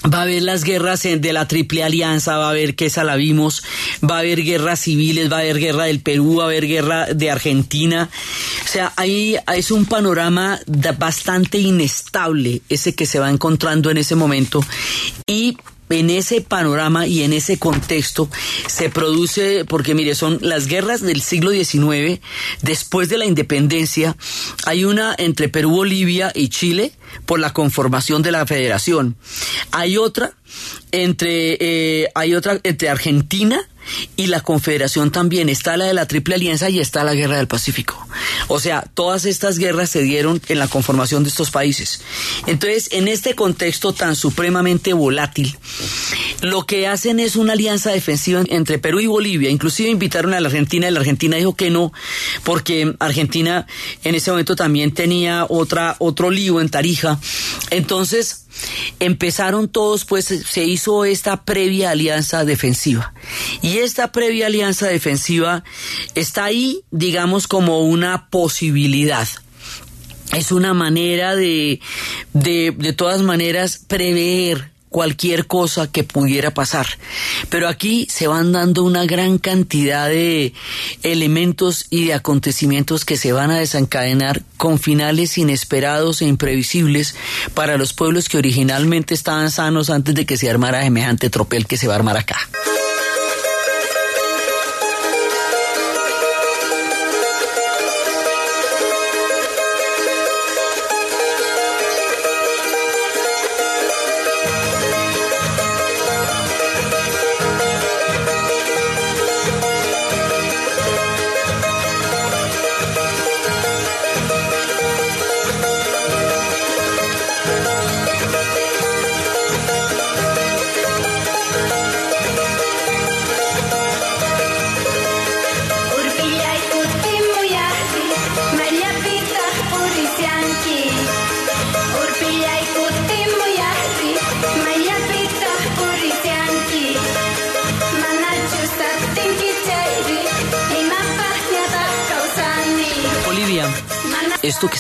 va 0.05 0.19
a 0.19 0.23
haber 0.23 0.43
las 0.43 0.65
guerras 0.65 1.03
de 1.03 1.33
la 1.33 1.47
Triple 1.47 1.85
Alianza, 1.85 2.37
va 2.37 2.47
a 2.47 2.51
haber 2.51 2.75
que 2.75 2.87
esa 2.87 3.05
la 3.05 3.17
vimos, 3.17 3.63
va 4.09 4.17
a 4.17 4.19
haber 4.21 4.43
guerras 4.43 4.81
civiles, 4.81 5.31
va 5.31 5.39
a 5.39 5.41
haber 5.41 5.59
guerra 5.59 5.85
del 5.85 6.01
Perú, 6.01 6.37
va 6.37 6.45
a 6.45 6.47
haber 6.47 6.67
guerra 6.67 7.07
de 7.07 7.31
Argentina. 7.31 8.09
O 8.65 8.69
sea, 8.69 8.93
ahí 8.97 9.37
es 9.55 9.71
un 9.71 9.87
panorama 9.87 10.59
bastante 10.99 11.59
inestable 11.59 12.63
ese 12.69 12.95
que 12.95 13.07
se 13.07 13.19
va 13.19 13.31
encontrando 13.31 13.91
en 13.91 13.99
ese 13.99 14.15
momento. 14.15 14.65
Y 15.27 15.57
en 15.91 16.11
ese 16.11 16.41
panorama 16.41 17.07
y 17.07 17.23
en 17.23 17.33
ese 17.33 17.59
contexto 17.59 18.29
se 18.67 18.91
produce, 18.91 19.65
porque 19.65 19.95
mire, 19.95 20.15
son 20.15 20.39
las 20.41 20.67
guerras 20.67 21.01
del 21.01 21.21
siglo 21.21 21.51
XIX, 21.51 22.21
después 22.63 23.09
de 23.09 23.19
la 23.19 23.27
independencia, 23.27 24.17
hay 24.65 24.85
una 24.85 25.15
entre 25.19 25.49
Perú, 25.49 25.71
Bolivia 25.71 26.33
y 26.35 26.49
Chile 26.49 26.93
por 27.27 27.41
la 27.41 27.53
conformación 27.53 28.23
de 28.23 28.33
la 28.33 28.47
federación. 28.47 29.17
Hay 29.73 29.97
otra 29.97 30.33
entre, 30.93 31.57
eh, 31.61 32.09
hay 32.15 32.35
otra 32.35 32.61
entre 32.63 32.89
Argentina 32.89 33.69
y 34.17 34.27
la 34.27 34.41
Confederación 34.41 35.11
también. 35.11 35.49
Está 35.49 35.77
la 35.77 35.87
de 35.87 35.95
la 35.95 36.07
Triple 36.07 36.35
Alianza 36.35 36.71
y 36.71 36.79
está 36.79 37.05
la 37.05 37.15
Guerra 37.15 37.37
del 37.37 37.49
Pacífico. 37.49 38.07
O 38.49 38.61
sea, 38.61 38.85
todas 38.95 39.25
estas 39.25 39.59
guerras 39.59 39.91
se 39.91 40.03
dieron 40.03 40.41
en 40.49 40.59
la 40.59 40.69
conformación 40.69 41.23
de 41.23 41.31
estos 41.31 41.51
países. 41.51 42.01
Entonces, 42.47 42.89
en 42.93 43.09
este 43.09 43.35
contexto 43.35 43.93
tan 43.93 44.17
supremamente 44.17 44.93
volátil, 44.93 45.57
lo 46.43 46.67
que 46.67 46.87
hacen 46.87 47.21
es 47.21 47.37
una 47.37 47.53
alianza 47.53 47.91
defensiva 47.91 48.43
entre 48.49 48.79
Perú 48.79 49.01
y 49.01 49.07
Bolivia. 49.07 49.51
Inclusive 49.51 49.91
invitaron 49.91 50.35
a 50.35 50.41
la 50.41 50.49
Argentina 50.49 50.89
y 50.89 50.91
la 50.91 51.01
Argentina 51.01 51.37
dijo 51.37 51.55
que 51.55 51.71
no, 51.71 51.93
porque 52.45 52.95
Argentina 52.99 53.67
en 54.05 54.15
ese 54.15 54.31
momento 54.31 54.57
también 54.57 54.93
tenía 54.93 55.47
otra, 55.49 55.97
otro 55.99 56.31
lío 56.31 56.61
en 56.61 56.69
Tarija. 56.69 57.19
Entonces, 57.71 58.47
empezaron 58.99 59.69
todos, 59.69 60.05
pues 60.05 60.25
se 60.25 60.65
hizo 60.65 61.05
esta 61.05 61.45
previa 61.45 61.91
alianza 61.91 62.45
defensiva. 62.45 63.15
Y 63.63 63.79
esta 63.79 64.13
previa 64.13 64.47
alianza 64.47 64.89
defensiva 64.89 65.65
está 66.15 66.45
ahí, 66.45 66.83
digamos, 66.91 67.47
como 67.47 67.81
una 67.81 68.29
posibilidad. 68.31 69.29
Es 70.33 70.53
una 70.53 70.75
manera 70.75 71.35
de, 71.35 71.81
de, 72.33 72.75
de 72.77 72.93
todas 72.93 73.23
maneras, 73.23 73.85
prever 73.89 74.71
cualquier 74.91 75.47
cosa 75.47 75.91
que 75.91 76.05
pudiera 76.05 76.53
pasar. 76.53 76.87
Pero 77.49 77.69
aquí 77.69 78.07
se 78.11 78.27
van 78.27 78.53
dando 78.53 78.85
una 78.85 79.07
gran 79.07 79.39
cantidad 79.39 80.09
de 80.09 80.53
elementos 81.03 81.87
y 81.89 82.07
de 82.07 82.15
acontecimientos 82.15 83.05
que 83.05 83.17
se 83.17 83.33
van 83.33 83.51
a 83.51 83.59
desencadenar 83.59 84.43
con 84.57 84.79
finales 84.79 85.39
inesperados 85.39 86.21
e 86.21 86.27
imprevisibles 86.27 87.15
para 87.55 87.79
los 87.79 87.95
pueblos 87.95 88.29
que 88.29 88.39
originalmente 88.39 89.15
estaban 89.15 89.51
sanos 89.51 89.89
antes 89.89 90.15
de 90.15 90.27
que 90.27 90.37
se 90.37 90.51
armara 90.51 90.83
semejante 90.83 91.31
tropel 91.31 91.67
que 91.67 91.77
se 91.77 91.87
va 91.87 91.95
a 91.95 91.97
armar 91.97 92.17
acá. 92.17 92.50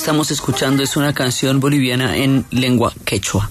Estamos 0.00 0.30
escuchando 0.30 0.82
es 0.82 0.96
una 0.96 1.12
canción 1.12 1.60
boliviana 1.60 2.16
en 2.16 2.46
lengua 2.50 2.94
quechua. 3.04 3.50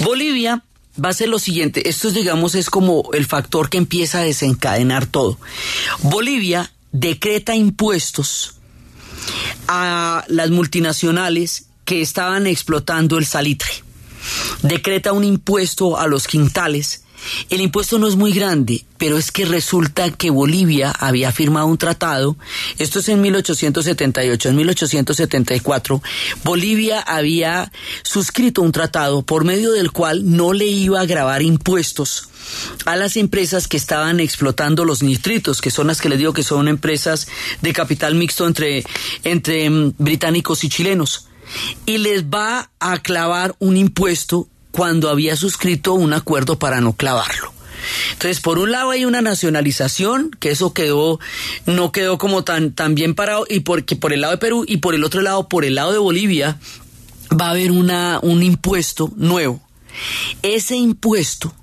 Bolivia 0.00 0.62
va 1.02 1.08
a 1.08 1.14
ser 1.14 1.30
lo 1.30 1.38
siguiente, 1.38 1.88
esto 1.88 2.10
digamos 2.10 2.54
es 2.54 2.68
como 2.68 3.08
el 3.14 3.24
factor 3.24 3.70
que 3.70 3.78
empieza 3.78 4.18
a 4.18 4.24
desencadenar 4.24 5.06
todo. 5.06 5.38
Bolivia 6.00 6.70
decreta 6.92 7.54
impuestos 7.54 8.56
a 9.66 10.26
las 10.28 10.50
multinacionales 10.50 11.68
que 11.86 12.02
estaban 12.02 12.46
explotando 12.46 13.16
el 13.16 13.24
salitre. 13.24 13.70
Decreta 14.60 15.14
un 15.14 15.24
impuesto 15.24 15.98
a 15.98 16.06
los 16.06 16.26
quintales 16.26 17.03
el 17.50 17.60
impuesto 17.60 17.98
no 17.98 18.08
es 18.08 18.16
muy 18.16 18.32
grande, 18.32 18.84
pero 18.98 19.18
es 19.18 19.30
que 19.30 19.44
resulta 19.44 20.10
que 20.10 20.30
Bolivia 20.30 20.90
había 20.90 21.32
firmado 21.32 21.66
un 21.66 21.78
tratado, 21.78 22.36
esto 22.78 23.00
es 23.00 23.08
en 23.08 23.20
1878, 23.20 24.48
en 24.48 24.56
1874, 24.56 26.02
Bolivia 26.42 27.00
había 27.00 27.70
suscrito 28.02 28.62
un 28.62 28.72
tratado 28.72 29.22
por 29.22 29.44
medio 29.44 29.72
del 29.72 29.92
cual 29.92 30.30
no 30.36 30.52
le 30.52 30.66
iba 30.66 31.00
a 31.00 31.06
grabar 31.06 31.42
impuestos 31.42 32.28
a 32.84 32.96
las 32.96 33.16
empresas 33.16 33.68
que 33.68 33.76
estaban 33.76 34.20
explotando 34.20 34.84
los 34.84 35.02
nitritos, 35.02 35.60
que 35.60 35.70
son 35.70 35.86
las 35.86 36.00
que 36.00 36.08
les 36.08 36.18
digo 36.18 36.32
que 36.32 36.42
son 36.42 36.68
empresas 36.68 37.26
de 37.62 37.72
capital 37.72 38.14
mixto 38.14 38.46
entre, 38.46 38.84
entre 39.24 39.68
mm, 39.70 39.94
británicos 39.98 40.64
y 40.64 40.68
chilenos. 40.68 41.28
Y 41.86 41.98
les 41.98 42.24
va 42.24 42.70
a 42.80 42.98
clavar 42.98 43.54
un 43.58 43.76
impuesto 43.76 44.48
cuando 44.74 45.08
había 45.08 45.36
suscrito 45.36 45.94
un 45.94 46.12
acuerdo 46.12 46.58
para 46.58 46.80
no 46.80 46.94
clavarlo. 46.94 47.52
Entonces, 48.10 48.40
por 48.40 48.58
un 48.58 48.72
lado 48.72 48.90
hay 48.90 49.04
una 49.04 49.22
nacionalización, 49.22 50.32
que 50.40 50.50
eso 50.50 50.74
quedó, 50.74 51.20
no 51.64 51.92
quedó 51.92 52.18
como 52.18 52.42
tan, 52.42 52.72
tan 52.72 52.96
bien 52.96 53.14
parado, 53.14 53.46
y 53.48 53.60
porque 53.60 53.94
por 53.94 54.12
el 54.12 54.22
lado 54.22 54.32
de 54.32 54.38
Perú, 54.38 54.64
y 54.66 54.78
por 54.78 54.96
el 54.96 55.04
otro 55.04 55.20
lado, 55.20 55.48
por 55.48 55.64
el 55.64 55.76
lado 55.76 55.92
de 55.92 55.98
Bolivia, 55.98 56.58
va 57.40 57.46
a 57.46 57.50
haber 57.50 57.70
una, 57.70 58.18
un 58.20 58.42
impuesto 58.42 59.12
nuevo. 59.14 59.62
Ese 60.42 60.74
impuesto 60.74 61.54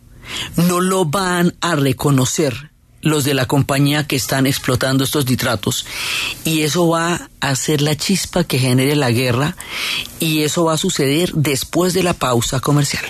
no 0.55 0.79
lo 0.79 1.03
van 1.03 1.53
a 1.59 1.75
reconocer 1.75 2.70
los 3.01 3.23
de 3.23 3.33
la 3.33 3.45
compañía 3.45 4.07
que 4.07 4.15
están 4.15 4.47
explotando 4.47 5.03
estos 5.03 5.27
nitratos 5.27 5.85
y 6.43 6.61
eso 6.61 6.87
va 6.87 7.29
a 7.39 7.55
ser 7.55 7.81
la 7.81 7.95
chispa 7.95 8.43
que 8.43 8.59
genere 8.59 8.95
la 8.95 9.11
guerra 9.11 9.55
y 10.19 10.43
eso 10.43 10.65
va 10.65 10.73
a 10.73 10.77
suceder 10.77 11.31
después 11.33 11.93
de 11.93 12.03
la 12.03 12.13
pausa 12.13 12.59
comercial. 12.59 13.05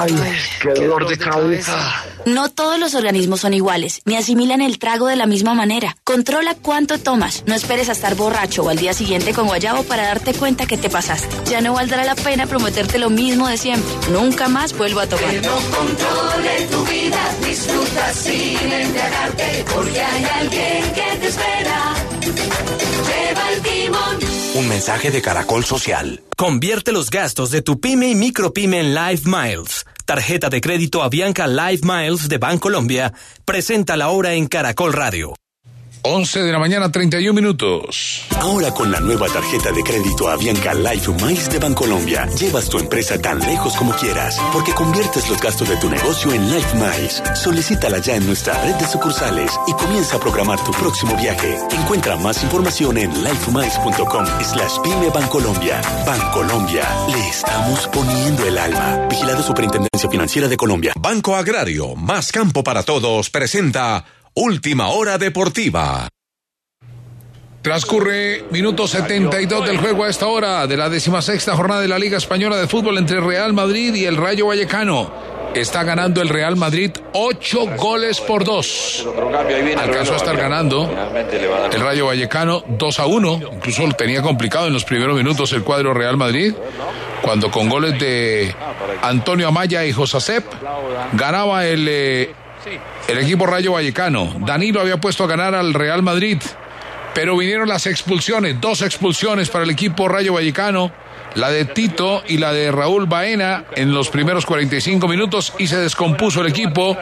Ay, 0.00 0.14
qué 0.60 0.70
dolor 0.74 1.08
de 1.08 1.18
cabeza. 1.18 2.04
No 2.24 2.50
todos 2.50 2.78
los 2.78 2.94
organismos 2.94 3.40
son 3.40 3.54
iguales, 3.54 4.02
ni 4.04 4.16
asimilan 4.16 4.60
el 4.60 4.78
trago 4.78 5.06
de 5.06 5.16
la 5.16 5.26
misma 5.26 5.54
manera. 5.54 5.96
Controla 6.04 6.54
cuánto 6.54 6.98
tomas. 6.98 7.42
No 7.46 7.54
esperes 7.54 7.88
a 7.88 7.92
estar 7.92 8.14
borracho 8.14 8.62
o 8.62 8.68
al 8.68 8.76
día 8.76 8.92
siguiente 8.92 9.32
con 9.32 9.46
guayabo 9.46 9.82
para 9.84 10.04
darte 10.04 10.34
cuenta 10.34 10.66
que 10.66 10.76
te 10.76 10.90
pasaste. 10.90 11.50
Ya 11.50 11.60
no 11.60 11.72
valdrá 11.74 12.04
la 12.04 12.14
pena 12.14 12.46
prometerte 12.46 12.98
lo 12.98 13.10
mismo 13.10 13.48
de 13.48 13.56
siempre. 13.56 13.90
Nunca 14.12 14.48
más 14.48 14.76
vuelvo 14.76 15.00
a 15.00 15.06
tomar. 15.06 15.30
Que 15.30 15.40
no 15.40 15.54
controle 15.54 16.66
tu 16.70 16.84
vida, 16.84 17.34
disfruta 17.46 18.12
sin 18.12 18.72
embriagarte, 18.72 19.64
porque 19.74 20.00
hay 20.00 20.24
alguien 20.24 20.92
que 20.92 21.18
te 21.20 21.26
espera. 21.28 21.94
Lleva 23.08 23.52
el 23.52 23.62
timón. 23.62 24.17
Un 24.58 24.68
mensaje 24.68 25.12
de 25.12 25.22
Caracol 25.22 25.64
Social. 25.64 26.20
Convierte 26.36 26.90
los 26.90 27.10
gastos 27.10 27.52
de 27.52 27.62
tu 27.62 27.78
pyme 27.78 28.08
y 28.08 28.16
micropyme 28.16 28.80
en 28.80 28.92
Live 28.92 29.22
Miles. 29.24 29.86
Tarjeta 30.04 30.48
de 30.48 30.60
crédito 30.60 31.04
Avianca 31.04 31.46
Live 31.46 31.82
Miles 31.84 32.28
de 32.28 32.38
Bancolombia 32.38 33.14
presenta 33.44 33.96
la 33.96 34.08
hora 34.08 34.34
en 34.34 34.48
Caracol 34.48 34.92
Radio. 34.92 35.34
11 36.10 36.42
de 36.42 36.52
la 36.52 36.58
mañana, 36.58 36.90
31 36.90 37.34
minutos. 37.34 38.24
Ahora 38.40 38.72
con 38.72 38.90
la 38.90 38.98
nueva 38.98 39.28
tarjeta 39.28 39.72
de 39.72 39.82
crédito 39.82 40.28
Avianca 40.28 40.72
Life 40.72 41.12
Mais 41.20 41.50
de 41.50 41.58
Bancolombia, 41.58 42.26
llevas 42.28 42.70
tu 42.70 42.78
empresa 42.78 43.20
tan 43.20 43.38
lejos 43.40 43.76
como 43.76 43.92
quieras, 43.92 44.40
porque 44.50 44.72
conviertes 44.72 45.28
los 45.28 45.38
gastos 45.38 45.68
de 45.68 45.76
tu 45.76 45.90
negocio 45.90 46.32
en 46.32 46.50
Life 46.50 46.78
Mais. 46.78 47.22
Solicítala 47.34 47.98
ya 47.98 48.16
en 48.16 48.26
nuestra 48.26 48.54
red 48.64 48.74
de 48.76 48.86
sucursales 48.86 49.52
y 49.66 49.72
comienza 49.72 50.16
a 50.16 50.20
programar 50.20 50.58
tu 50.64 50.70
próximo 50.72 51.14
viaje. 51.16 51.58
Encuentra 51.72 52.16
más 52.16 52.42
información 52.42 52.96
en 52.96 53.12
lifemais.com 53.22 54.24
slash 54.42 54.78
pyme 54.82 55.10
Bancolombia. 55.10 55.82
Bancolombia, 56.06 56.88
le 57.12 57.28
estamos 57.28 57.86
poniendo 57.88 58.46
el 58.46 58.56
alma. 58.56 59.06
Vigilado 59.10 59.42
Superintendencia 59.42 60.08
Financiera 60.08 60.48
de 60.48 60.56
Colombia. 60.56 60.94
Banco 60.98 61.36
Agrario, 61.36 61.94
más 61.96 62.32
campo 62.32 62.64
para 62.64 62.82
todos, 62.82 63.28
presenta 63.28 64.06
Última 64.34 64.88
Hora 64.88 65.18
Deportiva. 65.18 66.08
Transcurre 67.62 68.44
minuto 68.50 68.86
72 68.86 69.66
del 69.66 69.78
juego 69.78 70.04
a 70.04 70.08
esta 70.08 70.26
hora 70.26 70.66
de 70.66 70.76
la 70.76 70.88
decimasexta 70.88 71.56
jornada 71.56 71.80
de 71.80 71.88
la 71.88 71.98
Liga 71.98 72.16
Española 72.16 72.56
de 72.56 72.68
Fútbol 72.68 72.98
entre 72.98 73.20
Real 73.20 73.52
Madrid 73.52 73.94
y 73.94 74.04
el 74.04 74.16
Rayo 74.16 74.46
Vallecano. 74.46 75.10
Está 75.54 75.82
ganando 75.82 76.22
el 76.22 76.28
Real 76.28 76.56
Madrid 76.56 76.92
ocho 77.14 77.66
goles 77.76 78.20
por 78.20 78.44
dos. 78.44 79.06
Alcanzó 79.76 80.14
a 80.14 80.16
estar 80.16 80.36
ganando 80.36 80.88
el 81.72 81.80
Rayo 81.80 82.06
Vallecano 82.06 82.62
2 82.68 83.00
a 83.00 83.06
1. 83.06 83.40
Incluso 83.54 83.88
tenía 83.96 84.22
complicado 84.22 84.68
en 84.68 84.72
los 84.72 84.84
primeros 84.84 85.16
minutos 85.16 85.52
el 85.52 85.64
cuadro 85.64 85.94
Real 85.94 86.16
Madrid. 86.16 86.54
Cuando 87.22 87.50
con 87.50 87.68
goles 87.68 87.98
de 87.98 88.54
Antonio 89.02 89.48
Amaya 89.48 89.84
y 89.84 89.92
Josasep 89.92 90.44
ganaba 91.14 91.66
el, 91.66 91.86
eh, 91.88 92.34
el 93.08 93.18
equipo 93.18 93.46
Rayo 93.46 93.72
Vallecano. 93.72 94.34
Danilo 94.40 94.80
había 94.80 95.00
puesto 95.00 95.24
a 95.24 95.26
ganar 95.26 95.54
al 95.54 95.74
Real 95.74 96.02
Madrid. 96.02 96.38
Pero 97.14 97.36
vinieron 97.36 97.68
las 97.68 97.86
expulsiones, 97.86 98.60
dos 98.60 98.82
expulsiones 98.82 99.48
para 99.48 99.64
el 99.64 99.70
equipo 99.70 100.08
Rayo 100.08 100.34
Vallecano, 100.34 100.92
la 101.34 101.50
de 101.50 101.64
Tito 101.64 102.22
y 102.28 102.38
la 102.38 102.52
de 102.52 102.70
Raúl 102.70 103.06
Baena 103.06 103.64
en 103.74 103.92
los 103.92 104.08
primeros 104.08 104.46
45 104.46 105.08
minutos 105.08 105.52
y 105.58 105.66
se 105.66 105.78
descompuso 105.78 106.42
el 106.42 106.48
equipo. 106.48 106.96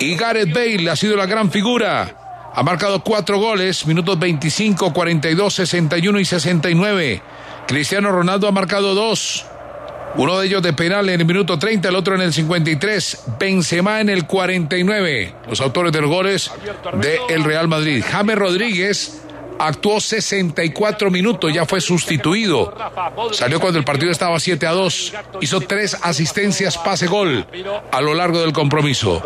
Y 0.00 0.16
Gareth 0.16 0.52
Bale 0.52 0.90
ha 0.90 0.96
sido 0.96 1.16
la 1.16 1.26
gran 1.26 1.50
figura. 1.50 2.50
Ha 2.54 2.62
marcado 2.62 3.02
cuatro 3.02 3.38
goles, 3.38 3.86
minutos 3.86 4.18
25, 4.18 4.92
42, 4.92 5.54
61 5.54 6.20
y 6.20 6.24
69. 6.24 7.22
Cristiano 7.66 8.10
Ronaldo 8.10 8.48
ha 8.48 8.52
marcado 8.52 8.94
dos. 8.94 9.46
Uno 10.16 10.38
de 10.38 10.46
ellos 10.46 10.62
de 10.62 10.72
penal 10.72 11.08
en 11.08 11.20
el 11.20 11.26
minuto 11.26 11.58
30, 11.58 11.88
el 11.88 11.96
otro 11.96 12.14
en 12.14 12.20
el 12.22 12.32
53. 12.32 13.24
Benzema 13.38 14.00
en 14.00 14.08
el 14.08 14.26
49. 14.26 15.34
Los 15.48 15.60
autores 15.60 15.92
de 15.92 16.00
los 16.00 16.10
goles 16.10 16.50
de 17.00 17.18
el 17.28 17.44
Real 17.44 17.68
Madrid. 17.68 18.04
James 18.06 18.36
Rodríguez 18.36 19.22
actuó 19.58 20.00
64 20.00 21.10
minutos, 21.10 21.52
ya 21.52 21.64
fue 21.64 21.80
sustituido. 21.80 22.74
Salió 23.32 23.60
cuando 23.60 23.78
el 23.78 23.84
partido 23.84 24.10
estaba 24.10 24.38
7 24.38 24.66
a 24.66 24.72
2. 24.72 25.12
Hizo 25.40 25.60
tres 25.60 25.96
asistencias, 26.02 26.76
pase 26.78 27.06
gol 27.06 27.46
a 27.90 28.00
lo 28.00 28.14
largo 28.14 28.40
del 28.40 28.52
compromiso. 28.52 29.22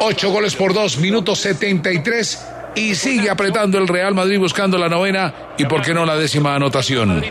Ocho 0.00 0.30
goles 0.30 0.54
por 0.56 0.74
dos, 0.74 0.98
minuto 0.98 1.36
73 1.36 2.46
y 2.76 2.94
sigue 2.94 3.30
apretando 3.30 3.78
el 3.78 3.88
Real 3.88 4.14
Madrid 4.14 4.38
buscando 4.38 4.78
la 4.78 4.88
novena 4.88 5.34
y 5.56 5.64
por 5.64 5.82
qué 5.82 5.94
no 5.94 6.04
la 6.04 6.14
décima 6.16 6.54
anotación. 6.54 7.24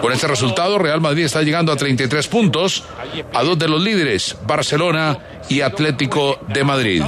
Con 0.00 0.12
este 0.12 0.26
resultado, 0.26 0.78
Real 0.78 1.00
Madrid 1.00 1.24
está 1.24 1.42
llegando 1.42 1.70
a 1.70 1.76
33 1.76 2.26
puntos, 2.26 2.84
a 3.32 3.42
dos 3.44 3.58
de 3.58 3.68
los 3.68 3.82
líderes, 3.82 4.36
Barcelona 4.46 5.18
y 5.48 5.60
Atlético 5.60 6.38
de 6.48 6.64
Madrid. 6.64 7.02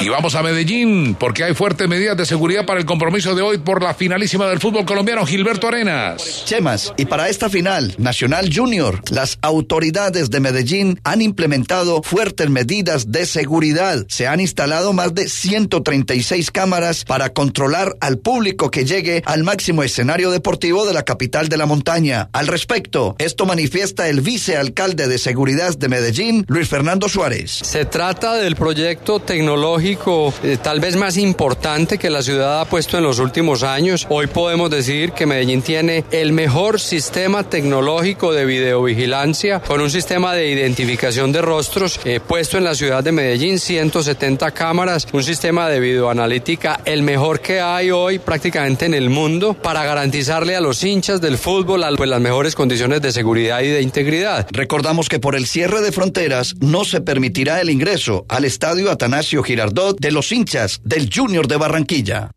Y 0.00 0.08
vamos 0.08 0.34
a 0.34 0.42
Medellín, 0.42 1.16
porque 1.18 1.44
hay 1.44 1.54
fuertes 1.54 1.88
medidas 1.88 2.16
de 2.16 2.26
seguridad 2.26 2.64
para 2.64 2.80
el 2.80 2.86
compromiso 2.86 3.34
de 3.34 3.42
hoy 3.42 3.58
por 3.58 3.82
la 3.82 3.94
finalísima 3.94 4.46
del 4.46 4.60
fútbol 4.60 4.84
colombiano, 4.84 5.26
Gilberto 5.26 5.68
Arenas. 5.68 6.44
Chemas, 6.44 6.92
y 6.96 7.06
para 7.06 7.28
esta 7.28 7.48
final, 7.48 7.94
Nacional 7.98 8.50
Junior, 8.54 9.02
las 9.10 9.38
autoridades 9.42 10.30
de 10.30 10.40
Medellín 10.40 11.00
han 11.04 11.22
implementado 11.22 12.02
fuertes 12.02 12.48
medidas 12.50 13.10
de 13.10 13.26
seguridad. 13.26 14.04
Se 14.08 14.26
han 14.26 14.40
instalado 14.40 14.92
más 14.92 15.14
de 15.14 15.28
136 15.28 16.50
cámaras 16.50 17.04
para 17.04 17.30
controlar 17.30 17.96
al 18.00 18.18
público 18.18 18.70
que 18.70 18.84
llegue 18.84 19.22
al 19.26 19.42
máximo 19.42 19.82
escenario 19.82 20.30
deportivo 20.30 20.86
de 20.86 20.94
la 20.94 21.04
capital 21.04 21.48
de 21.48 21.56
la 21.56 21.66
montaña. 21.66 22.28
Al 22.32 22.46
respecto, 22.46 23.16
esto 23.18 23.46
manifiesta 23.46 24.08
el 24.08 24.20
vicealcalde 24.20 25.08
de 25.08 25.18
seguridad 25.18 25.76
de 25.76 25.88
Medellín, 25.88 26.44
Luis 26.48 26.68
Fernando 26.68 27.08
Suárez. 27.08 27.47
Se 27.48 27.86
trata 27.86 28.34
del 28.34 28.56
proyecto 28.56 29.20
tecnológico 29.20 30.34
eh, 30.42 30.58
tal 30.62 30.80
vez 30.80 30.96
más 30.96 31.16
importante 31.16 31.96
que 31.96 32.10
la 32.10 32.22
ciudad 32.22 32.60
ha 32.60 32.66
puesto 32.66 32.98
en 32.98 33.04
los 33.04 33.20
últimos 33.20 33.62
años. 33.62 34.06
Hoy 34.10 34.26
podemos 34.26 34.68
decir 34.70 35.12
que 35.12 35.24
Medellín 35.24 35.62
tiene 35.62 36.04
el 36.10 36.32
mejor 36.32 36.78
sistema 36.78 37.48
tecnológico 37.48 38.34
de 38.34 38.44
videovigilancia 38.44 39.60
con 39.60 39.80
un 39.80 39.90
sistema 39.90 40.34
de 40.34 40.50
identificación 40.50 41.32
de 41.32 41.40
rostros 41.40 41.98
eh, 42.04 42.20
puesto 42.20 42.58
en 42.58 42.64
la 42.64 42.74
ciudad 42.74 43.02
de 43.02 43.12
Medellín, 43.12 43.58
170 43.58 44.50
cámaras, 44.50 45.08
un 45.12 45.24
sistema 45.24 45.70
de 45.70 45.80
videoanalítica 45.80 46.80
el 46.84 47.02
mejor 47.02 47.40
que 47.40 47.62
hay 47.62 47.90
hoy 47.90 48.18
prácticamente 48.18 48.84
en 48.84 48.92
el 48.92 49.08
mundo 49.08 49.54
para 49.54 49.84
garantizarle 49.84 50.54
a 50.54 50.60
los 50.60 50.84
hinchas 50.84 51.22
del 51.22 51.38
fútbol 51.38 51.82
pues, 51.96 52.10
las 52.10 52.20
mejores 52.20 52.54
condiciones 52.54 53.00
de 53.00 53.10
seguridad 53.10 53.62
y 53.62 53.68
de 53.68 53.80
integridad. 53.80 54.46
Recordamos 54.50 55.08
que 55.08 55.18
por 55.18 55.34
el 55.34 55.46
cierre 55.46 55.80
de 55.80 55.92
fronteras 55.92 56.54
no 56.60 56.84
se 56.84 57.00
permitirá 57.38 57.60
el 57.60 57.70
ingreso 57.70 58.26
al 58.28 58.44
estadio 58.44 58.90
Atanasio 58.90 59.44
Girardot 59.44 60.00
de 60.00 60.10
los 60.10 60.32
hinchas 60.32 60.80
del 60.82 61.08
Junior 61.08 61.46
de 61.46 61.56
Barranquilla. 61.56 62.32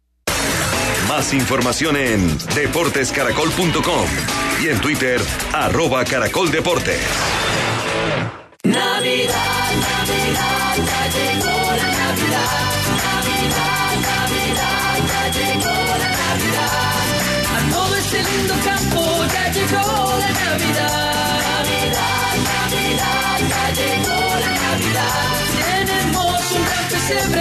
Más 1.08 1.34
información 1.34 1.98
en 1.98 2.38
deportescaracol.com 2.54 4.06
y 4.62 4.68
en 4.68 4.80
Twitter, 4.80 5.20
arroba 5.54 6.06
Caracol 6.06 6.52
Deportes. 6.52 7.02
Navidad, 8.64 9.72
Navidad, 9.90 10.76
ya 10.78 11.04
llegó 11.18 11.58
la 11.82 11.90
Navidad. 12.02 12.62
Navidad, 13.02 13.94
Navidad, 14.06 14.98
ya 15.10 15.24
llegó 15.40 15.78
la 15.98 16.12
Navidad. 16.22 16.94
A 17.56 17.60
todo 17.74 17.96
este 17.96 18.18
lindo 18.18 18.54
campo 18.64 19.02
ya 19.34 19.52
llegó 19.52 20.20
la. 20.20 20.30
Navidad, 20.30 21.01
un 27.14 27.41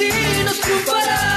los 0.00 0.06
campesinos 0.06 0.60
triunfarán. 0.60 1.27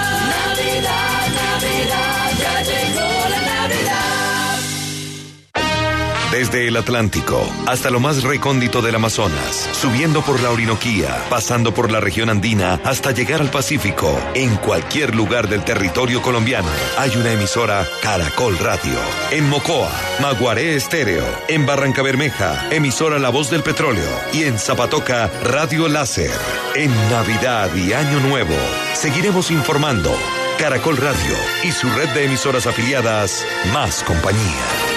Desde 6.32 6.66
el 6.66 6.78
Atlántico 6.78 7.46
hasta 7.68 7.90
lo 7.90 8.00
más 8.00 8.24
recóndito 8.24 8.82
del 8.82 8.96
Amazonas, 8.96 9.70
subiendo 9.74 10.22
por 10.22 10.40
la 10.42 10.50
Orinoquía, 10.50 11.26
pasando 11.30 11.74
por 11.74 11.92
la 11.92 12.00
región 12.00 12.30
andina 12.30 12.80
hasta 12.86 13.12
llegar 13.12 13.42
al 13.42 13.52
Pacífico, 13.52 14.18
en 14.34 14.56
cualquier 14.56 15.14
lugar 15.14 15.50
del 15.50 15.66
territorio 15.66 16.22
colombiano, 16.22 16.70
hay 16.98 17.12
una 17.18 17.34
emisora 17.34 17.86
Caracol 18.02 18.58
Radio. 18.60 18.98
En 19.32 19.50
Mocoa, 19.50 19.92
Maguaré 20.22 20.76
Estéreo. 20.76 21.26
En 21.50 21.66
Barranca 21.66 22.02
Bermeja, 22.02 22.70
emisora 22.72 23.20
La 23.20 23.30
Voz 23.30 23.50
del 23.50 23.62
Petróleo. 23.62 24.10
Y 24.32 24.44
en 24.44 24.58
Zapatoca, 24.58 25.30
Radio 25.44 25.90
Láser. 25.90 26.32
En 26.76 26.92
Navidad 27.10 27.76
y 27.76 27.92
Año 27.92 28.22
Nuevo, 28.22 28.56
seguiremos 28.94 29.52
informando. 29.52 30.18
Caracol 30.58 30.96
Radio 30.96 31.36
y 31.64 31.72
su 31.72 31.90
red 31.90 32.08
de 32.10 32.26
emisoras 32.26 32.68
afiliadas, 32.68 33.46
más 33.74 34.04
compañía. 34.04 34.91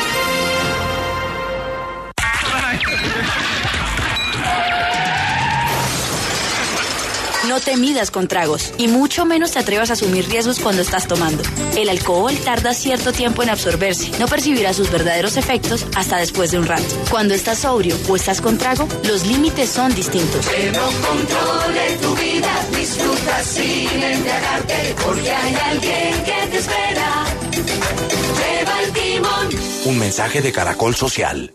No 7.55 7.61
te 7.61 7.77
midas 7.77 8.11
con 8.11 8.27
tragos 8.27 8.73
y 8.79 8.89
mucho 8.89 9.25
menos 9.27 9.53
te 9.53 9.61
atrevas 9.61 9.89
a 9.91 9.93
asumir 9.93 10.29
riesgos 10.29 10.59
cuando 10.59 10.83
estás 10.83 11.07
tomando. 11.07 11.45
El 11.77 11.89
alcohol 11.89 12.37
tarda 12.45 12.75
cierto 12.75 13.13
tiempo 13.13 13.45
en 13.45 13.49
absorberse. 13.49 14.11
No 14.19 14.27
percibirás 14.27 14.75
sus 14.75 14.91
verdaderos 14.91 15.37
efectos 15.37 15.87
hasta 15.95 16.17
después 16.17 16.51
de 16.51 16.59
un 16.59 16.67
rato. 16.67 16.83
Cuando 17.13 17.33
estás 17.33 17.61
sobrio 17.61 17.97
o 18.09 18.17
estás 18.17 18.41
con 18.41 18.59
trago, 18.59 18.89
los 19.05 19.25
límites 19.25 19.69
son 19.69 19.95
distintos. 19.95 20.45
Que 20.49 20.73
no 20.73 20.85
controle 21.07 21.97
tu 22.03 22.17
vida, 22.17 22.53
disfruta 22.77 23.45
sin 23.45 24.03
embriagarte, 24.03 24.97
porque 25.07 25.31
hay 25.31 25.55
alguien 25.55 26.25
que 26.25 26.47
te 26.51 26.59
espera. 26.59 27.25
Lleva 27.53 28.83
el 28.83 28.93
timón. 28.93 29.49
Un 29.85 29.99
mensaje 30.01 30.43
de 30.43 30.51
Caracol 30.51 30.97
Social. 30.97 31.55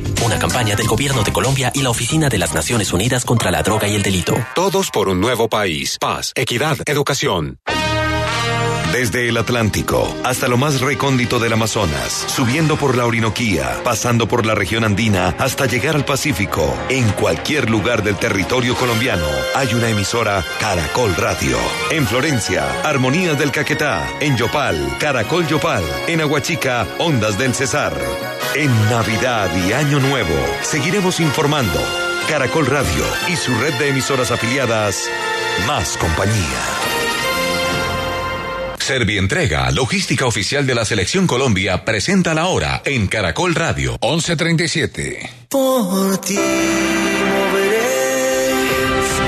Una 0.23 0.37
campaña 0.37 0.75
del 0.75 0.87
Gobierno 0.87 1.23
de 1.23 1.33
Colombia 1.33 1.71
y 1.73 1.81
la 1.81 1.89
Oficina 1.89 2.29
de 2.29 2.37
las 2.37 2.53
Naciones 2.53 2.93
Unidas 2.93 3.25
contra 3.25 3.49
la 3.49 3.63
Droga 3.63 3.87
y 3.87 3.95
el 3.95 4.03
Delito. 4.03 4.35
Todos 4.53 4.91
por 4.91 5.09
un 5.09 5.19
nuevo 5.19 5.49
país. 5.49 5.97
Paz, 5.99 6.31
equidad, 6.35 6.77
educación. 6.85 7.57
Desde 9.01 9.27
el 9.27 9.37
Atlántico 9.37 10.15
hasta 10.23 10.47
lo 10.47 10.57
más 10.57 10.79
recóndito 10.79 11.39
del 11.39 11.53
Amazonas, 11.53 12.23
subiendo 12.27 12.77
por 12.77 12.95
la 12.95 13.07
Orinoquía, 13.07 13.81
pasando 13.83 14.27
por 14.27 14.45
la 14.45 14.53
región 14.53 14.83
andina 14.83 15.33
hasta 15.39 15.65
llegar 15.65 15.95
al 15.95 16.05
Pacífico, 16.05 16.71
en 16.87 17.09
cualquier 17.13 17.67
lugar 17.67 18.03
del 18.03 18.17
territorio 18.17 18.75
colombiano 18.75 19.25
hay 19.55 19.73
una 19.73 19.89
emisora 19.89 20.45
Caracol 20.59 21.15
Radio. 21.15 21.57
En 21.89 22.05
Florencia, 22.05 22.63
Armonías 22.83 23.39
del 23.39 23.49
Caquetá, 23.49 24.07
en 24.19 24.37
Yopal, 24.37 24.95
Caracol 24.99 25.47
Yopal, 25.47 25.83
en 26.05 26.21
Aguachica, 26.21 26.85
Ondas 26.99 27.39
del 27.39 27.55
Cesar. 27.55 27.97
En 28.53 28.71
Navidad 28.91 29.49
y 29.67 29.73
Año 29.73 29.99
Nuevo, 29.99 30.35
seguiremos 30.61 31.19
informando. 31.19 31.81
Caracol 32.29 32.67
Radio 32.67 33.03
y 33.27 33.35
su 33.35 33.51
red 33.55 33.73
de 33.79 33.89
emisoras 33.89 34.29
afiliadas, 34.29 35.09
más 35.65 35.97
compañía. 35.97 36.80
Servientrega, 38.91 39.71
logística 39.71 40.25
oficial 40.25 40.67
de 40.67 40.75
la 40.75 40.83
Selección 40.83 41.25
Colombia, 41.25 41.85
presenta 41.85 42.33
la 42.33 42.47
hora 42.47 42.81
en 42.83 43.07
Caracol 43.07 43.55
Radio. 43.55 43.91
1137. 44.01 45.29
Por 45.47 46.17
ti 46.17 46.35
moveré, 46.35 48.51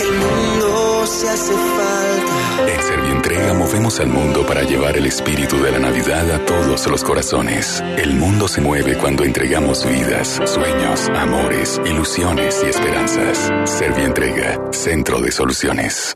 el 0.01 0.11
mundo 0.19 1.07
se 1.07 1.29
hace 1.29 1.53
falta. 1.53 2.73
En 2.75 2.81
Servientrega 2.81 3.53
movemos 3.53 4.01
al 4.01 4.07
mundo 4.07 4.45
para 4.45 4.63
llevar 4.63 4.97
el 4.97 5.05
espíritu 5.05 5.63
de 5.63 5.71
la 5.71 5.79
Navidad 5.79 6.29
a 6.29 6.45
todos 6.45 6.85
los 6.87 7.01
corazones. 7.05 7.81
El 7.97 8.15
mundo 8.15 8.49
se 8.49 8.59
mueve 8.59 8.97
cuando 8.97 9.23
entregamos 9.23 9.89
vidas, 9.89 10.41
sueños, 10.43 11.07
amores, 11.15 11.79
ilusiones 11.85 12.61
y 12.65 12.69
esperanzas. 12.69 13.49
Servientrega, 13.63 14.59
Centro 14.73 15.21
de 15.21 15.31
Soluciones. 15.31 16.15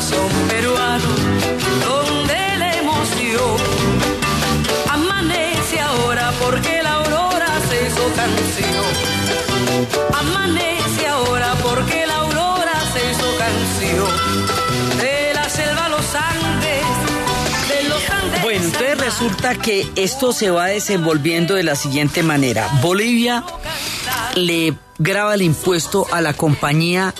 Corazón 0.00 0.30
peruano, 0.48 1.04
donde 1.84 2.56
la 2.56 2.74
emoción. 2.78 3.56
Amanece 4.88 5.78
ahora 5.78 6.32
porque 6.40 6.82
la 6.82 6.94
aurora 6.94 7.48
se 7.68 7.86
hizo 7.86 8.10
canción. 8.16 8.86
Amanece 10.18 11.06
ahora 11.06 11.54
porque 11.62 12.06
la 12.06 12.16
aurora 12.16 12.72
se 12.94 13.10
hizo 13.10 13.26
canción. 13.36 14.08
De 15.02 15.34
la 15.34 15.50
selva 15.50 15.84
a 15.84 15.88
los 15.90 16.14
Andes, 16.14 16.86
de 17.68 17.88
los 17.90 18.10
Andes. 18.10 18.42
Bueno, 18.42 18.64
entonces 18.64 18.98
resulta 18.98 19.54
que 19.56 19.86
esto 19.96 20.32
se 20.32 20.48
va 20.50 20.68
desenvolviendo 20.68 21.56
de 21.56 21.62
la 21.62 21.74
siguiente 21.74 22.22
manera. 22.22 22.70
Bolivia 22.80 23.44
le 24.34 24.72
graba 24.98 25.34
el 25.34 25.42
impuesto 25.42 26.06
a 26.10 26.22
la 26.22 26.32
compañía 26.32 27.12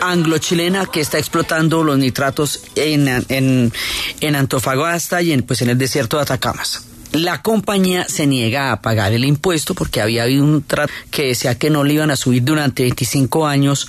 anglo-chilena 0.00 0.86
que 0.86 1.00
está 1.00 1.18
explotando 1.18 1.84
los 1.84 1.98
nitratos 1.98 2.62
en, 2.74 3.08
en, 3.28 4.36
Antofagasta 4.36 5.22
y 5.22 5.32
en, 5.32 5.42
pues, 5.42 5.62
en 5.62 5.70
el 5.70 5.78
desierto 5.78 6.16
de 6.16 6.22
Atacamas. 6.22 6.84
La 7.12 7.40
compañía 7.40 8.04
se 8.06 8.26
niega 8.26 8.70
a 8.70 8.82
pagar 8.82 9.12
el 9.12 9.24
impuesto 9.24 9.74
porque 9.74 10.02
había 10.02 10.24
habido 10.24 10.44
un 10.44 10.62
trato 10.62 10.92
que 11.10 11.28
decía 11.28 11.58
que 11.58 11.70
no 11.70 11.82
le 11.82 11.94
iban 11.94 12.10
a 12.10 12.16
subir 12.16 12.44
durante 12.44 12.82
25 12.82 13.46
años 13.46 13.88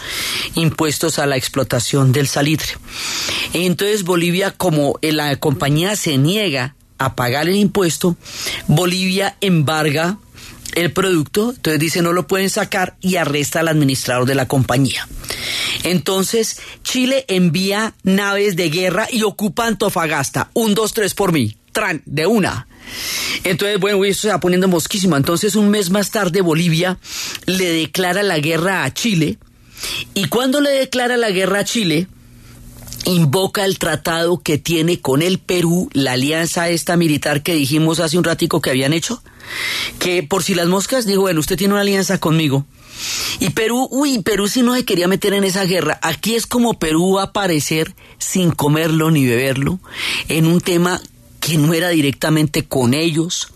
impuestos 0.55 1.19
a 1.19 1.25
la 1.25 1.35
explotación 1.35 2.13
del 2.13 2.27
salitre. 2.27 2.77
Entonces 3.53 4.03
Bolivia, 4.03 4.51
como 4.51 4.97
la 5.01 5.35
compañía 5.35 5.97
se 5.97 6.17
niega 6.17 6.75
a 6.97 7.15
pagar 7.15 7.49
el 7.49 7.55
impuesto, 7.55 8.15
Bolivia 8.67 9.35
embarga 9.41 10.17
el 10.75 10.91
producto, 10.91 11.51
entonces 11.55 11.79
dice 11.79 12.01
no 12.01 12.13
lo 12.13 12.27
pueden 12.27 12.49
sacar 12.49 12.95
y 13.01 13.15
arresta 13.15 13.59
al 13.59 13.67
administrador 13.67 14.25
de 14.25 14.35
la 14.35 14.47
compañía. 14.47 15.07
Entonces 15.83 16.59
Chile 16.83 17.25
envía 17.27 17.95
naves 18.03 18.55
de 18.55 18.69
guerra 18.69 19.07
y 19.11 19.23
ocupa 19.23 19.67
Antofagasta. 19.67 20.49
Un, 20.53 20.73
dos, 20.73 20.93
tres 20.93 21.13
por 21.13 21.31
mí. 21.31 21.55
Tran, 21.71 22.01
de 22.05 22.25
una. 22.25 22.67
Entonces, 23.43 23.79
bueno, 23.79 24.03
eso 24.05 24.21
se 24.21 24.29
va 24.29 24.39
poniendo 24.39 24.67
mosquísimo. 24.67 25.15
Entonces, 25.15 25.55
un 25.55 25.69
mes 25.69 25.89
más 25.89 26.11
tarde, 26.11 26.41
Bolivia 26.41 26.97
le 27.45 27.71
declara 27.71 28.23
la 28.23 28.39
guerra 28.39 28.83
a 28.83 28.93
Chile. 28.93 29.37
Y 30.13 30.25
cuando 30.25 30.61
le 30.61 30.71
declara 30.71 31.15
la 31.15 31.29
guerra 31.29 31.59
a 31.59 31.65
Chile, 31.65 32.07
invoca 33.05 33.65
el 33.65 33.79
tratado 33.79 34.39
que 34.39 34.57
tiene 34.57 34.99
con 34.99 35.21
el 35.21 35.39
Perú, 35.39 35.89
la 35.93 36.13
alianza 36.13 36.69
esta 36.69 36.97
militar 36.97 37.43
que 37.43 37.53
dijimos 37.53 37.99
hace 37.99 38.17
un 38.17 38.23
ratico 38.23 38.61
que 38.61 38.71
habían 38.71 38.93
hecho, 38.93 39.23
que 39.99 40.23
por 40.23 40.43
si 40.43 40.55
las 40.55 40.67
moscas 40.67 41.05
dijo, 41.05 41.21
bueno, 41.21 41.39
usted 41.39 41.57
tiene 41.57 41.73
una 41.73 41.81
alianza 41.81 42.19
conmigo. 42.19 42.65
Y 43.39 43.51
Perú, 43.51 43.87
uy, 43.91 44.19
Perú 44.19 44.47
si 44.47 44.61
no 44.61 44.75
se 44.75 44.85
quería 44.85 45.07
meter 45.07 45.33
en 45.33 45.43
esa 45.43 45.63
guerra. 45.63 45.99
Aquí 46.01 46.35
es 46.35 46.47
como 46.47 46.79
Perú 46.79 47.13
va 47.15 47.21
a 47.21 47.25
aparecer 47.25 47.95
sin 48.17 48.51
comerlo 48.51 49.11
ni 49.11 49.25
beberlo 49.25 49.79
en 50.27 50.45
un 50.45 50.59
tema 50.61 51.01
que 51.39 51.57
no 51.57 51.73
era 51.73 51.89
directamente 51.89 52.65
con 52.65 52.93
ellos, 52.93 53.47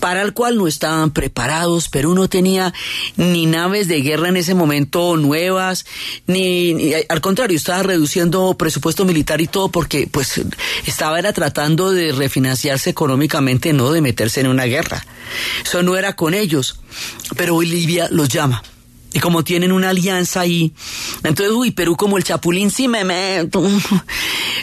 para 0.00 0.22
el 0.22 0.32
cual 0.32 0.56
no 0.56 0.66
estaban 0.66 1.10
preparados. 1.10 1.88
Perú 1.88 2.14
no 2.14 2.28
tenía 2.28 2.72
ni 3.16 3.46
naves 3.46 3.88
de 3.88 4.00
guerra 4.00 4.28
en 4.28 4.36
ese 4.36 4.54
momento 4.54 5.16
nuevas, 5.16 5.86
ni, 6.26 6.74
ni- 6.74 6.92
al 7.08 7.20
contrario, 7.20 7.56
estaba 7.56 7.82
reduciendo 7.82 8.54
presupuesto 8.54 9.04
militar 9.04 9.40
y 9.40 9.46
todo 9.46 9.68
porque 9.70 10.08
pues 10.10 10.40
estaba 10.86 11.18
era 11.18 11.32
tratando 11.32 11.90
de 11.90 12.12
refinanciarse 12.12 12.90
económicamente, 12.90 13.72
no 13.72 13.90
de 13.90 14.00
meterse 14.00 14.40
en 14.40 14.46
una 14.48 14.64
guerra. 14.64 15.04
Eso 15.64 15.82
no 15.82 15.96
era 15.96 16.14
con 16.14 16.34
ellos, 16.34 16.78
pero 17.36 17.54
Bolivia 17.54 18.08
los 18.10 18.28
llama. 18.28 18.62
Y 19.12 19.18
como 19.20 19.44
tienen 19.44 19.72
una 19.72 19.90
alianza 19.90 20.40
ahí, 20.40 20.74
entonces, 21.24 21.54
uy, 21.54 21.70
Perú 21.70 21.96
como 21.96 22.18
el 22.18 22.24
chapulín, 22.24 22.70
sí 22.70 22.86
me 22.86 23.02
meto. 23.02 23.66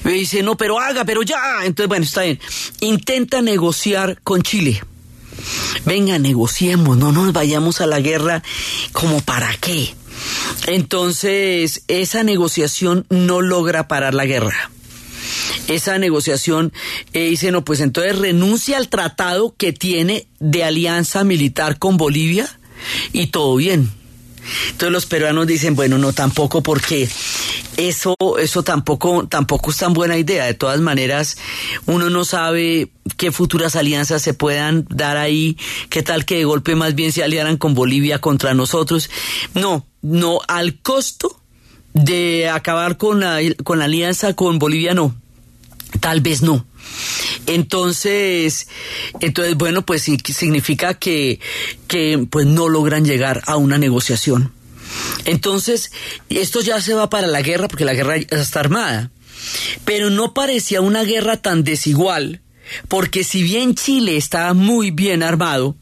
Me 0.04 0.14
dice, 0.14 0.44
no, 0.44 0.58
pero 0.58 0.80
haga, 0.80 1.06
pero 1.06 1.24
ya. 1.24 1.66
Entonces, 1.66 1.88
bueno, 1.88 2.06
está 2.06 2.24
bien. 2.24 2.40
Intenta 2.82 3.42
negociar 3.42 4.20
con 4.24 4.42
Chile. 4.42 4.82
Venga, 5.86 6.20
negociemos, 6.20 6.98
no 6.98 7.12
nos 7.12 7.34
vayamos 7.34 7.82
a 7.82 7.88
la 7.88 8.00
guerra 8.00 8.44
como 8.92 9.22
para 9.22 9.54
qué. 9.58 9.94
Entonces, 10.68 11.84
esa 11.88 12.24
negociación 12.24 13.06
no 13.10 13.42
logra 13.42 13.88
parar 13.88 14.14
la 14.14 14.26
guerra. 14.26 14.72
Esa 15.68 15.98
negociación 15.98 16.74
eh, 17.14 17.30
dice, 17.30 17.52
no, 17.52 17.64
pues 17.64 17.80
entonces 17.80 18.18
renuncia 18.18 18.78
al 18.78 18.90
tratado 18.90 19.56
que 19.58 19.74
tiene 19.74 20.28
de 20.40 20.64
alianza 20.64 21.24
militar 21.24 21.80
con 21.80 21.98
Bolivia 21.98 22.48
y 23.14 23.28
todo 23.28 23.56
bien. 23.56 23.92
Entonces 24.72 24.92
los 24.92 25.06
peruanos 25.06 25.48
dicen, 25.48 25.76
bueno, 25.76 25.98
no 25.98 26.12
tampoco 26.14 26.62
porque 26.62 27.10
eso, 27.78 28.16
eso 28.40 28.64
tampoco, 28.64 29.28
tampoco 29.28 29.72
es 29.72 29.78
tan 29.78 29.94
buena 29.94 30.18
idea. 30.18 30.46
De 30.46 30.54
todas 30.54 30.80
maneras, 30.80 31.38
uno 31.86 32.10
no 32.10 32.26
sabe 32.26 32.92
qué 33.18 33.32
futuras 33.32 33.76
alianzas 33.76 34.22
se 34.22 34.34
puedan 34.34 34.86
dar 34.90 35.18
ahí, 35.18 35.58
qué 35.90 36.04
tal 36.04 36.26
que 36.26 36.38
de 36.38 36.46
golpe 36.46 36.76
más 36.76 36.96
bien 36.96 37.12
se 37.12 37.24
aliaran 37.24 37.58
con 37.58 37.74
Bolivia 37.74 38.20
contra 38.20 38.54
nosotros. 38.54 39.10
No, 39.54 39.86
no, 40.02 40.40
al 40.48 40.80
costo 40.80 41.40
de 41.94 42.50
acabar 42.50 42.98
con 42.98 43.20
la, 43.20 43.40
con 43.64 43.80
la 43.80 43.86
alianza 43.86 44.34
con 44.34 44.60
Bolivia, 44.60 44.94
no. 44.94 45.16
Tal 46.00 46.22
vez 46.22 46.42
no. 46.42 46.66
Entonces, 47.46 48.68
entonces 49.20 49.56
bueno, 49.56 49.86
pues 49.86 50.04
significa 50.04 50.96
que, 50.96 51.40
que 51.88 52.26
pues 52.30 52.46
no 52.46 52.68
logran 52.68 53.06
llegar 53.06 53.42
a 53.46 53.58
una 53.58 53.78
negociación. 53.78 54.52
Entonces, 55.26 55.92
esto 56.30 56.62
ya 56.62 56.82
se 56.82 56.94
va 56.94 57.10
para 57.10 57.28
la 57.28 57.42
guerra 57.42 57.68
porque 57.68 57.86
la 57.86 57.94
guerra 57.94 58.18
ya 58.18 58.38
está 58.38 58.60
armada. 58.60 59.12
Pero 59.86 60.10
no 60.10 60.34
parecía 60.34 60.82
una 60.82 61.04
guerra 61.04 61.38
tan 61.38 61.64
desigual, 61.64 62.42
porque 62.88 63.24
si 63.24 63.44
bien 63.44 63.76
Chile 63.76 64.18
estaba 64.18 64.54
muy 64.54 64.92
bien 64.92 65.24
armado, 65.24 65.76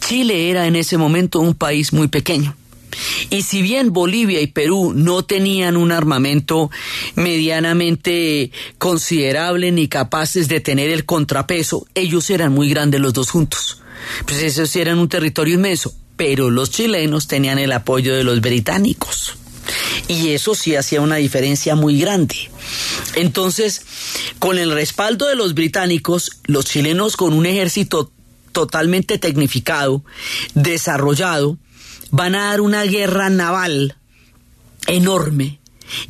Chile 0.00 0.50
era 0.50 0.66
en 0.66 0.76
ese 0.76 0.96
momento 0.96 1.40
un 1.40 1.54
país 1.54 1.92
muy 1.92 2.08
pequeño. 2.08 2.56
Y 3.30 3.42
si 3.42 3.62
bien 3.62 3.92
Bolivia 3.92 4.40
y 4.40 4.46
Perú 4.46 4.92
no 4.94 5.22
tenían 5.22 5.76
un 5.76 5.92
armamento 5.92 6.70
medianamente 7.14 8.50
considerable 8.78 9.70
ni 9.70 9.88
capaces 9.88 10.48
de 10.48 10.60
tener 10.60 10.90
el 10.90 11.04
contrapeso, 11.04 11.86
ellos 11.94 12.30
eran 12.30 12.52
muy 12.52 12.70
grandes 12.70 13.00
los 13.00 13.12
dos 13.12 13.30
juntos. 13.30 13.82
Pues 14.26 14.42
esos 14.42 14.74
eran 14.76 14.98
un 14.98 15.08
territorio 15.08 15.54
inmenso, 15.54 15.94
pero 16.18 16.50
los 16.50 16.70
chilenos 16.70 17.28
tenían 17.28 17.58
el 17.58 17.72
apoyo 17.72 18.14
de 18.14 18.24
los 18.24 18.42
británicos. 18.42 19.36
Y 20.08 20.30
eso 20.30 20.54
sí 20.54 20.74
hacía 20.74 21.00
una 21.00 21.16
diferencia 21.16 21.76
muy 21.76 22.00
grande. 22.00 22.50
Entonces, 23.14 23.82
con 24.38 24.58
el 24.58 24.72
respaldo 24.72 25.28
de 25.28 25.36
los 25.36 25.54
británicos, 25.54 26.32
los 26.44 26.64
chilenos 26.66 27.16
con 27.16 27.34
un 27.34 27.46
ejército 27.46 28.10
totalmente 28.52 29.18
tecnificado, 29.18 30.02
desarrollado, 30.54 31.56
van 32.10 32.34
a 32.34 32.46
dar 32.46 32.60
una 32.62 32.82
guerra 32.82 33.30
naval 33.30 33.96
enorme. 34.88 35.60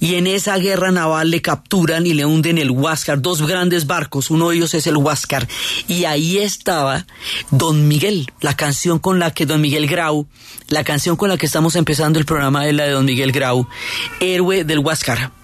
Y 0.01 0.14
en 0.14 0.26
esa 0.26 0.57
guerra 0.59 0.91
naval 0.91 1.31
le 1.31 1.43
capturan 1.43 2.07
y 2.07 2.14
le 2.14 2.24
hunden 2.24 2.59
el 2.59 2.70
Huáscar, 2.70 3.20
dos 3.20 3.43
grandes 3.47 3.87
barcos, 3.87 4.31
uno 4.31 4.51
de 4.51 4.57
ellos 4.57 4.74
es 4.74 4.87
el 4.87 4.97
Huáscar. 4.97 5.49
Y 5.87 6.05
ahí 6.05 6.39
estaba 6.39 7.07
Don 7.51 7.89
Miguel, 7.89 8.31
la 8.41 8.57
canción 8.57 8.99
con 8.99 9.18
la 9.18 9.33
que 9.33 9.47
Don 9.47 9.61
Miguel 9.61 9.87
Grau, 9.87 10.26
la 10.68 10.85
canción 10.85 11.16
con 11.16 11.29
la 11.29 11.37
que 11.37 11.47
estamos 11.47 11.76
empezando 11.76 12.18
el 12.18 12.24
programa 12.24 12.66
es 12.66 12.74
la 12.74 12.85
de 12.85 12.91
Don 12.93 13.05
Miguel 13.05 13.33
Grau, 13.33 13.68
héroe 14.20 14.64
del 14.64 14.81
Huáscar. 14.81 15.38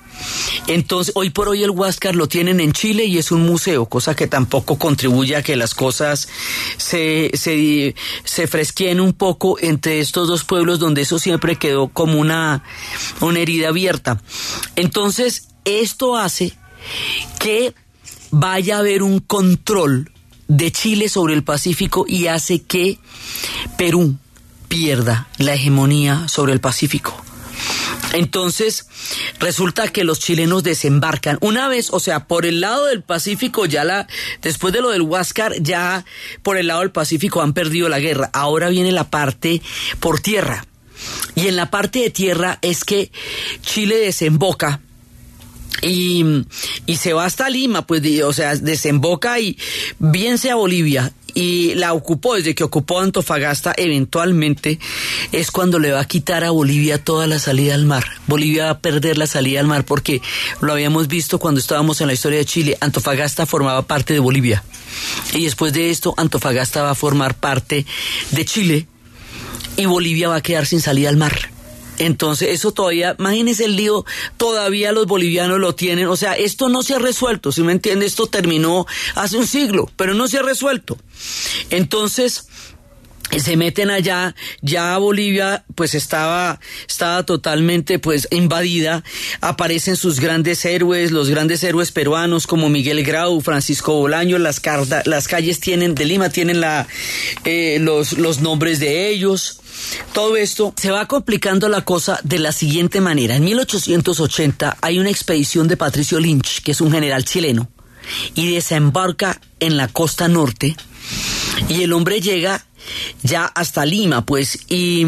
Entonces, 0.66 1.12
hoy 1.16 1.30
por 1.30 1.48
hoy 1.48 1.62
el 1.62 1.70
Huáscar 1.70 2.14
lo 2.14 2.28
tienen 2.28 2.60
en 2.60 2.72
Chile 2.72 3.04
y 3.04 3.18
es 3.18 3.30
un 3.32 3.42
museo, 3.42 3.86
cosa 3.86 4.14
que 4.16 4.26
tampoco 4.26 4.78
contribuye 4.78 5.36
a 5.36 5.42
que 5.42 5.56
las 5.56 5.74
cosas 5.74 6.28
se, 6.76 7.30
se, 7.34 7.94
se 8.24 9.00
un 9.00 9.12
poco 9.12 9.58
entre 9.60 10.00
estos 10.00 10.28
dos 10.28 10.44
pueblos 10.44 10.78
donde 10.78 11.02
eso 11.02 11.18
siempre 11.18 11.56
quedó 11.56 11.88
como 11.88 12.18
una, 12.18 12.62
una 13.20 13.38
herida 13.38 13.68
abierta. 13.68 14.20
Entonces, 14.76 15.48
esto 15.64 16.16
hace 16.16 16.52
que 17.38 17.74
vaya 18.30 18.76
a 18.76 18.80
haber 18.80 19.02
un 19.02 19.20
control 19.20 20.10
de 20.48 20.72
Chile 20.72 21.08
sobre 21.08 21.34
el 21.34 21.44
Pacífico 21.44 22.04
y 22.06 22.26
hace 22.26 22.62
que 22.62 22.98
Perú 23.78 24.16
pierda 24.68 25.28
la 25.38 25.54
hegemonía 25.54 26.28
sobre 26.28 26.52
el 26.52 26.60
Pacífico. 26.60 27.14
Entonces, 28.12 28.86
resulta 29.40 29.88
que 29.88 30.04
los 30.04 30.20
chilenos 30.20 30.62
desembarcan 30.62 31.36
una 31.40 31.68
vez, 31.68 31.88
o 31.90 31.98
sea, 31.98 32.26
por 32.26 32.46
el 32.46 32.60
lado 32.60 32.86
del 32.86 33.02
Pacífico, 33.02 33.66
ya 33.66 33.84
la, 33.84 34.06
después 34.40 34.72
de 34.72 34.80
lo 34.80 34.90
del 34.90 35.02
Huáscar, 35.02 35.54
ya 35.60 36.04
por 36.42 36.56
el 36.56 36.68
lado 36.68 36.80
del 36.80 36.92
Pacífico 36.92 37.42
han 37.42 37.52
perdido 37.52 37.88
la 37.88 37.98
guerra. 37.98 38.30
Ahora 38.32 38.68
viene 38.68 38.92
la 38.92 39.10
parte 39.10 39.62
por 40.00 40.20
tierra. 40.20 40.64
Y 41.34 41.48
en 41.48 41.56
la 41.56 41.70
parte 41.70 41.98
de 41.98 42.10
tierra 42.10 42.58
es 42.62 42.84
que 42.84 43.10
Chile 43.62 43.96
desemboca 43.96 44.80
y, 45.82 46.24
y 46.86 46.96
se 46.96 47.12
va 47.12 47.24
hasta 47.24 47.50
Lima, 47.50 47.86
pues, 47.86 48.02
o 48.22 48.32
sea, 48.32 48.54
desemboca 48.54 49.40
y 49.40 49.58
bien 49.98 50.38
sea 50.38 50.54
Bolivia 50.54 51.12
y 51.34 51.74
la 51.74 51.92
ocupó 51.92 52.36
desde 52.36 52.54
que 52.54 52.64
ocupó 52.64 53.00
Antofagasta 53.00 53.74
eventualmente 53.76 54.78
es 55.32 55.50
cuando 55.50 55.78
le 55.78 55.92
va 55.92 56.00
a 56.00 56.04
quitar 56.06 56.44
a 56.44 56.50
Bolivia 56.50 57.02
toda 57.02 57.26
la 57.26 57.38
salida 57.38 57.74
al 57.74 57.84
mar. 57.84 58.04
Bolivia 58.26 58.66
va 58.66 58.70
a 58.70 58.78
perder 58.78 59.18
la 59.18 59.26
salida 59.26 59.60
al 59.60 59.66
mar 59.66 59.84
porque 59.84 60.22
lo 60.60 60.72
habíamos 60.72 61.08
visto 61.08 61.38
cuando 61.38 61.60
estábamos 61.60 62.00
en 62.00 62.06
la 62.06 62.12
historia 62.12 62.38
de 62.38 62.44
Chile. 62.44 62.78
Antofagasta 62.80 63.46
formaba 63.46 63.82
parte 63.82 64.14
de 64.14 64.20
Bolivia 64.20 64.62
y 65.32 65.44
después 65.44 65.72
de 65.72 65.90
esto 65.90 66.14
Antofagasta 66.16 66.82
va 66.82 66.90
a 66.90 66.94
formar 66.94 67.34
parte 67.34 67.84
de 68.30 68.44
Chile 68.44 68.86
y 69.76 69.86
Bolivia 69.86 70.28
va 70.28 70.36
a 70.36 70.42
quedar 70.42 70.66
sin 70.66 70.80
salida 70.80 71.08
al 71.08 71.16
mar. 71.16 71.53
Entonces, 71.98 72.48
eso 72.50 72.72
todavía, 72.72 73.16
imagínense 73.18 73.64
el 73.64 73.76
lío, 73.76 74.04
todavía 74.36 74.92
los 74.92 75.06
bolivianos 75.06 75.58
lo 75.58 75.74
tienen. 75.74 76.06
O 76.06 76.16
sea, 76.16 76.34
esto 76.34 76.68
no 76.68 76.82
se 76.82 76.94
ha 76.94 76.98
resuelto, 76.98 77.52
si 77.52 77.62
me 77.62 77.72
entiende, 77.72 78.06
esto 78.06 78.26
terminó 78.26 78.86
hace 79.14 79.36
un 79.36 79.46
siglo, 79.46 79.90
pero 79.96 80.14
no 80.14 80.28
se 80.28 80.38
ha 80.38 80.42
resuelto. 80.42 80.98
Entonces, 81.70 82.48
se 83.38 83.56
meten 83.56 83.90
allá, 83.90 84.34
ya 84.60 84.96
Bolivia 84.98 85.64
pues 85.74 85.94
estaba, 85.94 86.60
estaba 86.88 87.24
totalmente 87.24 87.98
pues 87.98 88.28
invadida, 88.30 89.02
aparecen 89.40 89.96
sus 89.96 90.20
grandes 90.20 90.64
héroes, 90.64 91.10
los 91.10 91.30
grandes 91.30 91.64
héroes 91.64 91.90
peruanos 91.90 92.46
como 92.46 92.68
Miguel 92.68 93.02
Grau, 93.02 93.40
Francisco 93.40 93.94
Bolaño, 93.94 94.38
las, 94.38 94.60
las 95.04 95.28
calles 95.28 95.60
tienen, 95.60 95.94
de 95.94 96.04
Lima 96.04 96.28
tienen 96.28 96.60
la, 96.60 96.86
eh, 97.44 97.78
los, 97.80 98.12
los 98.12 98.40
nombres 98.40 98.78
de 98.78 99.08
ellos. 99.08 99.60
Todo 100.12 100.36
esto 100.36 100.72
se 100.76 100.90
va 100.90 101.06
complicando 101.06 101.68
la 101.68 101.82
cosa 101.82 102.20
de 102.22 102.38
la 102.38 102.52
siguiente 102.52 103.00
manera. 103.00 103.36
En 103.36 103.44
1880 103.44 104.78
hay 104.80 104.98
una 104.98 105.10
expedición 105.10 105.68
de 105.68 105.76
Patricio 105.76 106.20
Lynch, 106.20 106.62
que 106.62 106.72
es 106.72 106.80
un 106.80 106.92
general 106.92 107.24
chileno, 107.24 107.68
y 108.34 108.52
desembarca 108.52 109.40
en 109.60 109.76
la 109.76 109.88
costa 109.88 110.28
norte, 110.28 110.76
y 111.68 111.82
el 111.82 111.92
hombre 111.92 112.20
llega 112.20 112.64
ya 113.22 113.44
hasta 113.44 113.86
Lima, 113.86 114.24
pues, 114.24 114.58
y 114.68 115.06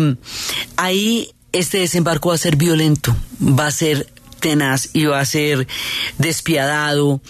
ahí 0.76 1.30
este 1.52 1.78
desembarco 1.78 2.30
va 2.30 2.34
a 2.34 2.38
ser 2.38 2.56
violento, 2.56 3.16
va 3.40 3.66
a 3.66 3.70
ser 3.70 4.08
y 4.92 5.06
va 5.06 5.20
a 5.20 5.24
ser 5.24 5.66
despiadado 6.18 7.20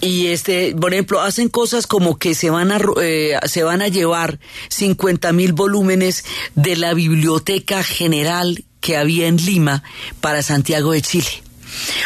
y 0.00 0.26
este 0.26 0.74
por 0.78 0.92
ejemplo 0.92 1.20
hacen 1.20 1.48
cosas 1.48 1.86
como 1.86 2.18
que 2.18 2.34
se 2.34 2.50
van 2.50 2.72
a 2.72 2.80
eh, 3.00 3.38
se 3.46 3.62
van 3.62 3.80
a 3.80 3.88
llevar 3.88 4.38
50 4.68 5.32
mil 5.32 5.52
volúmenes 5.54 6.24
de 6.54 6.76
la 6.76 6.92
biblioteca 6.94 7.82
general 7.82 8.64
que 8.80 8.96
había 8.96 9.26
en 9.28 9.36
Lima 9.36 9.82
para 10.20 10.42
Santiago 10.42 10.92
de 10.92 11.02
Chile 11.02 11.42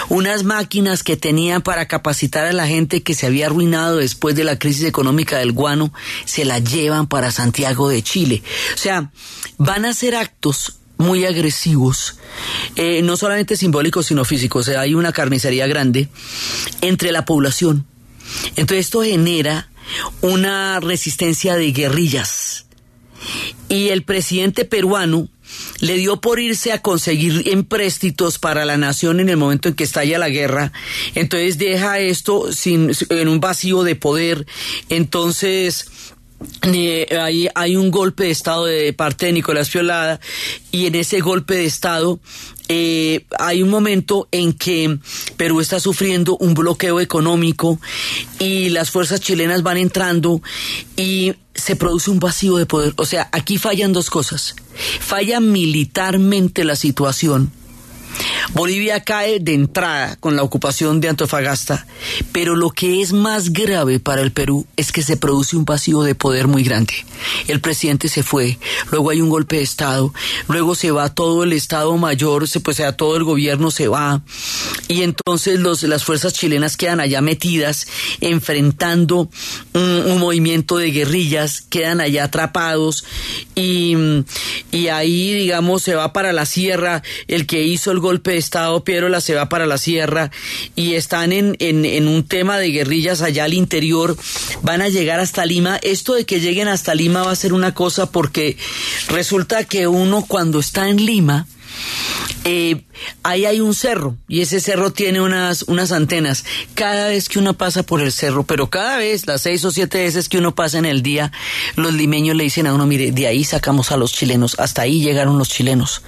unas 0.09 0.45
máquinas 0.45 1.03
que 1.03 1.17
tenían 1.17 1.63
para 1.63 1.87
capacitar 1.87 2.47
a 2.47 2.53
la 2.53 2.67
gente 2.67 3.03
que 3.03 3.15
se 3.15 3.27
había 3.27 3.47
arruinado 3.47 3.97
después 3.97 4.35
de 4.35 4.45
la 4.45 4.59
crisis 4.59 4.85
económica 4.85 5.39
del 5.39 5.53
guano, 5.53 5.93
se 6.25 6.45
la 6.45 6.59
llevan 6.59 7.07
para 7.07 7.31
Santiago 7.31 7.89
de 7.89 8.03
Chile. 8.03 8.43
O 8.75 8.77
sea, 8.79 9.13
van 9.59 9.85
a 9.85 9.91
hacer 9.91 10.17
actos 10.17 10.81
muy 11.03 11.25
agresivos, 11.27 12.17
eh, 12.77 13.03
no 13.03 13.17
solamente 13.17 13.57
simbólicos, 13.57 14.07
sino 14.07 14.25
físicos. 14.25 14.69
O 14.69 14.73
sea, 14.73 14.81
hay 14.81 14.95
una 14.95 15.13
carnicería 15.13 15.67
grande 15.67 16.09
entre 16.81 17.13
la 17.13 17.25
población. 17.25 17.87
Entonces 18.57 18.87
esto 18.87 19.03
genera 19.03 19.69
una 20.21 20.81
resistencia 20.81 21.57
de 21.57 21.73
guerrillas. 21.73 22.67
Y 23.69 23.89
el 23.89 24.03
presidente 24.03 24.65
peruano 24.65 25.29
le 25.81 25.97
dio 25.97 26.21
por 26.21 26.41
irse 26.41 26.73
a 26.73 26.81
conseguir 26.81 27.49
empréstitos 27.49 28.39
para 28.39 28.65
la 28.65 28.77
nación 28.77 29.21
en 29.21 29.29
el 29.29 29.37
momento 29.37 29.69
en 29.69 29.75
que 29.75 29.85
estalla 29.85 30.19
la 30.19 30.29
guerra. 30.29 30.73
Entonces 31.15 31.59
deja 31.59 31.99
esto 31.99 32.53
sin, 32.53 32.93
en 33.11 33.29
un 33.29 33.41
vacío 33.41 33.83
de 33.83 33.97
poder. 33.97 34.47
Entonces 34.89 35.91
eh, 36.63 37.49
hay, 37.55 37.77
un 37.77 37.91
golpe 37.91 38.25
de 38.25 38.31
Estado 38.31 38.65
de 38.65 38.93
parte 38.93 39.27
de 39.27 39.33
Nicolás 39.33 39.71
Piolada 39.71 40.21
y 40.71 40.87
en 40.87 40.95
ese 40.95 41.21
golpe 41.21 41.55
de 41.55 41.65
Estado 41.65 42.21
eh, 42.69 43.27
hay 43.39 43.63
un 43.63 43.69
momento 43.69 44.29
en 44.31 44.53
que 44.53 44.99
Perú 45.37 45.61
está 45.61 45.81
sufriendo 45.81 46.37
un 46.39 46.55
bloqueo 46.55 47.01
económico 47.01 47.79
y 48.39 48.71
las 48.71 48.91
fuerzas 48.91 49.21
chilenas 49.21 49.63
van 49.63 49.77
entrando 49.77 50.41
y 50.97 51.35
se 51.55 51.77
produce 51.77 52.11
un 52.11 52.19
vacío 52.19 52.57
de 52.57 52.67
poder. 52.67 52.95
O 52.97 53.05
sea, 53.05 53.29
aquí 53.33 53.59
fallan 53.59 53.93
dos 53.93 54.11
cosas. 54.11 54.55
Falla 55.01 55.41
militarmente 55.41 56.65
la 56.65 56.77
situación 56.77 57.53
Bolivia 58.55 59.01
cae 59.01 59.41
de 59.41 59.55
entrada 59.55 60.17
con 60.17 60.37
la 60.37 60.43
ocupación 60.43 61.01
de 61.01 61.09
Antofagasta, 61.09 61.87
pero 62.33 62.55
lo 62.55 62.71
que 62.71 63.01
es 63.01 63.13
más 63.13 63.53
grave 63.53 63.99
para 63.99 64.23
el 64.23 64.33
Perú 64.33 64.67
es 64.77 64.93
que 64.93 65.03
se 65.03 65.17
produce 65.17 65.57
un 65.57 65.65
vacío 65.65 66.03
de 66.03 66.15
poder 66.15 66.49
muy 66.49 66.63
grande. 66.63 66.95
El 67.49 67.61
presidente 67.61 68.09
se 68.09 68.23
fue, 68.23 68.59
luego 68.91 69.11
hay 69.11 69.21
un 69.21 69.31
golpe 69.31 69.57
de 69.57 69.63
Estado, 69.63 70.13
luego 70.49 70.75
se 70.75 70.91
va 70.91 71.15
todo 71.15 71.45
el 71.45 71.53
Estado 71.53 71.97
Mayor, 71.97 72.49
se, 72.49 72.61
pues 72.61 72.77
sea, 72.77 72.97
todo 72.97 73.17
el 73.17 73.25
gobierno 73.25 73.71
se 73.71 73.89
va, 73.89 74.23
y 74.89 75.03
entonces 75.03 75.61
los, 75.61 75.83
las 75.85 76.05
fuerzas 76.05 76.35
chilenas 76.35 76.77
quedan 76.77 77.01
allá 77.01 77.21
metidas, 77.21 77.87
enfrentando 78.21 79.31
un, 79.73 80.19
movimiento 80.19 80.77
de 80.77 80.91
guerrillas, 80.91 81.63
quedan 81.63 82.01
allá 82.01 82.25
atrapados, 82.25 83.05
y, 83.55 83.97
y 84.71 84.89
ahí, 84.89 85.33
digamos, 85.33 85.83
se 85.83 85.95
va 85.95 86.13
para 86.13 86.33
la 86.33 86.47
sierra 86.47 87.03
el 87.29 87.47
que 87.47 87.63
hizo 87.63 87.91
el 87.91 87.99
golpe 88.03 88.33
de 88.33 88.37
Estado, 88.37 88.85
Piero 88.85 89.09
se 89.23 89.35
va 89.35 89.49
para 89.49 89.67
la 89.67 89.79
sierra 89.79 90.31
y 90.77 90.95
están 90.95 91.33
en, 91.33 91.57
en, 91.59 91.85
en 91.85 92.09
un 92.09 92.25
tema 92.25 92.59
de 92.59 92.71
guerrillas 92.71 93.23
allá 93.23 93.45
al 93.45 93.55
interior, 93.55 94.17
van 94.63 94.83
a 94.83 94.89
llegar 94.89 95.21
hasta 95.21 95.47
Lima. 95.47 95.79
Esto 95.83 96.15
de 96.15 96.27
que 96.27 96.41
lleguen 96.41 96.69
hasta 96.69 96.95
Lima 96.95 97.23
va 97.23 97.33
a 97.33 97.37
ser 97.37 97.55
una 97.55 97.73
cosa 97.73 98.11
porque 98.11 98.59
resulta 99.09 99.65
que 99.65 99.87
uno 99.87 100.25
cuando 100.27 100.61
está 100.61 100.89
en 100.89 101.05
Lima, 101.07 101.47
eh, 102.45 102.83
ahí 103.23 103.45
hay 103.47 103.61
un 103.61 103.75
cerro 103.75 104.17
y 104.29 104.41
ese 104.41 104.61
cerro 104.61 104.93
tiene 104.93 105.21
unas, 105.21 105.63
unas 105.63 105.93
antenas. 105.93 106.45
Cada 106.75 107.09
vez 107.09 107.29
que 107.29 107.39
uno 107.39 107.55
pasa 107.55 107.83
por 107.85 108.01
el 108.01 108.13
cerro, 108.13 108.43
pero 108.43 108.69
cada 108.69 108.97
vez, 108.97 109.27
las 109.27 109.43
seis 109.43 109.65
o 109.65 109.71
siete 109.71 110.03
veces 110.03 110.29
que 110.29 110.39
uno 110.39 110.55
pasa 110.55 110.79
en 110.79 110.85
el 110.85 111.03
día, 111.03 111.33
los 111.77 111.95
limeños 111.95 112.37
le 112.37 112.45
dicen 112.45 112.67
a 112.67 112.75
uno, 112.75 112.87
mire, 112.87 113.13
de 113.13 113.27
ahí 113.27 113.45
sacamos 113.45 113.93
a 113.93 113.97
los 113.97 114.13
chilenos, 114.13 114.57
hasta 114.59 114.83
ahí 114.83 115.03
llegaron 115.03 115.39
los 115.39 115.49
chilenos. 115.49 116.03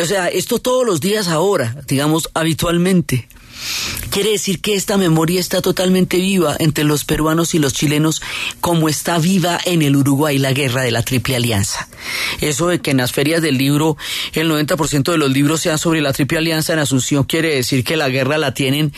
O 0.00 0.04
sea, 0.04 0.28
esto 0.28 0.58
todos 0.58 0.84
los 0.84 1.00
días 1.00 1.28
ahora, 1.28 1.76
digamos, 1.86 2.28
habitualmente. 2.34 3.28
Quiere 4.10 4.30
decir 4.30 4.60
que 4.60 4.74
esta 4.74 4.96
memoria 4.96 5.40
está 5.40 5.62
totalmente 5.62 6.18
viva 6.18 6.56
entre 6.58 6.84
los 6.84 7.04
peruanos 7.04 7.54
y 7.54 7.58
los 7.58 7.72
chilenos, 7.72 8.22
como 8.60 8.88
está 8.88 9.18
viva 9.18 9.58
en 9.64 9.82
el 9.82 9.96
Uruguay 9.96 10.38
la 10.38 10.52
guerra 10.52 10.82
de 10.82 10.90
la 10.90 11.02
Triple 11.02 11.36
Alianza. 11.36 11.88
Eso 12.40 12.68
de 12.68 12.80
que 12.80 12.90
en 12.90 12.98
las 12.98 13.12
ferias 13.12 13.42
del 13.42 13.58
libro 13.58 13.96
el 14.32 14.50
90% 14.50 15.12
de 15.12 15.18
los 15.18 15.30
libros 15.30 15.60
sean 15.60 15.78
sobre 15.78 16.00
la 16.00 16.12
Triple 16.12 16.38
Alianza 16.38 16.72
en 16.72 16.80
Asunción 16.80 17.24
quiere 17.24 17.54
decir 17.54 17.84
que 17.84 17.96
la 17.96 18.08
guerra 18.08 18.38
la 18.38 18.54
tienen 18.54 18.92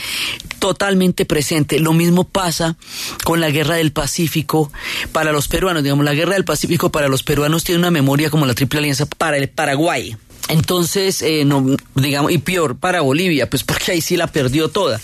totalmente 0.58 1.24
presente. 1.24 1.78
Lo 1.78 1.92
mismo 1.92 2.24
pasa 2.24 2.76
con 3.24 3.40
la 3.40 3.50
guerra 3.50 3.76
del 3.76 3.92
Pacífico 3.92 4.72
para 5.12 5.32
los 5.32 5.48
peruanos. 5.48 5.82
Digamos, 5.82 6.04
la 6.04 6.14
guerra 6.14 6.34
del 6.34 6.44
Pacífico 6.44 6.90
para 6.90 7.08
los 7.08 7.22
peruanos 7.22 7.64
tiene 7.64 7.78
una 7.80 7.90
memoria 7.90 8.30
como 8.30 8.46
la 8.46 8.54
Triple 8.54 8.78
Alianza 8.80 9.06
para 9.06 9.36
el 9.36 9.48
Paraguay. 9.48 10.16
Entonces, 10.48 11.22
eh, 11.22 11.44
no, 11.44 11.76
digamos, 11.94 12.30
y 12.32 12.38
peor 12.38 12.76
para 12.76 13.00
Bolivia, 13.00 13.48
pues 13.48 13.64
porque 13.64 13.92
ahí 13.92 14.00
sí 14.00 14.16
la 14.16 14.26
perdió 14.26 14.68
toda. 14.68 15.00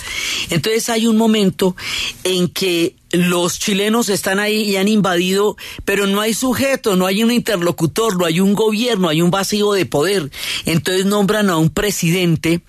Entonces 0.50 0.88
hay 0.90 1.06
un 1.06 1.16
momento 1.16 1.76
en 2.24 2.48
que 2.48 2.94
los 3.12 3.58
chilenos 3.58 4.08
están 4.08 4.38
ahí 4.38 4.62
y 4.62 4.76
han 4.76 4.88
invadido, 4.88 5.56
pero 5.84 6.06
no 6.06 6.20
hay 6.20 6.34
sujeto, 6.34 6.96
no 6.96 7.06
hay 7.06 7.22
un 7.22 7.30
interlocutor, 7.30 8.16
no 8.16 8.24
hay 8.24 8.40
un 8.40 8.54
gobierno, 8.54 9.08
hay 9.08 9.20
un 9.20 9.30
vacío 9.30 9.72
de 9.72 9.86
poder. 9.86 10.30
Entonces 10.64 11.06
nombran 11.06 11.50
a 11.50 11.56
un 11.56 11.70
presidente, 11.70 12.60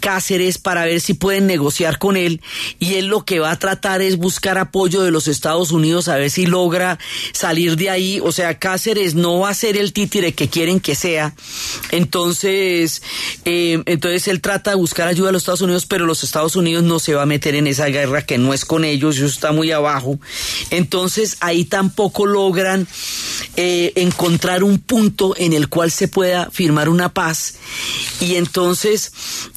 Cáceres, 0.00 0.58
para 0.58 0.84
ver 0.84 1.00
si 1.00 1.14
pueden 1.14 1.46
negociar 1.46 1.98
con 1.98 2.16
él 2.16 2.40
y 2.78 2.94
él 2.94 3.06
lo 3.06 3.24
que 3.24 3.38
va 3.38 3.50
a 3.50 3.58
tratar 3.58 4.02
es 4.02 4.16
buscar 4.16 4.58
apoyo 4.58 5.02
de 5.02 5.10
los 5.10 5.28
Estados 5.28 5.70
Unidos 5.70 6.08
a 6.08 6.16
ver 6.16 6.30
si 6.30 6.46
logra 6.46 6.98
salir 7.32 7.76
de 7.76 7.90
ahí. 7.90 8.20
O 8.22 8.32
sea, 8.32 8.58
Cáceres 8.58 9.14
no 9.14 9.40
va 9.40 9.50
a 9.50 9.54
ser 9.54 9.76
el 9.76 9.92
títere 9.92 10.32
que 10.32 10.48
quieren 10.48 10.80
que 10.80 10.94
sea. 10.94 11.34
Entonces, 11.90 13.02
eh, 13.44 13.82
entonces 13.86 14.28
él 14.28 14.40
trata 14.40 14.70
de 14.70 14.76
buscar 14.76 15.08
ayuda 15.08 15.28
a 15.28 15.32
los 15.32 15.42
Estados 15.42 15.62
Unidos, 15.62 15.86
pero 15.86 16.06
los 16.06 16.24
Estados 16.24 16.56
Unidos 16.56 16.82
no 16.84 16.98
se 16.98 17.14
va 17.14 17.22
a 17.22 17.26
meter 17.26 17.54
en 17.54 17.66
esa 17.66 17.86
guerra 17.86 18.22
que 18.22 18.38
no 18.38 18.52
es 18.52 18.64
con 18.64 18.84
ellos, 18.84 19.16
eso 19.16 19.26
está 19.26 19.52
muy 19.52 19.70
abajo. 19.76 20.18
Entonces 20.70 21.36
ahí 21.40 21.64
tampoco 21.64 22.26
logran 22.26 22.86
eh, 23.56 23.92
encontrar 23.96 24.64
un 24.64 24.78
punto 24.78 25.34
en 25.36 25.52
el 25.52 25.68
cual 25.68 25.90
se 25.90 26.08
pueda 26.08 26.50
firmar 26.50 26.88
una 26.88 27.12
paz. 27.12 27.54
Y 28.20 28.34
entonces 28.34 29.12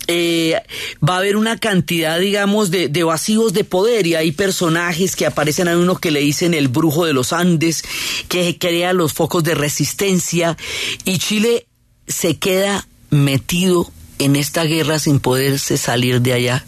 eh, 0.07 0.61
va 1.07 1.15
a 1.15 1.17
haber 1.17 1.35
una 1.35 1.57
cantidad, 1.57 2.19
digamos, 2.19 2.71
de, 2.71 2.87
de, 2.87 3.03
vacíos 3.03 3.53
de 3.53 3.63
poder 3.63 4.07
y 4.07 4.15
hay 4.15 4.31
personajes 4.31 5.15
que 5.15 5.25
aparecen, 5.25 5.67
hay 5.67 5.75
uno 5.75 5.97
que 5.97 6.11
le 6.11 6.19
dicen 6.19 6.53
el 6.53 6.67
brujo 6.67 7.05
de 7.05 7.13
los 7.13 7.33
Andes, 7.33 7.83
que 8.27 8.57
crea 8.57 8.93
los 8.93 9.13
focos 9.13 9.43
de 9.43 9.55
resistencia 9.55 10.57
y 11.05 11.17
Chile 11.19 11.67
se 12.07 12.37
queda 12.37 12.87
metido 13.09 13.91
en 14.17 14.35
esta 14.35 14.63
guerra 14.63 14.99
sin 14.99 15.19
poderse 15.19 15.77
salir 15.77 16.21
de 16.21 16.33
allá, 16.33 16.65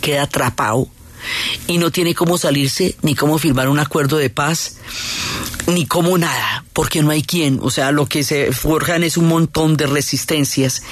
queda 0.00 0.22
atrapado 0.22 0.88
y 1.66 1.78
no 1.78 1.90
tiene 1.90 2.14
cómo 2.14 2.38
salirse 2.38 2.96
ni 3.02 3.14
cómo 3.14 3.38
firmar 3.38 3.68
un 3.68 3.78
acuerdo 3.78 4.16
de 4.16 4.30
paz 4.30 4.76
ni 5.66 5.86
cómo 5.86 6.16
nada, 6.16 6.64
porque 6.72 7.02
no 7.02 7.10
hay 7.10 7.22
quien, 7.22 7.58
o 7.62 7.70
sea, 7.70 7.92
lo 7.92 8.06
que 8.06 8.24
se 8.24 8.52
forjan 8.52 9.04
es 9.04 9.16
un 9.16 9.28
montón 9.28 9.76
de 9.76 9.86
resistencias. 9.86 10.82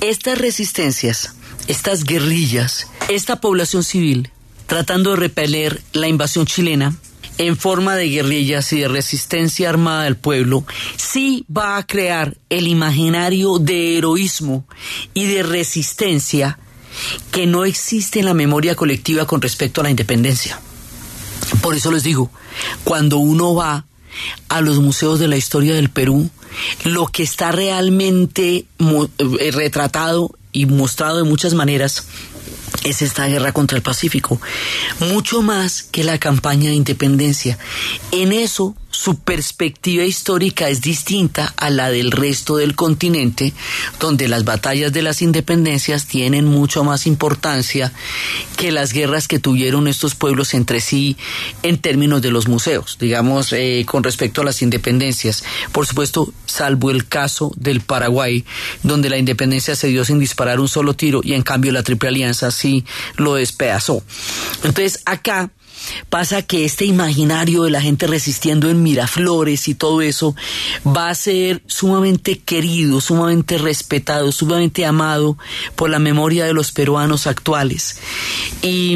Estas 0.00 0.38
resistencias, 0.38 1.34
estas 1.66 2.04
guerrillas, 2.04 2.88
esta 3.08 3.40
población 3.40 3.84
civil 3.84 4.30
tratando 4.72 5.10
de 5.10 5.16
repeler 5.16 5.82
la 5.92 6.08
invasión 6.08 6.46
chilena, 6.46 6.96
en 7.36 7.58
forma 7.58 7.94
de 7.94 8.08
guerrillas 8.08 8.72
y 8.72 8.80
de 8.80 8.88
resistencia 8.88 9.68
armada 9.68 10.04
del 10.04 10.16
pueblo, 10.16 10.64
sí 10.96 11.44
va 11.54 11.76
a 11.76 11.86
crear 11.86 12.38
el 12.48 12.66
imaginario 12.66 13.58
de 13.58 13.98
heroísmo 13.98 14.64
y 15.12 15.26
de 15.26 15.42
resistencia 15.42 16.58
que 17.30 17.46
no 17.46 17.64
existe 17.64 18.20
en 18.20 18.26
la 18.26 18.34
memoria 18.34 18.74
colectiva 18.74 19.26
con 19.26 19.40
respecto 19.40 19.80
a 19.80 19.84
la 19.84 19.90
independencia. 19.90 20.60
Por 21.60 21.74
eso 21.74 21.90
les 21.90 22.02
digo, 22.02 22.30
cuando 22.84 23.18
uno 23.18 23.54
va 23.54 23.84
a 24.48 24.60
los 24.60 24.78
museos 24.78 25.18
de 25.18 25.28
la 25.28 25.36
historia 25.36 25.74
del 25.74 25.90
Perú, 25.90 26.30
lo 26.84 27.06
que 27.06 27.22
está 27.22 27.52
realmente 27.52 28.66
eh, 28.78 29.50
retratado 29.52 30.34
y 30.52 30.66
mostrado 30.66 31.18
de 31.18 31.24
muchas 31.24 31.54
maneras 31.54 32.04
es 32.84 33.02
esta 33.02 33.26
guerra 33.26 33.52
contra 33.52 33.76
el 33.76 33.82
Pacífico, 33.82 34.40
mucho 35.00 35.42
más 35.42 35.82
que 35.82 36.04
la 36.04 36.18
campaña 36.18 36.70
de 36.70 36.76
independencia. 36.76 37.58
En 38.10 38.32
eso 38.32 38.74
su 38.92 39.18
perspectiva 39.18 40.04
histórica 40.04 40.68
es 40.68 40.80
distinta 40.80 41.52
a 41.56 41.70
la 41.70 41.90
del 41.90 42.12
resto 42.12 42.56
del 42.56 42.76
continente, 42.76 43.52
donde 43.98 44.28
las 44.28 44.44
batallas 44.44 44.92
de 44.92 45.02
las 45.02 45.22
independencias 45.22 46.06
tienen 46.06 46.44
mucho 46.44 46.84
más 46.84 47.06
importancia 47.06 47.92
que 48.56 48.70
las 48.70 48.92
guerras 48.92 49.28
que 49.28 49.38
tuvieron 49.38 49.88
estos 49.88 50.14
pueblos 50.14 50.54
entre 50.54 50.80
sí 50.80 51.16
en 51.62 51.78
términos 51.78 52.22
de 52.22 52.30
los 52.30 52.48
museos, 52.48 52.98
digamos, 53.00 53.52
eh, 53.52 53.84
con 53.86 54.04
respecto 54.04 54.42
a 54.42 54.44
las 54.44 54.62
independencias. 54.62 55.42
Por 55.72 55.86
supuesto, 55.86 56.32
salvo 56.46 56.90
el 56.90 57.08
caso 57.08 57.52
del 57.56 57.80
Paraguay, 57.80 58.44
donde 58.82 59.10
la 59.10 59.18
independencia 59.18 59.74
se 59.74 59.88
dio 59.88 60.04
sin 60.04 60.18
disparar 60.18 60.60
un 60.60 60.68
solo 60.68 60.94
tiro 60.94 61.22
y 61.24 61.32
en 61.32 61.42
cambio 61.42 61.72
la 61.72 61.82
Triple 61.82 62.10
Alianza 62.10 62.50
sí 62.50 62.84
lo 63.16 63.34
despedazó. 63.34 64.02
Entonces, 64.62 65.00
acá 65.06 65.50
pasa 66.08 66.42
que 66.42 66.64
este 66.64 66.84
imaginario 66.84 67.62
de 67.64 67.70
la 67.70 67.80
gente 67.80 68.06
resistiendo 68.06 68.70
en 68.70 68.82
Miraflores 68.82 69.68
y 69.68 69.74
todo 69.74 70.02
eso 70.02 70.34
va 70.86 71.08
a 71.08 71.14
ser 71.14 71.62
sumamente 71.66 72.38
querido, 72.38 73.00
sumamente 73.00 73.58
respetado, 73.58 74.32
sumamente 74.32 74.84
amado 74.84 75.36
por 75.76 75.90
la 75.90 75.98
memoria 75.98 76.44
de 76.44 76.54
los 76.54 76.72
peruanos 76.72 77.26
actuales. 77.26 77.98
Y, 78.62 78.92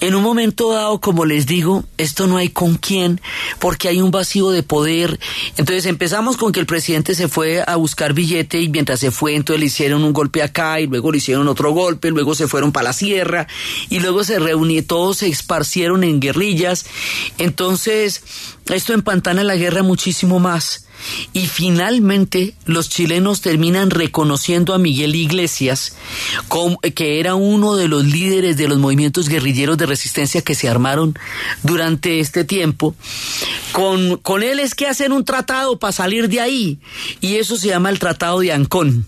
En 0.00 0.14
un 0.14 0.22
momento 0.22 0.72
dado, 0.72 1.00
como 1.00 1.24
les 1.24 1.46
digo, 1.46 1.84
esto 1.98 2.26
no 2.26 2.36
hay 2.36 2.48
con 2.48 2.76
quién, 2.76 3.20
porque 3.58 3.88
hay 3.88 4.00
un 4.00 4.10
vacío 4.10 4.50
de 4.50 4.62
poder. 4.62 5.20
Entonces 5.56 5.86
empezamos 5.86 6.36
con 6.36 6.52
que 6.52 6.60
el 6.60 6.66
presidente 6.66 7.14
se 7.14 7.28
fue 7.28 7.62
a 7.66 7.76
buscar 7.76 8.14
billete 8.14 8.60
y 8.60 8.68
mientras 8.68 9.00
se 9.00 9.10
fue, 9.10 9.34
entonces 9.34 9.60
le 9.60 9.66
hicieron 9.66 10.04
un 10.04 10.12
golpe 10.12 10.42
acá 10.42 10.80
y 10.80 10.86
luego 10.86 11.12
le 11.12 11.18
hicieron 11.18 11.48
otro 11.48 11.72
golpe, 11.72 12.10
luego 12.10 12.34
se 12.34 12.48
fueron 12.48 12.72
para 12.72 12.84
la 12.84 12.92
sierra 12.92 13.46
y 13.88 14.00
luego 14.00 14.24
se 14.24 14.38
reunió, 14.38 14.84
todos 14.84 15.18
se 15.18 15.28
esparcieron 15.28 15.99
en 16.04 16.20
guerrillas. 16.20 16.86
Entonces, 17.38 18.22
esto 18.68 18.92
empantana 18.92 19.44
la 19.44 19.56
guerra 19.56 19.82
muchísimo 19.82 20.38
más. 20.38 20.86
Y 21.32 21.46
finalmente 21.46 22.54
los 22.66 22.88
chilenos 22.88 23.40
terminan 23.40 23.90
reconociendo 23.90 24.74
a 24.74 24.78
Miguel 24.78 25.14
Iglesias, 25.14 25.96
que 26.94 27.20
era 27.20 27.34
uno 27.34 27.76
de 27.76 27.88
los 27.88 28.04
líderes 28.04 28.56
de 28.56 28.68
los 28.68 28.78
movimientos 28.78 29.28
guerrilleros 29.28 29.78
de 29.78 29.86
resistencia 29.86 30.42
que 30.42 30.54
se 30.54 30.68
armaron 30.68 31.18
durante 31.62 32.20
este 32.20 32.44
tiempo. 32.44 32.94
Con, 33.72 34.18
con 34.18 34.42
él 34.42 34.60
es 34.60 34.74
que 34.74 34.88
hacen 34.88 35.12
un 35.12 35.24
tratado 35.24 35.78
para 35.78 35.92
salir 35.92 36.28
de 36.28 36.40
ahí, 36.40 36.78
y 37.20 37.36
eso 37.36 37.56
se 37.56 37.68
llama 37.68 37.90
el 37.90 37.98
Tratado 37.98 38.40
de 38.40 38.52
Ancón 38.52 39.06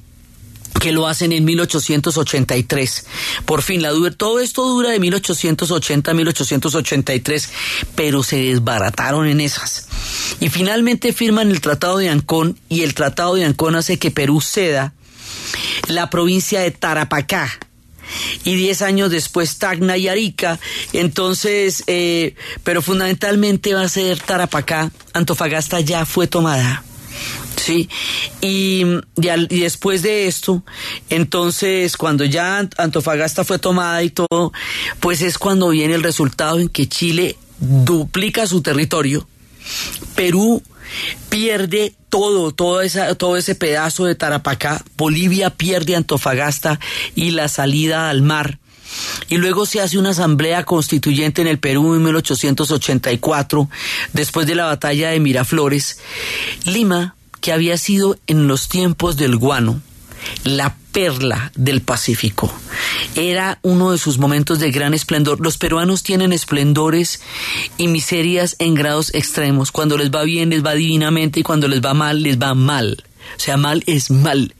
que 0.80 0.92
lo 0.92 1.06
hacen 1.06 1.32
en 1.32 1.44
1883. 1.44 3.06
Por 3.44 3.62
fin, 3.62 3.82
la 3.82 3.90
du- 3.90 4.10
todo 4.12 4.40
esto 4.40 4.66
dura 4.66 4.90
de 4.90 4.98
1880 5.00 6.10
a 6.10 6.14
1883, 6.14 7.48
pero 7.94 8.22
se 8.22 8.36
desbarataron 8.36 9.28
en 9.28 9.40
esas. 9.40 9.86
Y 10.40 10.48
finalmente 10.48 11.12
firman 11.12 11.50
el 11.50 11.60
Tratado 11.60 11.98
de 11.98 12.08
Ancón 12.08 12.58
y 12.68 12.82
el 12.82 12.94
Tratado 12.94 13.34
de 13.34 13.44
Ancón 13.44 13.76
hace 13.76 13.98
que 13.98 14.10
Perú 14.10 14.40
ceda 14.40 14.92
la 15.88 16.10
provincia 16.10 16.60
de 16.60 16.70
Tarapacá. 16.70 17.50
Y 18.44 18.56
diez 18.56 18.82
años 18.82 19.10
después 19.10 19.58
Tacna 19.58 19.96
y 19.96 20.08
Arica. 20.08 20.58
Entonces, 20.92 21.84
eh, 21.86 22.34
pero 22.64 22.82
fundamentalmente 22.82 23.72
va 23.74 23.82
a 23.82 23.88
ser 23.88 24.18
Tarapacá. 24.18 24.90
Antofagasta 25.14 25.80
ya 25.80 26.04
fue 26.04 26.26
tomada. 26.26 26.82
Sí, 27.56 27.88
y, 28.40 28.82
al- 29.30 29.48
después 29.48 30.02
de 30.02 30.26
esto, 30.26 30.64
entonces 31.10 31.96
cuando 31.96 32.24
ya 32.24 32.60
Ant- 32.60 32.74
Antofagasta 32.78 33.44
fue 33.44 33.58
tomada 33.58 34.02
y 34.02 34.10
todo, 34.10 34.52
pues 35.00 35.20
es 35.22 35.38
cuando 35.38 35.68
viene 35.68 35.94
el 35.94 36.02
resultado 36.02 36.58
en 36.58 36.68
que 36.68 36.88
Chile 36.88 37.36
duplica 37.60 38.46
su 38.46 38.62
territorio, 38.62 39.28
Perú 40.16 40.62
pierde 41.28 41.94
todo, 42.10 42.52
todo, 42.52 42.80
esa, 42.82 43.14
todo 43.14 43.36
ese 43.36 43.54
pedazo 43.54 44.04
de 44.06 44.14
Tarapacá, 44.14 44.84
Bolivia 44.96 45.50
pierde 45.50 45.94
Antofagasta 45.96 46.80
y 47.14 47.30
la 47.30 47.48
salida 47.48 48.10
al 48.10 48.22
mar. 48.22 48.58
Y 49.30 49.38
luego 49.38 49.64
se 49.64 49.80
hace 49.80 49.96
una 49.96 50.10
asamblea 50.10 50.64
constituyente 50.64 51.40
en 51.40 51.48
el 51.48 51.58
Perú 51.58 51.94
en 51.94 52.02
1884, 52.02 53.70
después 54.12 54.46
de 54.46 54.54
la 54.54 54.66
batalla 54.66 55.08
de 55.10 55.20
Miraflores. 55.20 55.98
Lima, 56.66 57.14
que 57.42 57.52
había 57.52 57.76
sido 57.76 58.16
en 58.26 58.48
los 58.48 58.68
tiempos 58.68 59.18
del 59.18 59.36
guano, 59.36 59.82
la 60.44 60.76
perla 60.92 61.52
del 61.54 61.82
Pacífico. 61.82 62.52
Era 63.16 63.58
uno 63.62 63.90
de 63.90 63.98
sus 63.98 64.18
momentos 64.18 64.60
de 64.60 64.70
gran 64.70 64.94
esplendor. 64.94 65.40
Los 65.40 65.58
peruanos 65.58 66.02
tienen 66.02 66.32
esplendores 66.32 67.20
y 67.76 67.88
miserias 67.88 68.56
en 68.58 68.74
grados 68.74 69.12
extremos. 69.14 69.72
Cuando 69.72 69.98
les 69.98 70.10
va 70.10 70.22
bien, 70.22 70.50
les 70.50 70.64
va 70.64 70.74
divinamente 70.74 71.40
y 71.40 71.42
cuando 71.42 71.68
les 71.68 71.82
va 71.82 71.92
mal, 71.92 72.22
les 72.22 72.38
va 72.38 72.54
mal. 72.54 73.04
O 73.36 73.40
sea, 73.40 73.56
mal 73.56 73.82
es 73.86 74.10
mal. 74.10 74.54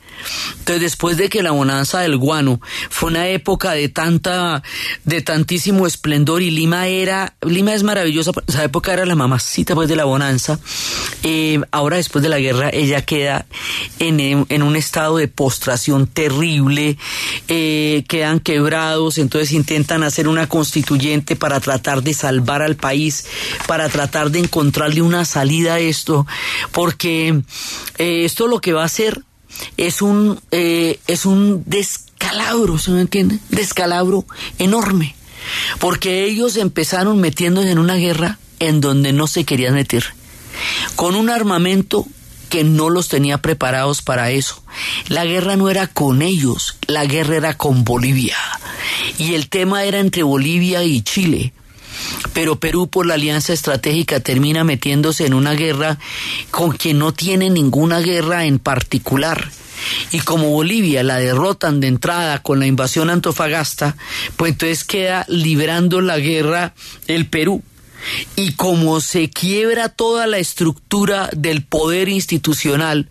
Entonces, 0.58 0.82
después 0.82 1.16
de 1.16 1.28
que 1.28 1.42
la 1.42 1.50
bonanza 1.50 2.00
del 2.00 2.16
guano 2.16 2.60
fue 2.90 3.10
una 3.10 3.28
época 3.28 3.72
de 3.72 3.88
tanta, 3.88 4.62
de 5.04 5.22
tantísimo 5.22 5.86
esplendor 5.86 6.42
y 6.42 6.50
Lima 6.50 6.86
era, 6.86 7.34
Lima 7.42 7.74
es 7.74 7.82
maravillosa, 7.82 8.32
esa 8.46 8.64
época 8.64 8.92
era 8.92 9.06
la 9.06 9.14
mamacita 9.14 9.74
pues 9.74 9.88
de 9.88 9.96
la 9.96 10.04
bonanza. 10.04 10.58
Eh, 11.22 11.60
ahora 11.70 11.96
después 11.96 12.22
de 12.22 12.28
la 12.28 12.38
guerra 12.38 12.70
ella 12.72 13.02
queda 13.02 13.46
en, 13.98 14.46
en 14.48 14.62
un 14.62 14.76
estado 14.76 15.16
de 15.16 15.28
postración 15.28 16.06
terrible, 16.06 16.96
eh, 17.48 18.04
quedan 18.08 18.40
quebrados, 18.40 19.18
entonces 19.18 19.52
intentan 19.52 20.02
hacer 20.02 20.28
una 20.28 20.48
constituyente 20.48 21.36
para 21.36 21.60
tratar 21.60 22.02
de 22.02 22.14
salvar 22.14 22.62
al 22.62 22.76
país, 22.76 23.26
para 23.66 23.88
tratar 23.88 24.30
de 24.30 24.40
encontrarle 24.40 25.02
una 25.02 25.24
salida 25.24 25.74
a 25.74 25.78
esto, 25.78 26.26
porque 26.72 27.42
eh, 27.98 28.24
esto 28.24 28.46
lo 28.46 28.60
que 28.60 28.72
va 28.72 28.82
a 28.82 28.86
hacer 28.86 29.22
es 29.76 30.02
un, 30.02 30.40
eh, 30.50 30.98
es 31.06 31.26
un 31.26 31.62
descalabro, 31.66 32.78
¿se 32.78 32.90
me 32.90 33.00
entiende? 33.00 33.38
Descalabro 33.48 34.24
enorme. 34.58 35.14
Porque 35.78 36.24
ellos 36.24 36.56
empezaron 36.56 37.20
metiéndose 37.20 37.70
en 37.70 37.78
una 37.78 37.96
guerra 37.96 38.38
en 38.60 38.80
donde 38.80 39.12
no 39.12 39.26
se 39.26 39.44
querían 39.44 39.74
meter. 39.74 40.04
Con 40.94 41.16
un 41.16 41.30
armamento 41.30 42.06
que 42.48 42.64
no 42.64 42.90
los 42.90 43.08
tenía 43.08 43.38
preparados 43.38 44.02
para 44.02 44.30
eso. 44.30 44.62
La 45.08 45.24
guerra 45.24 45.56
no 45.56 45.70
era 45.70 45.86
con 45.86 46.22
ellos, 46.22 46.76
la 46.86 47.06
guerra 47.06 47.36
era 47.36 47.56
con 47.56 47.82
Bolivia. 47.82 48.36
Y 49.18 49.34
el 49.34 49.48
tema 49.48 49.84
era 49.84 49.98
entre 49.98 50.22
Bolivia 50.22 50.84
y 50.84 51.00
Chile 51.02 51.54
pero 52.32 52.58
Perú 52.58 52.88
por 52.88 53.06
la 53.06 53.14
alianza 53.14 53.52
estratégica 53.52 54.20
termina 54.20 54.64
metiéndose 54.64 55.26
en 55.26 55.34
una 55.34 55.52
guerra 55.52 55.98
con 56.50 56.72
quien 56.72 56.98
no 56.98 57.12
tiene 57.12 57.50
ninguna 57.50 58.00
guerra 58.00 58.44
en 58.44 58.58
particular. 58.58 59.50
Y 60.12 60.20
como 60.20 60.50
Bolivia 60.50 61.02
la 61.02 61.18
derrotan 61.18 61.80
de 61.80 61.88
entrada 61.88 62.42
con 62.42 62.60
la 62.60 62.66
invasión 62.66 63.10
antofagasta, 63.10 63.96
pues 64.36 64.52
entonces 64.52 64.84
queda 64.84 65.24
librando 65.28 66.00
la 66.00 66.18
guerra 66.18 66.74
el 67.08 67.26
Perú. 67.26 67.62
Y 68.36 68.52
como 68.52 69.00
se 69.00 69.30
quiebra 69.30 69.88
toda 69.88 70.26
la 70.26 70.38
estructura 70.38 71.30
del 71.32 71.64
poder 71.64 72.08
institucional, 72.08 73.08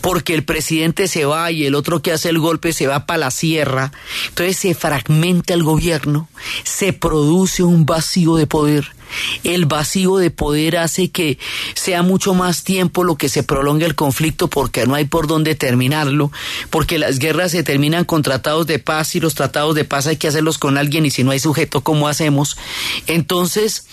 porque 0.00 0.34
el 0.34 0.44
presidente 0.44 1.08
se 1.08 1.24
va 1.24 1.50
y 1.50 1.66
el 1.66 1.74
otro 1.74 2.02
que 2.02 2.12
hace 2.12 2.28
el 2.28 2.38
golpe 2.38 2.72
se 2.72 2.86
va 2.86 3.06
para 3.06 3.18
la 3.18 3.30
sierra, 3.30 3.92
entonces 4.28 4.56
se 4.56 4.74
fragmenta 4.74 5.54
el 5.54 5.62
gobierno, 5.62 6.28
se 6.64 6.92
produce 6.92 7.62
un 7.62 7.86
vacío 7.86 8.36
de 8.36 8.46
poder. 8.46 8.98
El 9.42 9.64
vacío 9.64 10.18
de 10.18 10.30
poder 10.30 10.76
hace 10.76 11.10
que 11.10 11.38
sea 11.74 12.02
mucho 12.02 12.34
más 12.34 12.62
tiempo 12.62 13.04
lo 13.04 13.16
que 13.16 13.30
se 13.30 13.42
prolonga 13.42 13.86
el 13.86 13.94
conflicto 13.94 14.48
porque 14.48 14.86
no 14.86 14.94
hay 14.94 15.06
por 15.06 15.26
dónde 15.26 15.54
terminarlo, 15.54 16.30
porque 16.70 16.98
las 16.98 17.18
guerras 17.18 17.52
se 17.52 17.62
terminan 17.62 18.04
con 18.04 18.22
tratados 18.22 18.66
de 18.66 18.78
paz 18.78 19.14
y 19.14 19.20
los 19.20 19.34
tratados 19.34 19.74
de 19.74 19.84
paz 19.84 20.06
hay 20.06 20.16
que 20.16 20.28
hacerlos 20.28 20.58
con 20.58 20.76
alguien 20.76 21.06
y 21.06 21.10
si 21.10 21.24
no 21.24 21.30
hay 21.30 21.38
sujeto, 21.38 21.82
¿cómo 21.82 22.08
hacemos? 22.08 22.58
Entonces, 23.06 23.86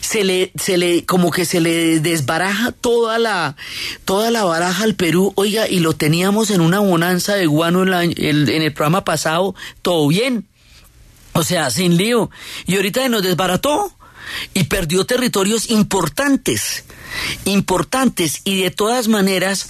se 0.00 0.24
le, 0.24 0.52
se 0.56 0.76
le, 0.76 1.04
como 1.04 1.30
que 1.30 1.44
se 1.44 1.60
le 1.60 2.00
desbaraja 2.00 2.72
toda 2.72 3.18
la, 3.18 3.56
toda 4.04 4.30
la 4.30 4.44
baraja 4.44 4.84
al 4.84 4.94
Perú, 4.94 5.32
oiga, 5.36 5.68
y 5.68 5.80
lo 5.80 5.94
teníamos 5.94 6.50
en 6.50 6.60
una 6.60 6.80
bonanza 6.80 7.34
de 7.34 7.46
guano 7.46 7.82
en, 7.82 8.14
el 8.18 8.72
programa 8.72 9.04
pasado, 9.04 9.54
todo 9.82 10.06
bien. 10.08 10.46
O 11.32 11.42
sea, 11.42 11.70
sin 11.70 11.98
lío. 11.98 12.30
Y 12.66 12.76
ahorita 12.76 13.06
nos 13.10 13.22
desbarató 13.22 13.92
y 14.54 14.64
perdió 14.64 15.04
territorios 15.04 15.68
importantes, 15.70 16.84
importantes. 17.44 18.40
Y 18.44 18.62
de 18.62 18.70
todas 18.70 19.08
maneras, 19.08 19.68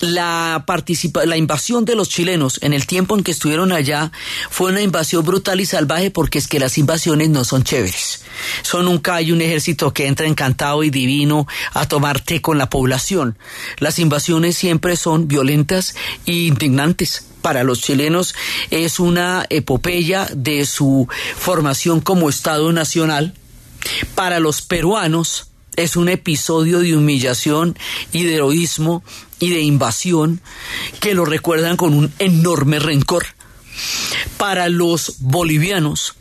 la, 0.00 0.64
participa 0.66 1.24
la 1.26 1.36
invasión 1.36 1.84
de 1.84 1.94
los 1.94 2.08
chilenos 2.08 2.58
en 2.62 2.72
el 2.72 2.86
tiempo 2.86 3.16
en 3.16 3.22
que 3.22 3.30
estuvieron 3.30 3.72
allá 3.72 4.12
fue 4.50 4.70
una 4.70 4.82
invasión 4.82 5.24
brutal 5.24 5.60
y 5.60 5.66
salvaje 5.66 6.10
porque 6.10 6.38
es 6.38 6.48
que 6.48 6.60
las 6.60 6.78
invasiones 6.78 7.28
no 7.28 7.44
son 7.44 7.62
chéveres. 7.62 8.22
Son 8.62 8.84
nunca 8.84 9.16
hay 9.16 9.32
un 9.32 9.42
ejército 9.42 9.92
que 9.92 10.06
entra 10.06 10.26
encantado 10.26 10.82
y 10.82 10.90
divino 10.90 11.46
a 11.74 11.86
tomar 11.86 12.20
té 12.20 12.40
con 12.40 12.58
la 12.58 12.70
población. 12.70 13.38
Las 13.78 13.98
invasiones 13.98 14.56
siempre 14.56 14.96
son 14.96 15.28
violentas 15.28 15.94
e 16.26 16.32
indignantes 16.32 17.26
para 17.40 17.64
los 17.64 17.80
chilenos 17.80 18.34
es 18.70 19.00
una 19.00 19.46
epopeya 19.48 20.28
de 20.34 20.66
su 20.66 21.08
formación 21.36 22.00
como 22.00 22.28
Estado 22.28 22.72
nacional. 22.72 23.34
Para 24.14 24.40
los 24.40 24.60
peruanos 24.62 25.46
es 25.76 25.96
un 25.96 26.08
episodio 26.08 26.80
de 26.80 26.96
humillación 26.96 27.78
y 28.12 28.24
de 28.24 28.34
heroísmo 28.34 29.02
y 29.40 29.50
de 29.50 29.62
invasión 29.62 30.40
que 31.00 31.14
lo 31.14 31.24
recuerdan 31.24 31.76
con 31.76 31.94
un 31.94 32.12
enorme 32.18 32.78
rencor. 32.78 33.26
Para 34.36 34.68
los 34.68 35.16
bolivianos 35.18 36.14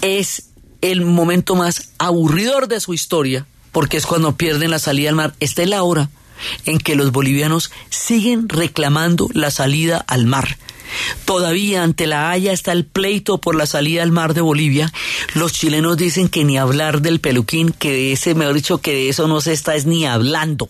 es 0.00 0.48
el 0.80 1.02
momento 1.02 1.54
más 1.54 1.90
aburridor 1.98 2.66
de 2.66 2.80
su 2.80 2.94
historia 2.94 3.46
porque 3.70 3.96
es 3.96 4.06
cuando 4.06 4.36
pierden 4.36 4.70
la 4.70 4.78
salida 4.78 5.10
al 5.10 5.16
mar. 5.16 5.34
Esta 5.40 5.62
es 5.62 5.68
la 5.68 5.82
hora 5.82 6.10
en 6.64 6.78
que 6.78 6.96
los 6.96 7.12
bolivianos 7.12 7.70
siguen 7.90 8.48
reclamando 8.48 9.28
la 9.32 9.50
salida 9.50 9.98
al 9.98 10.26
mar. 10.26 10.58
Todavía 11.24 11.82
ante 11.82 12.06
la 12.06 12.30
Haya 12.30 12.52
está 12.52 12.72
el 12.72 12.84
pleito 12.84 13.38
por 13.38 13.54
la 13.54 13.66
salida 13.66 14.02
al 14.02 14.12
mar 14.12 14.34
de 14.34 14.42
Bolivia. 14.42 14.92
Los 15.34 15.52
chilenos 15.52 15.96
dicen 15.96 16.28
que 16.28 16.44
ni 16.44 16.58
hablar 16.58 17.00
del 17.00 17.20
peluquín, 17.20 17.70
que 17.70 17.92
de 17.92 18.12
ese, 18.12 18.34
mejor 18.34 18.54
dicho, 18.54 18.78
que 18.78 18.92
de 18.92 19.08
eso 19.08 19.26
no 19.26 19.40
se 19.40 19.52
está 19.52 19.74
es 19.74 19.86
ni 19.86 20.04
hablando. 20.04 20.68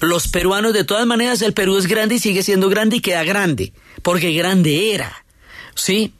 Los 0.00 0.28
peruanos, 0.28 0.72
de 0.72 0.84
todas 0.84 1.06
maneras, 1.06 1.42
el 1.42 1.52
Perú 1.52 1.76
es 1.78 1.86
grande 1.86 2.16
y 2.16 2.18
sigue 2.18 2.42
siendo 2.42 2.68
grande 2.68 2.96
y 2.96 3.00
queda 3.00 3.24
grande, 3.24 3.72
porque 4.02 4.32
grande 4.32 4.94
era, 4.94 5.24
¿sí? 5.74 6.12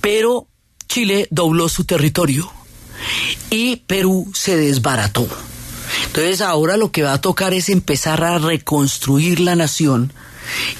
Pero 0.00 0.48
Chile 0.88 1.28
dobló 1.30 1.68
su 1.68 1.84
territorio 1.84 2.50
y 3.50 3.76
Perú 3.76 4.30
se 4.34 4.56
desbarató. 4.56 5.28
Entonces 6.06 6.40
ahora 6.40 6.76
lo 6.76 6.90
que 6.90 7.02
va 7.02 7.14
a 7.14 7.20
tocar 7.20 7.54
es 7.54 7.68
empezar 7.68 8.22
a 8.24 8.38
reconstruir 8.38 9.40
la 9.40 9.56
nación 9.56 10.12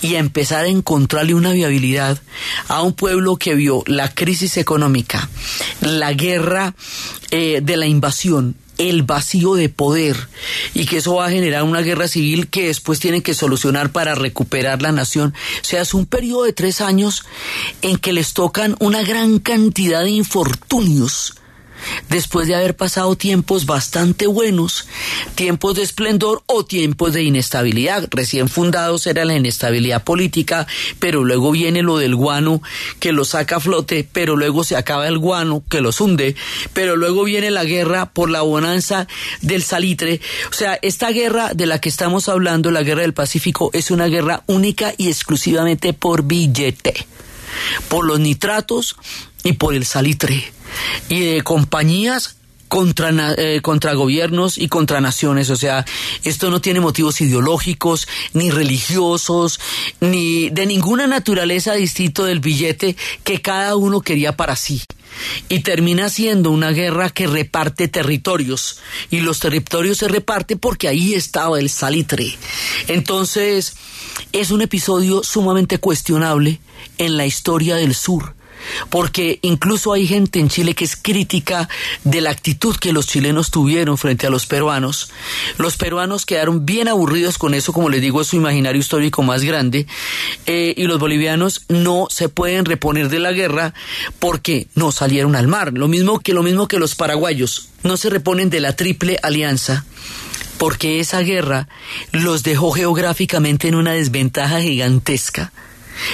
y 0.01 0.15
a 0.15 0.19
empezar 0.19 0.65
a 0.65 0.69
encontrarle 0.69 1.35
una 1.35 1.53
viabilidad 1.53 2.21
a 2.69 2.83
un 2.83 2.93
pueblo 2.93 3.37
que 3.37 3.55
vio 3.55 3.83
la 3.87 4.13
crisis 4.13 4.57
económica, 4.57 5.29
la 5.81 6.13
guerra 6.13 6.75
eh, 7.31 7.61
de 7.63 7.77
la 7.77 7.87
invasión, 7.87 8.57
el 8.79 9.03
vacío 9.03 9.55
de 9.55 9.69
poder 9.69 10.17
y 10.75 10.87
que 10.87 10.99
eso 10.99 11.15
va 11.17 11.27
a 11.27 11.31
generar 11.31 11.63
una 11.63 11.81
guerra 11.81 12.09
civil 12.09 12.49
que 12.49 12.67
después 12.67 13.01
tienen 13.01 13.23
que 13.23 13.35
solucionar 13.35 13.91
para 13.91 14.15
recuperar 14.15 14.83
la 14.83 14.93
nación. 14.93 15.35
O 15.61 15.65
sea, 15.65 15.83
es 15.83 15.95
un 15.95 16.07
periodo 16.07 16.45
de 16.45 16.53
tres 16.53 16.81
años 16.81 17.25
en 17.83 17.97
que 17.97 18.13
les 18.13 18.33
tocan 18.33 18.77
una 18.81 19.03
gran 19.03 19.39
cantidad 19.39 20.03
de 20.03 20.11
infortunios 20.11 21.35
después 22.09 22.49
de 22.49 22.55
haber 22.55 22.77
pasado 22.77 23.17
tiempos 23.17 23.67
bastante 23.67 24.27
buenos, 24.27 24.87
tiempos 25.35 25.77
de 25.77 25.83
esplendor 25.83 26.43
o 26.47 26.65
tiempos 26.65 27.13
de 27.13 27.23
inestabilidad. 27.23 28.09
Recién 28.11 28.49
fundados 28.49 29.07
era 29.07 29.25
la 29.25 29.37
inestabilidad 29.37 30.05
política, 30.05 30.67
pero 30.99 31.25
luego 31.25 31.51
viene 31.51 31.83
lo 31.83 31.99
del 31.99 32.15
guano 32.15 32.63
que 33.01 33.13
lo 33.13 33.25
saca 33.25 33.57
a 33.57 33.61
flote, 33.61 34.09
pero 34.11 34.37
luego 34.37 34.65
se 34.65 34.77
acaba 34.77 35.09
el 35.09 35.19
guano 35.19 35.63
que 35.69 35.81
los 35.81 36.01
hunde, 36.01 36.37
pero 36.73 36.97
luego 36.97 37.25
viene 37.25 37.51
la 37.51 37.65
guerra 37.65 38.07
por 38.13 38.31
la 38.31 38.43
bonanza 38.43 39.07
del 39.43 39.63
salitre. 39.63 40.21
O 40.51 40.55
sea, 40.55 40.79
esta 40.83 41.11
guerra 41.11 41.53
de 41.55 41.67
la 41.67 41.81
que 41.81 41.89
estamos 41.89 42.29
hablando, 42.29 42.71
la 42.71 42.83
guerra 42.83 43.03
del 43.03 43.15
Pacífico, 43.15 43.71
es 43.73 43.91
una 43.91 44.07
guerra 44.07 44.43
única 44.47 44.95
y 44.97 45.09
exclusivamente 45.09 45.93
por 45.93 46.23
billete, 46.25 47.07
por 47.89 48.07
los 48.07 48.21
nitratos 48.21 48.97
y 49.45 49.53
por 49.53 49.75
el 49.75 49.85
salitre 49.85 50.53
y 51.09 51.21
de 51.21 51.43
compañías 51.43 52.37
contra, 52.69 53.35
eh, 53.39 53.61
contra 53.63 53.95
gobiernos 53.95 54.59
y 54.59 54.69
contra 54.69 55.01
naciones. 55.01 55.51
O 55.51 55.57
sea, 55.57 55.85
esto 56.25 56.51
no 56.51 56.61
tiene 56.61 56.81
motivos 56.81 57.21
ideológicos, 57.21 58.09
ni 58.33 58.51
religiosos, 58.51 59.61
ni 60.01 60.51
de 60.51 60.67
ninguna 60.67 61.07
naturaleza 61.07 61.75
distinto 61.75 62.25
del 62.25 62.41
billete 62.41 62.97
que 63.25 63.41
cada 63.41 63.77
uno 63.77 64.01
quería 64.01 64.37
para 64.37 64.57
sí. 64.57 64.83
Y 65.49 65.61
termina 65.61 66.11
siendo 66.11 66.51
una 66.51 66.73
guerra 66.73 67.09
que 67.09 67.27
reparte 67.27 67.89
territorios. 67.89 68.81
Y 69.11 69.21
los 69.21 69.41
territorios 69.41 69.99
se 69.99 70.09
reparten 70.09 70.59
porque 70.59 70.89
ahí 70.89 71.15
estaba 71.15 71.59
el 71.59 71.71
salitre. 71.71 72.37
Entonces, 72.89 73.75
es 74.33 74.51
un 74.51 74.63
episodio 74.63 75.23
sumamente 75.23 75.79
cuestionable 75.79 76.61
en 76.99 77.17
la 77.17 77.27
historia 77.27 77.77
del 77.77 77.95
sur 77.95 78.37
porque 78.91 79.39
incluso 79.43 79.93
hay 79.93 80.07
gente 80.07 80.39
en 80.39 80.49
Chile 80.49 80.75
que 80.75 80.85
es 80.85 80.97
crítica 80.97 81.69
de 82.05 82.21
la 82.21 82.31
actitud 82.31 82.77
que 82.77 82.93
los 82.93 83.07
chilenos 83.07 83.51
tuvieron 83.51 83.99
frente 83.99 84.27
a 84.27 84.31
los 84.31 84.47
peruanos. 84.47 85.11
Los 85.59 85.77
peruanos 85.77 86.27
quedaron 86.27 86.67
bien 86.67 86.89
aburridos 86.89 87.39
con 87.39 87.55
eso, 87.55 87.73
como 87.73 87.89
les 87.89 88.01
digo, 88.01 88.21
es 88.21 88.29
su 88.29 88.37
imaginario 88.37 88.81
histórico 88.81 89.23
más 89.23 89.43
grande, 89.43 89.87
eh, 90.47 90.75
y 90.77 90.85
los 90.85 90.99
bolivianos 90.99 91.65
no 91.69 92.07
se 92.11 92.29
pueden 92.29 92.65
reponer 92.65 93.09
de 93.09 93.19
la 93.19 93.33
guerra 93.33 93.75
porque 94.19 94.69
no 94.75 94.93
salieron 94.93 95.37
al 95.37 95.49
mar. 95.49 95.73
Lo 95.73 95.89
mismo 95.89 96.21
que 96.21 96.35
lo 96.35 96.43
mismo 96.43 96.69
que 96.69 96.79
los 96.79 96.95
paraguayos 96.95 97.69
no 97.83 97.97
se 97.97 98.11
reponen 98.11 98.51
de 98.51 98.61
la 98.61 98.75
triple 98.75 99.19
alianza 99.23 99.85
porque 100.59 101.01
esa 101.01 101.21
guerra 101.21 101.69
los 102.13 102.43
dejó 102.43 102.73
geográficamente 102.73 103.69
en 103.69 103.75
una 103.75 103.93
desventaja 103.93 104.61
gigantesca. 104.61 105.53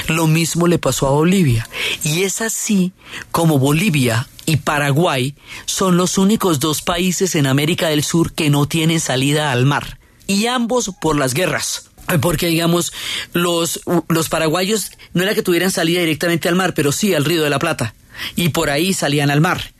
Lo 0.08 0.26
mismo 0.26 0.66
le 0.66 0.78
pasó 0.78 1.08
a 1.08 1.12
Bolivia. 1.12 1.68
Y 2.04 2.22
es 2.22 2.40
así 2.40 2.92
como 3.30 3.58
Bolivia 3.58 4.28
y 4.46 4.56
Paraguay 4.56 5.34
son 5.66 5.96
los 5.96 6.18
únicos 6.18 6.60
dos 6.60 6.82
países 6.82 7.34
en 7.34 7.46
América 7.46 7.88
del 7.88 8.04
Sur 8.04 8.32
que 8.32 8.50
no 8.50 8.66
tienen 8.66 9.00
salida 9.00 9.52
al 9.52 9.66
mar. 9.66 9.98
Y 10.26 10.46
ambos 10.46 10.90
por 11.00 11.16
las 11.16 11.34
guerras. 11.34 11.90
Porque, 12.20 12.48
digamos, 12.48 12.92
los, 13.32 13.80
los 14.08 14.28
paraguayos 14.28 14.90
no 15.14 15.22
era 15.22 15.34
que 15.34 15.42
tuvieran 15.42 15.70
salida 15.70 16.00
directamente 16.00 16.48
al 16.48 16.56
mar, 16.56 16.74
pero 16.74 16.92
sí 16.92 17.14
al 17.14 17.24
Río 17.24 17.42
de 17.42 17.50
la 17.50 17.58
Plata. 17.58 17.94
Y 18.36 18.50
por 18.50 18.70
ahí 18.70 18.92
salían 18.92 19.30
al 19.30 19.40
mar. 19.40 19.72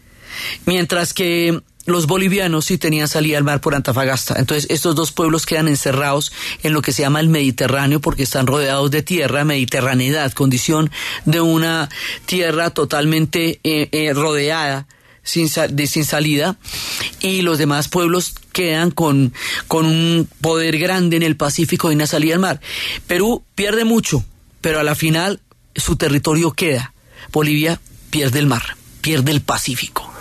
Mientras 0.64 1.12
que 1.12 1.60
los 1.84 2.06
bolivianos 2.06 2.66
sí 2.66 2.78
tenían 2.78 3.08
salida 3.08 3.38
al 3.38 3.44
mar 3.44 3.60
por 3.60 3.74
Antofagasta. 3.74 4.38
Entonces, 4.38 4.70
estos 4.70 4.94
dos 4.94 5.12
pueblos 5.12 5.46
quedan 5.46 5.68
encerrados 5.68 6.32
en 6.62 6.72
lo 6.72 6.82
que 6.82 6.92
se 6.92 7.02
llama 7.02 7.20
el 7.20 7.28
Mediterráneo 7.28 8.00
porque 8.00 8.22
están 8.22 8.46
rodeados 8.46 8.90
de 8.90 9.02
tierra, 9.02 9.44
mediterraneidad, 9.44 10.32
condición 10.32 10.90
de 11.24 11.40
una 11.40 11.88
tierra 12.26 12.70
totalmente 12.70 13.60
eh, 13.64 13.88
eh, 13.92 14.12
rodeada. 14.14 14.86
Sin, 15.24 15.48
de, 15.70 15.86
sin 15.86 16.04
salida 16.04 16.56
y 17.20 17.42
los 17.42 17.56
demás 17.56 17.86
pueblos 17.86 18.34
quedan 18.52 18.90
con, 18.90 19.32
con 19.68 19.86
un 19.86 20.28
poder 20.40 20.80
grande 20.80 21.16
en 21.16 21.22
el 21.22 21.36
Pacífico 21.36 21.92
y 21.92 21.94
una 21.94 22.08
salida 22.08 22.34
al 22.34 22.40
mar. 22.40 22.60
Perú 23.06 23.44
pierde 23.54 23.84
mucho, 23.84 24.24
pero 24.60 24.80
a 24.80 24.82
la 24.82 24.96
final 24.96 25.40
su 25.76 25.94
territorio 25.94 26.50
queda. 26.50 26.92
Bolivia 27.30 27.80
pierde 28.10 28.40
el 28.40 28.48
mar, 28.48 28.76
pierde 29.00 29.30
el 29.30 29.42
Pacífico. 29.42 30.11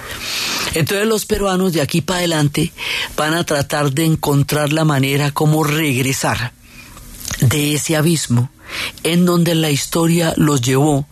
Entonces 0.74 1.08
los 1.08 1.26
peruanos 1.26 1.74
de 1.74 1.82
aquí 1.82 2.02
para 2.02 2.20
adelante 2.20 2.72
van 3.18 3.34
a 3.34 3.44
tratar 3.44 3.92
de 3.92 4.06
encontrar 4.06 4.72
la 4.72 4.86
manera 4.86 5.32
como 5.32 5.64
regresar 5.64 6.54
de 7.40 7.74
ese 7.74 7.96
abismo 7.96 8.50
en 9.04 9.26
donde 9.26 9.56
la 9.56 9.70
historia 9.70 10.34
los 10.38 10.62
llevó 10.62 11.08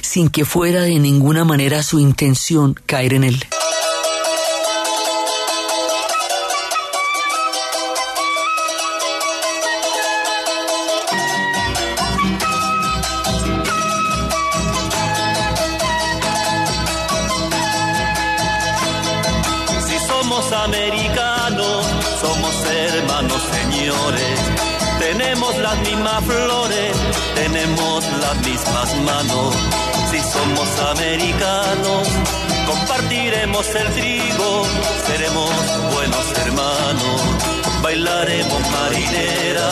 sin 0.00 0.28
que 0.28 0.44
fuera 0.44 0.82
de 0.82 0.98
ninguna 0.98 1.44
manera 1.44 1.82
su 1.82 1.98
intención 2.00 2.74
caer 2.86 3.14
en 3.14 3.24
él. 3.24 3.44
El 33.68 33.92
trigo, 33.92 34.66
seremos 35.06 35.50
buenos 35.92 36.38
hermanos. 36.38 37.20
Bailaremos 37.82 38.60
marinera, 38.70 39.70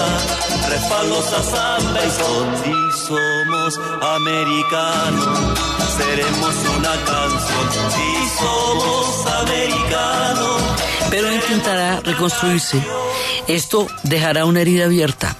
respaldos 0.68 1.32
a 1.32 1.42
samba 1.42 2.00
y 2.04 2.10
Si 2.10 3.06
somos 3.06 3.80
americanos, 4.18 5.58
seremos 5.96 6.54
una 6.76 6.94
canción. 7.06 7.92
Si 7.94 8.28
somos 8.38 9.26
americanos. 9.40 10.62
Pero 11.10 11.32
intentará 11.32 12.00
reconstruirse. 12.00 12.82
Esto 13.46 13.86
dejará 14.02 14.44
una 14.44 14.60
herida 14.60 14.84
abierta 14.84 15.34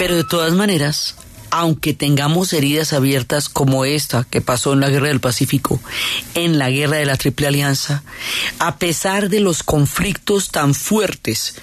pero 0.00 0.16
de 0.16 0.24
todas 0.24 0.54
maneras, 0.54 1.14
aunque 1.50 1.94
tengamos 1.94 2.52
heridas 2.52 2.92
abiertas 2.92 3.48
como 3.48 3.84
esta 3.84 4.24
que 4.24 4.40
pasó 4.40 4.72
en 4.72 4.80
la 4.80 4.88
Guerra 4.90 5.08
del 5.08 5.20
Pacífico, 5.20 5.80
en 6.34 6.58
la 6.58 6.70
Guerra 6.70 6.96
de 6.96 7.06
la 7.06 7.16
Triple 7.16 7.46
Alianza, 7.46 8.02
a 8.58 8.76
pesar 8.76 9.28
de 9.28 9.40
los 9.40 9.62
conflictos 9.62 10.50
tan 10.50 10.74
fuertes 10.74 11.56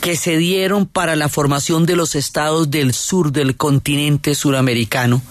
que 0.00 0.16
se 0.16 0.36
dieron 0.36 0.86
para 0.86 1.16
la 1.16 1.28
formación 1.28 1.86
de 1.86 1.96
los 1.96 2.14
estados 2.14 2.70
del 2.70 2.94
sur 2.94 3.32
del 3.32 3.56
continente 3.56 4.34
suramericano, 4.34 5.22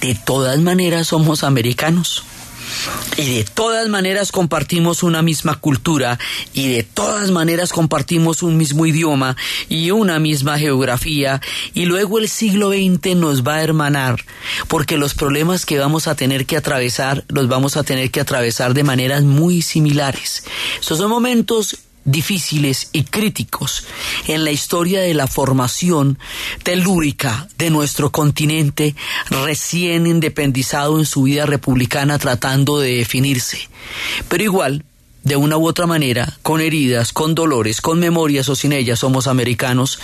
de 0.00 0.14
todas 0.14 0.58
maneras 0.60 1.08
somos 1.08 1.44
americanos 1.44 2.24
y 3.16 3.36
de 3.36 3.44
todas 3.44 3.88
maneras 3.88 4.32
compartimos 4.32 5.02
una 5.02 5.22
misma 5.22 5.56
cultura 5.56 6.18
y 6.52 6.68
de 6.68 6.82
todas 6.82 7.30
maneras 7.30 7.72
compartimos 7.72 8.42
un 8.42 8.56
mismo 8.56 8.86
idioma 8.86 9.36
y 9.68 9.90
una 9.90 10.18
misma 10.18 10.58
geografía 10.58 11.40
y 11.74 11.86
luego 11.86 12.18
el 12.18 12.28
siglo 12.28 12.70
XX 12.70 13.16
nos 13.16 13.46
va 13.46 13.56
a 13.56 13.62
hermanar 13.62 14.24
porque 14.68 14.96
los 14.96 15.14
problemas 15.14 15.66
que 15.66 15.78
vamos 15.78 16.08
a 16.08 16.14
tener 16.14 16.46
que 16.46 16.56
atravesar 16.56 17.24
los 17.28 17.48
vamos 17.48 17.76
a 17.76 17.82
tener 17.82 18.10
que 18.10 18.20
atravesar 18.20 18.74
de 18.74 18.84
maneras 18.84 19.22
muy 19.22 19.62
similares. 19.62 20.44
Estos 20.80 20.98
son 20.98 21.10
momentos 21.10 21.78
difíciles 22.06 22.88
y 22.92 23.02
críticos 23.02 23.84
en 24.26 24.44
la 24.44 24.52
historia 24.52 25.00
de 25.00 25.12
la 25.12 25.26
formación 25.26 26.18
telúrica 26.62 27.48
de 27.58 27.68
nuestro 27.68 28.10
continente 28.10 28.94
recién 29.28 30.06
independizado 30.06 30.98
en 30.98 31.04
su 31.04 31.24
vida 31.24 31.44
republicana 31.44 32.18
tratando 32.18 32.78
de 32.78 32.96
definirse. 32.96 33.68
Pero 34.28 34.44
igual, 34.44 34.84
de 35.26 35.34
una 35.34 35.58
u 35.58 35.66
otra 35.66 35.88
manera, 35.88 36.38
con 36.42 36.60
heridas, 36.60 37.12
con 37.12 37.34
dolores, 37.34 37.80
con 37.80 37.98
memorias 37.98 38.48
o 38.48 38.54
sin 38.54 38.72
ellas, 38.72 39.00
somos 39.00 39.26
americanos 39.26 39.98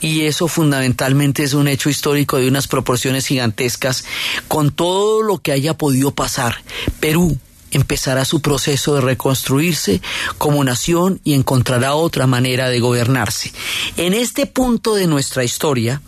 y 0.00 0.20
eso 0.20 0.46
fundamentalmente 0.46 1.42
es 1.42 1.52
un 1.52 1.66
hecho 1.66 1.90
histórico 1.90 2.36
de 2.36 2.46
unas 2.46 2.68
proporciones 2.68 3.26
gigantescas 3.26 4.04
con 4.46 4.70
todo 4.70 5.22
lo 5.22 5.38
que 5.38 5.50
haya 5.50 5.74
podido 5.74 6.12
pasar. 6.12 6.62
Perú, 7.00 7.36
empezará 7.70 8.24
su 8.24 8.40
proceso 8.40 8.94
de 8.94 9.00
reconstruirse 9.00 10.00
como 10.38 10.64
nación 10.64 11.20
y 11.24 11.34
encontrará 11.34 11.94
otra 11.94 12.26
manera 12.26 12.68
de 12.68 12.80
gobernarse. 12.80 13.52
En 13.96 14.14
este 14.14 14.46
punto 14.46 14.94
de 14.94 15.06
nuestra 15.06 15.44
historia, 15.44 16.00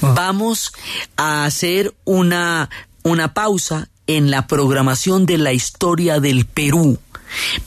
vamos 0.00 0.72
a 1.16 1.44
hacer 1.44 1.94
una, 2.04 2.70
una 3.02 3.34
pausa 3.34 3.88
en 4.06 4.30
la 4.30 4.46
programación 4.46 5.26
de 5.26 5.38
la 5.38 5.52
historia 5.52 6.20
del 6.20 6.46
Perú 6.46 6.98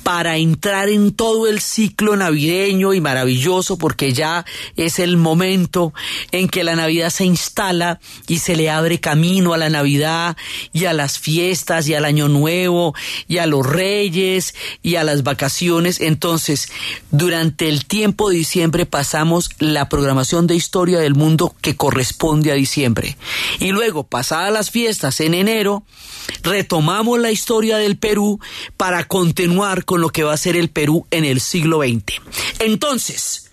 para 0.04 0.38
entrar 0.38 0.90
en 0.90 1.12
todo 1.12 1.48
el 1.48 1.60
ciclo 1.60 2.16
navideño 2.16 2.94
y 2.94 3.02
maravilloso 3.02 3.78
porque 3.78 4.14
ya 4.14 4.46
es 4.76 5.00
el 5.00 5.18
momento 5.18 5.94
en 6.32 6.48
que 6.48 6.64
la 6.64 6.76
Navidad 6.76 7.10
se 7.10 7.26
instala 7.26 8.00
y 8.28 8.40
se 8.40 8.56
le 8.56 8.70
abre 8.70 9.00
camino 9.00 9.54
a 9.54 9.58
la 9.58 9.70
Navidad 9.70 10.38
y 10.74 10.86
a 10.86 10.94
las 10.94 11.20
fiestas 11.20 11.88
y 11.88 11.94
al 11.94 12.06
Año 12.06 12.28
Nuevo 12.28 12.96
y 13.28 13.38
a 13.38 13.46
los 13.46 13.66
Reyes 13.66 14.56
y 14.82 14.96
a 14.96 15.04
las 15.04 15.24
vacaciones. 15.24 16.02
Entonces, 16.02 16.72
durante 17.12 17.70
el 17.70 17.86
tiempo 17.86 18.30
de 18.30 18.38
diciembre 18.38 18.86
pasamos 18.86 19.50
la 19.60 19.90
programación 19.90 20.48
de 20.48 20.56
historia 20.56 21.00
del 21.00 21.16
mundo 21.16 21.56
que 21.62 21.76
corresponde 21.76 22.52
a 22.52 22.56
diciembre. 22.56 23.18
Y 23.60 23.72
luego, 23.72 24.04
pasadas 24.04 24.52
las 24.52 24.72
fiestas 24.72 25.20
en 25.20 25.34
enero, 25.34 25.84
retomamos 26.44 27.20
la 27.20 27.32
historia 27.32 27.78
del 27.78 27.98
Perú 27.98 28.40
para 28.78 29.08
continuar 29.08 29.59
con 29.86 30.00
lo 30.02 30.10
que 30.10 30.24
va 30.24 30.34
a 30.34 30.38
ser 30.38 30.56
el 30.56 30.70
Perú 30.70 31.06
en 31.12 31.26
el 31.26 31.42
siglo 31.42 31.82
XX. 31.82 32.22
Entonces, 32.60 33.50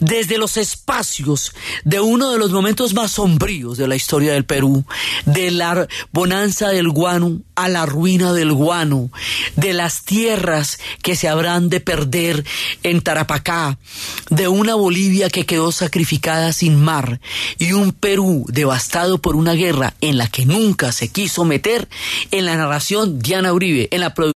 desde 0.00 0.38
los 0.38 0.56
espacios 0.56 1.52
de 1.84 2.00
uno 2.00 2.30
de 2.30 2.38
los 2.38 2.52
momentos 2.52 2.94
más 2.94 3.12
sombríos 3.12 3.76
de 3.76 3.88
la 3.88 3.96
historia 3.96 4.32
del 4.32 4.44
Perú, 4.44 4.84
de 5.24 5.50
la 5.50 5.88
bonanza 6.12 6.68
del 6.68 6.88
guano 6.88 7.40
a 7.54 7.68
la 7.68 7.86
ruina 7.86 8.32
del 8.32 8.52
guano, 8.52 9.10
de 9.56 9.72
las 9.72 10.04
tierras 10.04 10.78
que 11.02 11.16
se 11.16 11.28
habrán 11.28 11.68
de 11.68 11.80
perder 11.80 12.44
en 12.82 13.00
Tarapacá, 13.00 13.78
de 14.30 14.48
una 14.48 14.74
Bolivia 14.74 15.30
que 15.30 15.46
quedó 15.46 15.72
sacrificada 15.72 16.52
sin 16.52 16.78
mar 16.80 17.20
y 17.58 17.72
un 17.72 17.92
Perú 17.92 18.44
devastado 18.48 19.18
por 19.18 19.36
una 19.36 19.54
guerra 19.54 19.94
en 20.00 20.18
la 20.18 20.28
que 20.28 20.44
nunca 20.44 20.92
se 20.92 21.08
quiso 21.08 21.44
meter, 21.44 21.88
en 22.30 22.44
la 22.44 22.56
narración 22.56 23.20
Diana 23.20 23.52
Uribe, 23.52 23.88
en 23.90 24.00
la 24.00 24.14